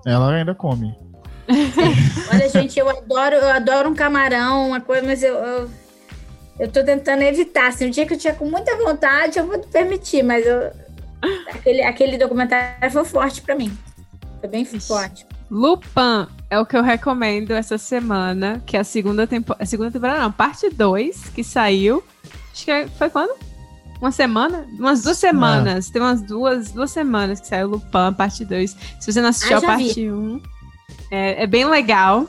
[0.04, 0.94] Ela ainda come.
[2.32, 5.70] Olha, gente, eu adoro, eu adoro um camarão, uma coisa, mas eu, eu,
[6.58, 7.72] eu tô tentando evitar.
[7.72, 10.70] Se assim, um dia que eu tiver com muita vontade, eu vou permitir, mas eu,
[11.48, 13.76] aquele, aquele documentário foi forte para mim.
[14.40, 15.26] Foi bem forte.
[15.50, 19.64] Lupin é o que eu recomendo essa semana, que é a segunda temporada.
[19.64, 22.02] Segunda temporada, não, parte 2, que saiu.
[22.52, 23.36] Acho que foi quando?
[24.00, 24.66] Uma semana?
[24.78, 25.88] Umas duas semanas.
[25.88, 28.76] Tem umas duas, duas semanas que saiu Lupin, parte 2.
[29.00, 30.42] Se você não assistiu ah, a parte 1, um,
[31.10, 32.26] é, é bem legal.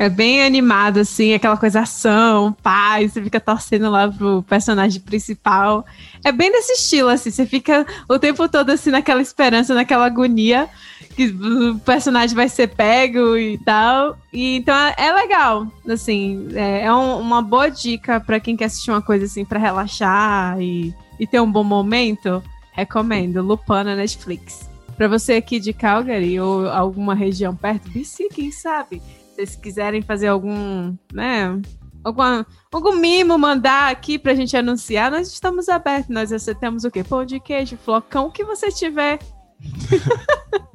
[0.00, 5.84] É bem animado, assim, aquela coisa ação, paz, você fica torcendo lá pro personagem principal.
[6.24, 10.70] É bem desse estilo, assim, você fica o tempo todo, assim, naquela esperança, naquela agonia
[11.14, 14.16] que o personagem vai ser pego e tal.
[14.32, 18.64] E, então é, é legal, assim, é, é um, uma boa dica para quem quer
[18.64, 22.42] assistir uma coisa, assim, para relaxar e, e ter um bom momento.
[22.72, 24.66] Recomendo, Lupin na Netflix.
[24.96, 29.02] Para você aqui de Calgary ou alguma região perto, BC, quem sabe?
[29.40, 31.60] Vocês quiserem fazer algum, né,
[32.04, 36.10] alguma, algum mimo, mandar aqui pra gente anunciar, nós estamos abertos.
[36.10, 37.02] Nós aceitamos o quê?
[37.02, 39.18] Pão de queijo, flocão, o que você tiver.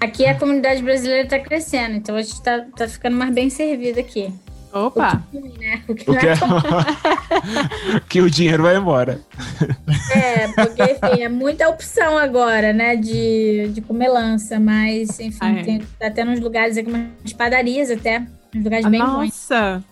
[0.00, 3.98] Aqui a comunidade brasileira está crescendo, então a gente está tá ficando mais bem servido
[3.98, 4.30] aqui.
[4.74, 5.22] Opa!
[5.32, 5.84] O que, né?
[5.86, 6.34] o que, o que, é...
[8.10, 9.20] que o dinheiro vai embora.
[10.12, 15.52] É, porque, enfim, é muita opção agora, né, de, de comer lança, mas, enfim, ah,
[15.52, 15.62] é.
[15.62, 19.14] tem, tá tendo uns lugares aqui, umas padarias até, uns lugares bem Nossa.
[19.14, 19.26] bons.
[19.26, 19.84] Nossa!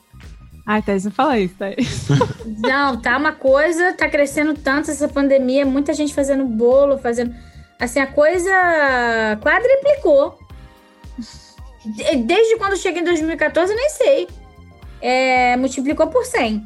[0.67, 2.09] Ai, Thais, não fala isso, Thais.
[2.59, 7.33] Não, tá uma coisa, tá crescendo tanto essa pandemia, muita gente fazendo bolo, fazendo...
[7.79, 8.51] Assim, a coisa
[9.41, 10.39] quadriplicou.
[12.27, 14.29] Desde quando eu cheguei em 2014, eu nem sei
[15.03, 16.63] é, multiplicou por 100.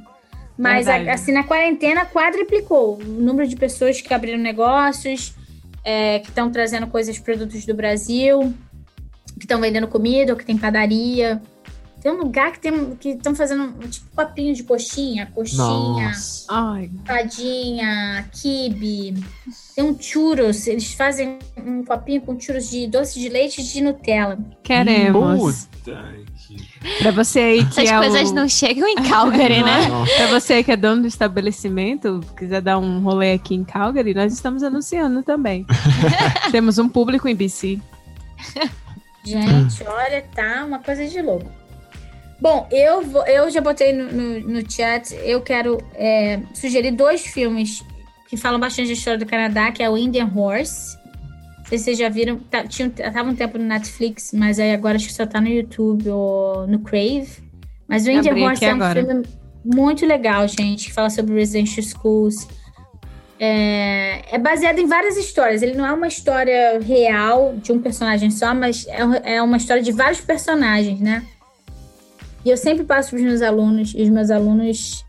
[0.59, 5.35] Mas, a, assim, na quarentena, quadriplicou o número de pessoas que abriram negócios,
[5.85, 8.55] é, que estão trazendo coisas, produtos do Brasil,
[9.35, 11.43] que estão vendendo comida, ou que tem padaria.
[12.03, 16.13] Tem um lugar que tem que estão fazendo um tipo papinho de coxinha, coxinha,
[17.05, 19.15] padinha, kibe.
[19.75, 23.81] Tem um churros, eles fazem um papinho com churros de doce de leite e de
[23.81, 24.39] Nutella.
[24.63, 25.69] Queremos.
[25.85, 26.26] Puta
[26.99, 28.35] Pra você aí que Essas é coisas o...
[28.35, 29.89] não chegam em Calgary, né?
[30.17, 34.33] pra você que é dono do estabelecimento, quiser dar um rolê aqui em Calgary, nós
[34.33, 35.67] estamos anunciando também.
[36.51, 37.81] Temos um público em BC.
[39.25, 41.51] Gente, olha, tá uma coisa de louco.
[42.41, 47.23] Bom, eu, vou, eu já botei no, no, no chat, eu quero é, sugerir dois
[47.23, 47.83] filmes
[48.29, 50.99] que falam bastante da história do Canadá, que é o Indian Horse
[51.69, 54.97] sei se vocês já viram, tá, tinha, tava um tempo no Netflix, mas aí agora
[54.97, 57.29] acho que só tá no YouTube ou no Crave.
[57.89, 59.05] Mas o Indian Horse é um agora.
[59.05, 59.23] filme
[59.65, 62.49] muito legal, gente, que fala sobre residential schools.
[63.39, 65.61] É, é, baseado em várias histórias.
[65.61, 69.83] Ele não é uma história real de um personagem só, mas é, é uma história
[69.83, 71.25] de vários personagens, né?
[72.45, 75.05] E eu sempre passo para os meus alunos, e os meus alunos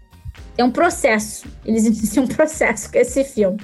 [0.57, 1.47] é um processo.
[1.63, 3.59] Eles iniciam um processo com esse filme.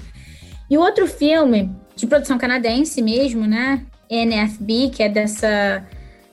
[0.69, 3.85] E o outro filme de produção canadense mesmo, né?
[4.09, 5.85] NFB, que é dessa,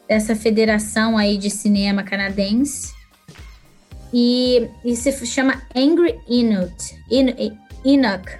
[0.08, 2.92] dessa federação aí de cinema canadense.
[4.12, 6.98] E, e se chama Angry Inuit.
[7.10, 8.30] In, Inuk.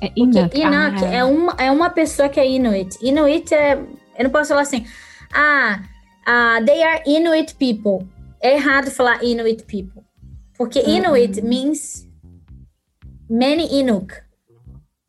[0.00, 0.58] É Inuk.
[0.58, 1.24] Inuk ah, é.
[1.24, 2.98] uma, é uma pessoa que é Inuit.
[3.00, 3.74] Inuit é.
[4.18, 4.84] Eu não posso falar assim.
[5.32, 5.80] Ah,
[6.26, 8.06] uh, they are Inuit people.
[8.40, 10.02] É errado falar Inuit people.
[10.58, 10.96] Porque uhum.
[10.96, 12.06] Inuit means
[13.30, 14.12] many Inuk.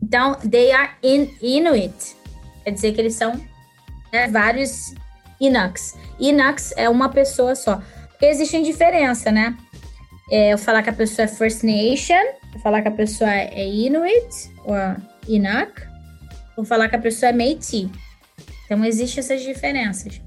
[0.03, 2.17] Então, they are in Inuit.
[2.65, 3.39] Quer dizer que eles são
[4.11, 4.93] né, vários
[5.39, 5.97] Inuks.
[6.19, 7.81] Inuks é uma pessoa só.
[8.09, 9.57] Porque existem diferença, né?
[10.29, 12.21] É, eu falar que a pessoa é First Nation,
[12.61, 14.75] falar que a pessoa é Inuit, ou
[15.25, 15.71] Inuk,
[16.57, 17.87] ou falar que a pessoa é Métis.
[18.65, 20.21] Então, existem essas diferenças.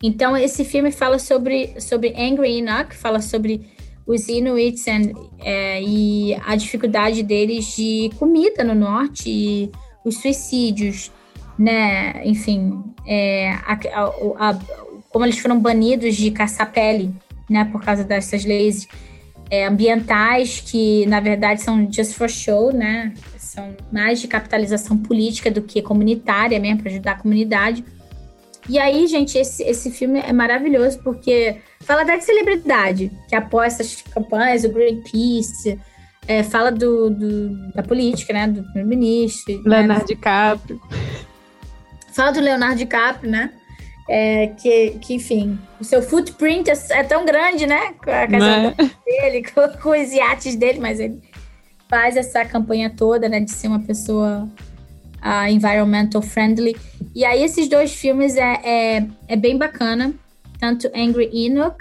[0.00, 3.68] Então, esse filme fala sobre, sobre Angry Inuk, fala sobre
[4.06, 9.70] os Inuits and, é, e a dificuldade deles de comida no norte, e
[10.04, 11.10] os suicídios,
[11.58, 12.24] né?
[12.24, 14.58] Enfim, é, a, a, a,
[15.10, 17.12] como eles foram banidos de caçar pele,
[17.50, 17.64] né?
[17.64, 18.86] Por causa dessas leis
[19.50, 23.12] é, ambientais que, na verdade, são just for show, né?
[23.36, 27.84] São mais de capitalização política do que comunitária mesmo, para ajudar a comunidade.
[28.68, 33.66] E aí, gente, esse, esse filme é maravilhoso porque fala até de celebridade, que apoia
[33.66, 35.78] essas campanhas, o Greenpeace,
[36.26, 38.48] é, fala do, do, da política, né?
[38.48, 39.54] Do primeiro-ministro.
[39.54, 39.62] Né?
[39.64, 40.06] Leonardo né?
[40.08, 40.80] DiCaprio.
[42.12, 43.52] Fala do Leonardo DiCaprio, né?
[44.08, 47.92] É, que, que, enfim, o seu footprint é, é tão grande, né?
[47.92, 48.74] Com a casa é?
[49.04, 51.20] dele, com, com, os iates dele, mas ele,
[51.88, 54.48] faz essa campanha toda, né, de ser uma pessoa
[55.26, 56.76] uh, environmental friendly.
[57.14, 60.14] E aí esses dois filmes é, é, é bem bacana,
[60.60, 61.76] tanto Angry Enoch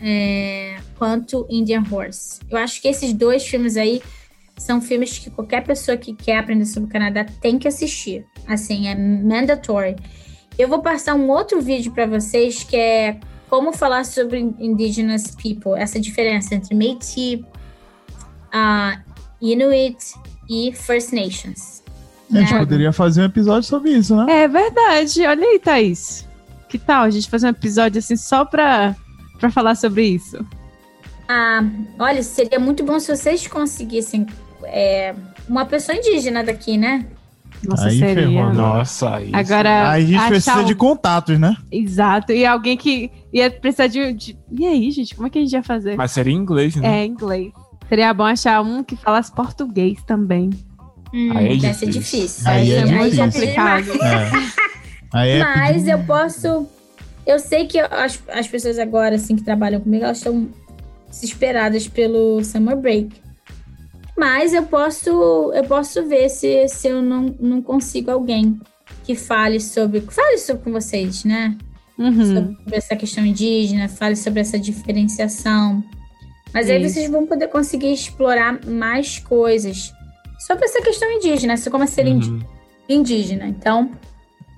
[0.00, 2.40] é, quanto Indian Horse.
[2.50, 4.02] Eu acho que esses dois filmes aí
[4.56, 8.26] são filmes que qualquer pessoa que quer aprender sobre o Canadá tem que assistir.
[8.46, 9.96] Assim, é mandatory.
[10.58, 15.72] Eu vou passar um outro vídeo para vocês que é como falar sobre Indigenous People,
[15.76, 19.00] essa diferença entre Métis, uh,
[19.40, 20.14] Inuit
[20.48, 21.79] e First Nations.
[22.32, 22.58] A gente né?
[22.58, 24.26] poderia fazer um episódio sobre isso, né?
[24.28, 25.26] É verdade.
[25.26, 26.28] Olha aí, Thaís.
[26.68, 28.94] Que tal a gente fazer um episódio assim só pra,
[29.38, 30.38] pra falar sobre isso?
[31.28, 31.64] Ah,
[31.98, 34.26] olha, seria muito bom se vocês conseguissem
[34.64, 35.14] é,
[35.48, 37.06] uma pessoa indígena daqui, né?
[37.66, 38.28] Nossa, aí seria.
[38.28, 39.30] Ferrou, Nossa, aí.
[39.32, 39.90] Agora.
[39.90, 40.64] Aí a gente precisa um...
[40.64, 41.56] de contatos, né?
[41.70, 42.32] Exato.
[42.32, 45.52] E alguém que ia precisar de, de, E aí, gente, como é que a gente
[45.52, 45.96] ia fazer?
[45.96, 47.02] Mas seria em inglês, né?
[47.02, 47.52] É, inglês.
[47.88, 50.50] Seria bom achar um que falasse português também.
[51.12, 52.48] Hum, aí é deve ser difícil.
[52.48, 53.90] Aí, é, aí é complicado.
[55.14, 55.36] É.
[55.36, 56.68] é Mas eu posso.
[57.26, 60.48] Eu sei que as, as pessoas agora, assim, que trabalham comigo, elas estão
[61.08, 63.10] desesperadas pelo summer break.
[64.16, 68.58] Mas eu posso, eu posso ver se, se eu não, não consigo alguém
[69.04, 70.00] que fale sobre.
[70.02, 71.56] Fale sobre com vocês, né?
[71.98, 72.34] Uhum.
[72.34, 75.82] Sobre essa questão indígena, fale sobre essa diferenciação.
[76.52, 76.74] Mas Isso.
[76.74, 79.92] aí vocês vão poder conseguir explorar mais coisas
[80.40, 82.40] sobre essa questão indígena, como é ser uhum.
[82.88, 83.46] indígena.
[83.46, 83.90] Então,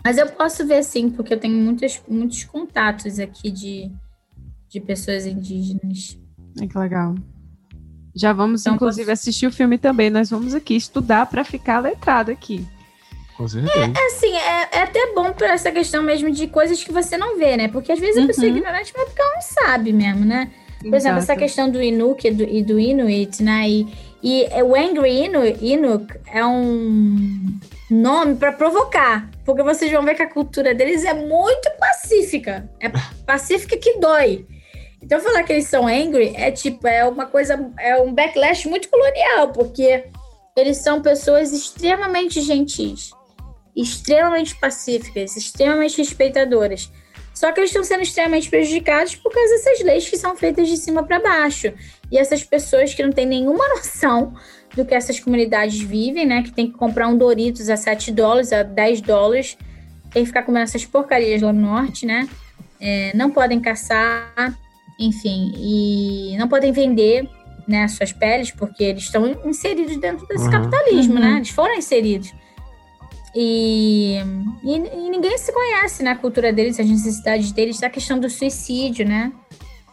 [0.05, 3.91] mas eu posso ver sim, porque eu tenho muitos, muitos contatos aqui de,
[4.69, 6.19] de pessoas indígenas.
[6.61, 7.15] É que legal.
[8.15, 9.13] Já vamos, então, inclusive, posso...
[9.13, 10.11] assistir o filme também.
[10.11, 12.67] Nós vamos aqui estudar para ficar letrado aqui.
[13.37, 13.75] Com certeza.
[13.75, 17.39] É, assim, é, é, até bom por essa questão mesmo de coisas que você não
[17.39, 17.69] vê, né?
[17.69, 18.57] Porque às vezes a pessoa é uhum.
[18.59, 20.51] ignorante, mas porque ela não sabe mesmo, né?
[20.79, 20.97] Por Exato.
[20.97, 23.69] exemplo, essa questão do Inuk e do, e do Inuit, né?
[23.69, 27.59] E, e o Angry Inuk, Inuk é um
[27.91, 29.29] nome para provocar.
[29.45, 32.71] Porque vocês vão ver que a cultura deles é muito pacífica.
[32.79, 32.89] É
[33.27, 34.47] pacífica que dói.
[35.03, 38.89] Então falar que eles são angry é tipo, é uma coisa, é um backlash muito
[38.89, 40.05] colonial, porque
[40.57, 43.11] eles são pessoas extremamente gentis,
[43.75, 46.89] extremamente pacíficas, extremamente respeitadoras.
[47.43, 50.77] Só que eles estão sendo extremamente prejudicados por causa dessas leis que são feitas de
[50.77, 51.73] cima para baixo.
[52.09, 54.33] E essas pessoas que não têm nenhuma noção
[54.77, 56.45] do que essas comunidades vivem, né?
[56.45, 59.59] Que tem que comprar um Doritos a 7 dólares, a 10 dólares,
[60.13, 62.29] tem que ficar comendo essas porcarias lá no norte, né?
[62.81, 64.57] É, não podem caçar,
[64.97, 67.29] enfim, e não podem vender
[67.67, 70.51] né, suas peles, porque eles estão inseridos dentro desse uhum.
[70.53, 71.21] capitalismo, né?
[71.27, 71.33] uhum.
[71.33, 71.37] né?
[71.39, 72.33] Eles foram inseridos.
[73.35, 74.19] E,
[74.63, 78.29] e, e, ninguém se conhece na né, cultura deles, as necessidades deles, a questão do
[78.29, 79.33] suicídio, né?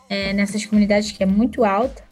[0.09, 2.03] É, nessas comunidades que é muito alta.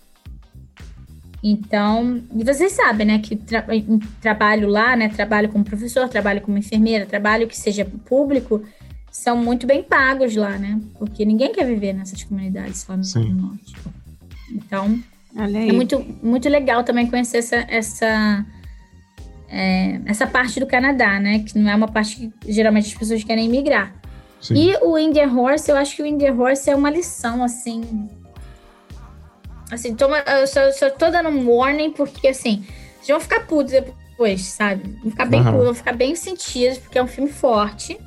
[1.43, 3.65] Então, e vocês sabem, né, que tra
[4.21, 8.63] trabalho lá, né, trabalho como professor, trabalho como enfermeira, trabalho que seja público,
[9.11, 10.79] são muito bem pagos lá, né?
[10.97, 13.75] Porque ninguém quer viver nessas comunidades lá no, no norte.
[14.51, 14.99] Então,
[15.35, 18.45] é muito, muito legal também conhecer essa, essa,
[19.49, 21.39] é, essa parte do Canadá, né?
[21.39, 23.93] Que não é uma parte que geralmente as pessoas querem migrar.
[24.41, 24.55] Sim.
[24.55, 28.09] E o Indian Horse, eu acho que o Indian Horse é uma lição, assim.
[29.71, 32.65] Assim, toma, eu só, só tô dando um warning, porque assim,
[32.95, 34.97] vocês vão ficar putos depois, sabe?
[35.01, 35.51] Vão ficar bem uhum.
[35.51, 37.97] putos, vão ficar bem sentidos, porque é um filme forte.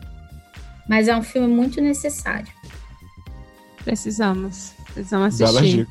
[0.88, 2.48] Mas é um filme muito necessário.
[3.84, 4.72] Precisamos.
[4.92, 5.86] Precisamos assistir.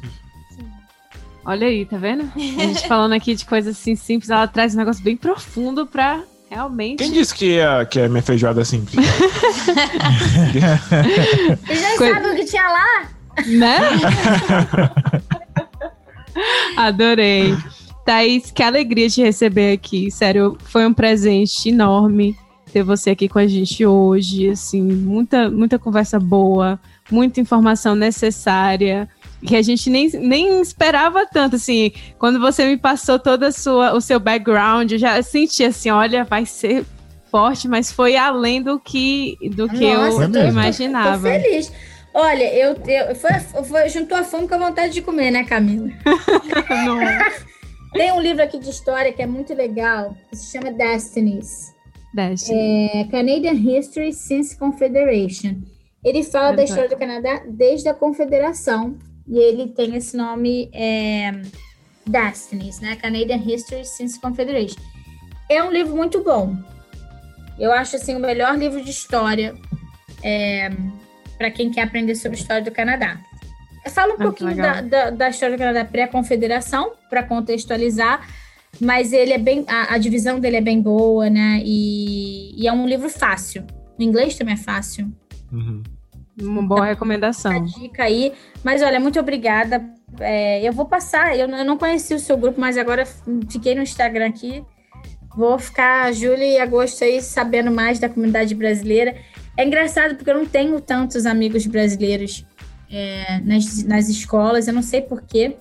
[1.50, 2.32] Olha aí, tá vendo?
[2.36, 6.22] A gente falando aqui de coisas assim simples, ela traz um negócio bem profundo pra
[6.48, 7.00] realmente.
[7.00, 8.94] Quem disse que é, que é minha feijoada simples?
[11.66, 12.08] Vocês já Co...
[12.08, 13.10] sabem o que tinha lá?
[13.48, 13.80] Né?
[16.78, 17.58] Adorei.
[18.06, 20.12] Thaís, que alegria de receber aqui.
[20.12, 22.38] Sério, foi um presente enorme
[22.72, 29.10] ter você aqui com a gente hoje, assim, muita, muita conversa boa, muita informação necessária,
[29.46, 33.94] que a gente nem, nem esperava tanto, assim, quando você me passou todo a sua,
[33.94, 36.86] o seu background, eu já senti assim, olha, vai ser
[37.32, 41.30] forte, mas foi além do que, do que Nossa, eu tô, imaginava.
[41.30, 41.72] Tô, tô feliz.
[42.14, 45.90] Olha, eu, eu foi, foi, juntou a fome com a vontade de comer, né, Camila?
[47.94, 51.74] Tem um livro aqui de história que é muito legal, que se chama Destinies.
[52.52, 55.62] É, Canadian History Since Confederation.
[56.04, 58.98] Ele fala da história do Canadá desde a Confederação
[59.30, 61.32] e ele tem esse nome é,
[62.06, 62.96] Destinies, né?
[62.96, 64.80] Canadian History Since Confederation.
[65.48, 66.58] É um livro muito bom.
[67.60, 69.56] Eu acho assim o melhor livro de história
[70.24, 70.72] é,
[71.38, 73.20] para quem quer aprender sobre a história do Canadá.
[73.90, 78.28] Fala um ah, pouquinho da, da, da, história do Canadá pré-confederação, para contextualizar,
[78.80, 79.64] mas ele é bem.
[79.68, 81.62] A, a divisão dele é bem boa, né?
[81.64, 83.66] E, e, é um livro fácil.
[83.98, 85.12] O inglês também é fácil.
[85.52, 85.82] Uhum.
[86.40, 87.64] Uma boa recomendação.
[87.64, 88.34] dica aí.
[88.64, 89.84] Mas olha, muito obrigada.
[90.20, 91.38] É, eu vou passar.
[91.38, 93.06] Eu, eu não conheci o seu grupo, mas agora
[93.50, 94.64] fiquei no Instagram aqui.
[95.36, 99.16] Vou ficar julho e agosto aí sabendo mais da comunidade brasileira.
[99.56, 102.46] É engraçado porque eu não tenho tantos amigos brasileiros
[102.92, 105.56] é, nas, nas escolas, eu não sei porquê.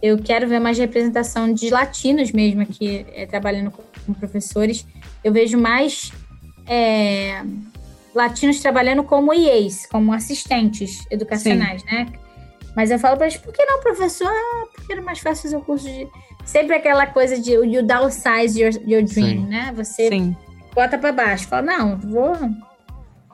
[0.00, 4.86] Eu quero ver mais representação de latinos mesmo aqui, é, trabalhando com, com, professores.
[5.24, 6.12] Eu vejo mais
[6.66, 7.42] é,
[8.18, 11.86] latinos trabalhando como IEs, como assistentes educacionais, Sim.
[11.86, 12.06] né?
[12.74, 14.28] Mas eu falo para eles, por que não, professor?
[14.28, 16.06] Ah, porque era mais fácil fazer o curso de.
[16.44, 19.46] Sempre aquela coisa de you downsize your, your dream, Sim.
[19.46, 19.72] né?
[19.76, 20.36] Você Sim.
[20.74, 21.46] bota para baixo.
[21.46, 22.36] Fala, não, vou,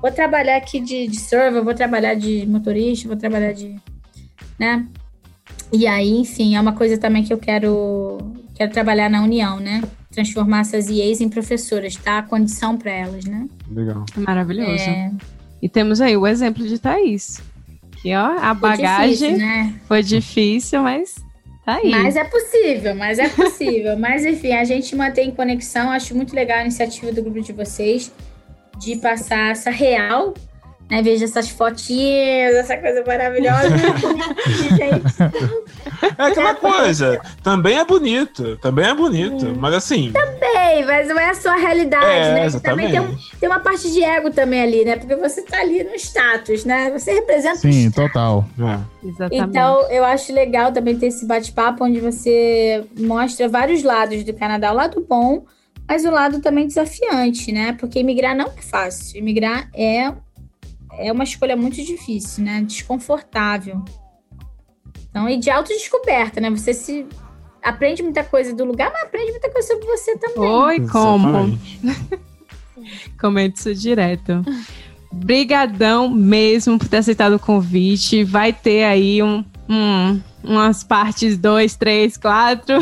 [0.02, 3.74] vou trabalhar aqui de, de server, vou trabalhar de motorista, vou trabalhar de.
[4.58, 4.86] né?
[5.72, 8.18] E aí, enfim, é uma coisa também que eu quero,
[8.54, 9.82] quero trabalhar na União, né?
[10.10, 12.18] Transformar essas IAs em professoras, tá?
[12.18, 13.48] A condição para elas, né?
[13.70, 14.04] Legal.
[14.16, 14.84] Maravilhoso.
[14.84, 15.10] É...
[15.62, 17.42] E temos aí o exemplo de Thaís.
[18.02, 19.74] Que, ó, a foi bagagem difícil, né?
[19.88, 21.14] foi difícil, mas
[21.64, 21.90] tá aí.
[21.90, 23.98] Mas é possível, mas é possível.
[23.98, 25.90] mas, enfim, a gente mantém conexão.
[25.90, 28.12] Acho muito legal a iniciativa do grupo de vocês
[28.78, 30.34] de passar essa real
[30.90, 33.68] né, vejo essas fotinhas, essa coisa maravilhosa.
[36.18, 37.20] é aquela coisa.
[37.42, 38.56] Também é bonito.
[38.58, 39.46] Também é bonito.
[39.46, 39.56] Hum.
[39.58, 40.12] Mas assim.
[40.12, 42.60] Também, mas não é a sua realidade, é, né?
[42.62, 44.96] Também tem, tem, uma parte de ego também ali, né?
[44.96, 46.90] Porque você tá ali no status, né?
[46.90, 48.44] Você representa Sim, total.
[48.58, 49.08] É.
[49.08, 49.48] Exatamente.
[49.48, 54.70] Então, eu acho legal também ter esse bate-papo onde você mostra vários lados do Canadá.
[54.70, 55.44] O lado bom,
[55.88, 57.74] mas o lado também desafiante, né?
[57.78, 59.18] Porque imigrar não é fácil.
[59.18, 60.12] Imigrar é
[60.98, 62.62] é uma escolha muito difícil, né?
[62.62, 63.82] Desconfortável.
[65.10, 66.50] Então, e de autodescoberta, né?
[66.50, 67.06] Você se
[67.62, 70.48] aprende muita coisa do lugar, mas aprende muita coisa sobre você também.
[70.48, 71.58] Oi, como?
[73.18, 74.44] Comente isso direto.
[75.12, 78.24] Brigadão mesmo por ter aceitado o convite.
[78.24, 82.74] Vai ter aí um, um umas partes 2, 3, 4.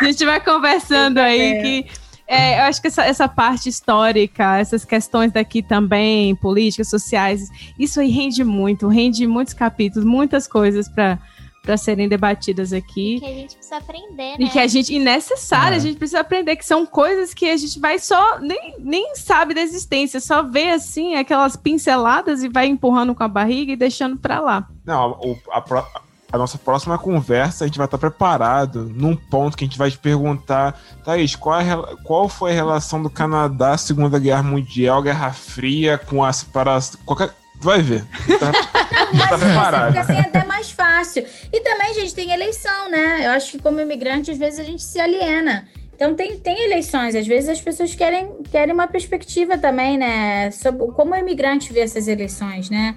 [0.00, 1.86] A gente vai conversando aí que
[2.26, 7.48] é, eu acho que essa, essa parte histórica, essas questões daqui também, políticas, sociais,
[7.78, 11.18] isso aí rende muito, rende muitos capítulos, muitas coisas para
[11.66, 13.18] para serem debatidas aqui.
[13.18, 14.36] Que a gente precisa aprender, né?
[14.38, 15.76] E que a gente, e necessário, é.
[15.76, 19.52] a gente precisa aprender, que são coisas que a gente vai só, nem, nem sabe
[19.52, 24.16] da existência, só vê assim, aquelas pinceladas e vai empurrando com a barriga e deixando
[24.16, 24.68] para lá.
[24.84, 29.64] Não, o, a, a nossa próxima conversa, a gente vai estar preparado num ponto que
[29.64, 31.66] a gente vai te perguntar, Thaís, qual, é,
[32.02, 37.32] qual foi a relação do Canadá Segunda Guerra Mundial, Guerra Fria, com as para qualquer
[37.58, 38.04] Vai ver.
[38.38, 38.52] Tá,
[39.28, 39.88] tá preparado.
[39.88, 41.24] Fica assim até mais fácil.
[41.52, 43.26] E também, gente, tem eleição, né?
[43.26, 45.66] Eu acho que como imigrante, às vezes a gente se aliena.
[45.94, 50.50] Então tem, tem eleições, às vezes as pessoas querem, querem uma perspectiva também, né?
[50.50, 52.94] Sobre como o imigrante vê essas eleições, né?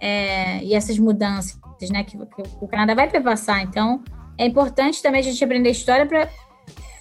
[0.00, 1.58] É, e essas mudanças
[1.90, 3.62] né, que, que o Canadá vai passar.
[3.62, 4.02] Então,
[4.36, 6.28] é importante também a gente aprender história para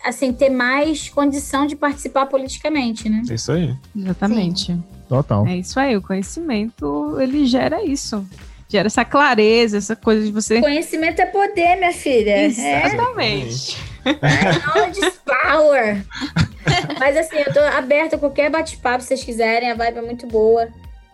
[0.03, 3.24] assim ter mais condição de participar politicamente, né?
[3.30, 3.76] É isso aí.
[3.95, 4.68] Exatamente.
[4.68, 4.84] Sim.
[5.07, 5.48] Total.
[5.48, 8.26] É isso aí, o conhecimento, ele gera isso.
[8.69, 10.60] Gera essa clareza, essa coisa de você.
[10.60, 12.32] Conhecimento é poder, minha filha.
[12.32, 12.45] É.
[12.45, 13.78] Exatamente.
[14.03, 14.14] É.
[14.60, 16.06] Knowledge is power.
[16.99, 20.28] Mas assim, eu tô aberta a qualquer bate-papo se vocês quiserem, a vibe é muito
[20.28, 20.68] boa.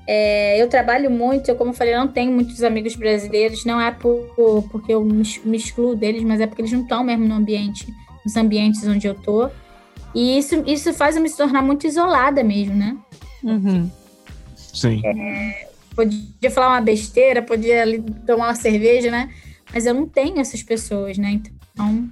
[0.06, 3.92] É, eu trabalho muito, eu, como eu falei, não tenho muitos amigos brasileiros, não é
[3.92, 4.20] por,
[4.70, 7.88] porque eu me excluo deles, mas é porque eles não estão mesmo no ambiente,
[8.26, 9.50] nos ambientes onde eu tô.
[10.14, 12.98] E isso, isso faz eu me tornar muito isolada mesmo, né?
[13.44, 13.90] Uhum.
[14.56, 15.02] Sim.
[15.06, 19.30] É, podia falar uma besteira, podia ali tomar uma cerveja, né?
[19.74, 21.40] Mas eu não tenho essas pessoas, né?
[21.74, 22.10] Então,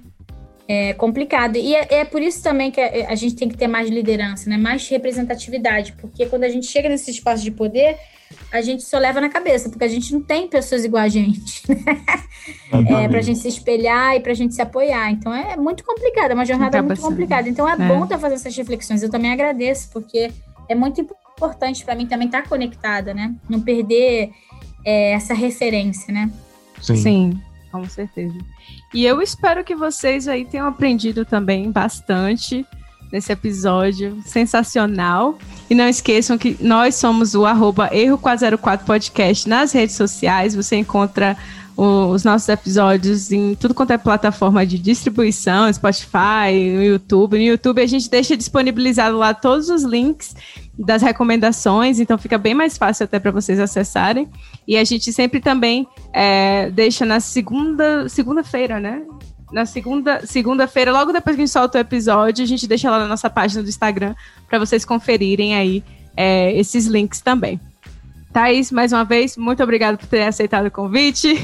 [0.68, 1.56] é complicado.
[1.56, 4.48] E é, é, por isso também que a, a, gente tem que ter mais liderança,
[4.48, 4.56] né?
[4.56, 7.96] mais representatividade, porque quando a gente chega nesse espaço de poder,
[8.50, 11.62] a gente só leva na cabeça, porque a gente não tem pessoas igual a gente,
[11.68, 13.04] né?
[13.04, 15.10] é, para a gente se espelhar e para a gente se apoiar.
[15.10, 17.48] Então é muito complicado, é uma jornada muito complicada.
[17.48, 17.76] Então é, é.
[17.76, 19.02] bom estar tá fazendo essas reflexões.
[19.02, 20.30] Eu também agradeço, porque
[20.68, 23.34] é muito importante para mim também estar tá conectada, né?
[23.48, 24.30] Não perder
[24.84, 26.30] é, essa referência, né?
[26.80, 26.96] Sim.
[26.96, 27.40] Sim,
[27.70, 28.38] com certeza.
[28.92, 32.66] E eu espero que vocês aí tenham aprendido também bastante
[33.10, 35.38] nesse episódio sensacional.
[35.68, 40.54] E não esqueçam que nós somos o arroba Erro404 Podcast nas redes sociais.
[40.54, 41.36] Você encontra
[41.76, 47.38] os nossos episódios em tudo quanto é plataforma de distribuição, Spotify, no YouTube.
[47.38, 50.34] No YouTube a gente deixa disponibilizado lá todos os links
[50.78, 54.28] das recomendações, então fica bem mais fácil até para vocês acessarem.
[54.66, 59.02] E a gente sempre também é, deixa na segunda segunda-feira, né?
[59.52, 62.98] na segunda, segunda-feira, logo depois que a gente solta o episódio, a gente deixa lá
[62.98, 64.14] na nossa página do Instagram
[64.48, 65.84] para vocês conferirem aí
[66.16, 67.60] é, esses links também.
[68.32, 71.34] Thaís, mais uma vez, muito obrigada por ter aceitado o convite.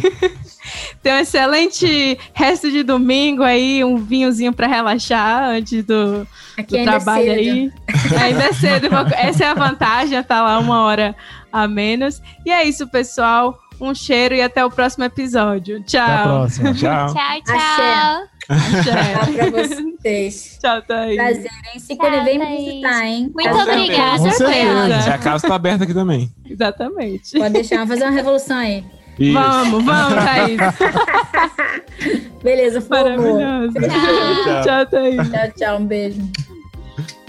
[1.02, 6.26] Tenha um excelente resto de domingo aí, um vinhozinho para relaxar antes do,
[6.66, 7.72] do é trabalho é aí.
[8.22, 8.88] Ainda é cedo.
[9.14, 11.14] Essa é a vantagem, tá lá uma hora
[11.52, 12.22] a menos.
[12.44, 13.58] E é isso, pessoal.
[13.80, 15.82] Um cheiro e até o próximo episódio.
[15.84, 16.02] Tchau.
[16.02, 16.74] Até a próxima.
[16.74, 17.14] Tchau.
[17.14, 18.38] tchau, tchau.
[18.48, 20.58] Tchau pra vocês.
[20.60, 21.16] Tchau, Thaís.
[21.16, 21.78] Prazer, hein?
[21.78, 23.30] Se quando vem me visitar, hein?
[23.34, 24.18] Muito tá obrigada.
[24.18, 25.14] Com certeza.
[25.14, 26.32] A casa tá aberta aqui também.
[26.48, 27.38] Exatamente.
[27.38, 28.84] Pode deixar, vamos fazer uma revolução aí.
[29.18, 29.32] Isso.
[29.32, 30.60] Vamos, vamos, Thaís.
[32.42, 33.74] Beleza, foi Maravilhoso.
[33.74, 34.62] Tchau.
[34.62, 35.30] tchau, Thaís.
[35.30, 35.78] Tchau, tchau.
[35.78, 36.22] Um beijo.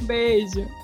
[0.03, 0.78] Beijo.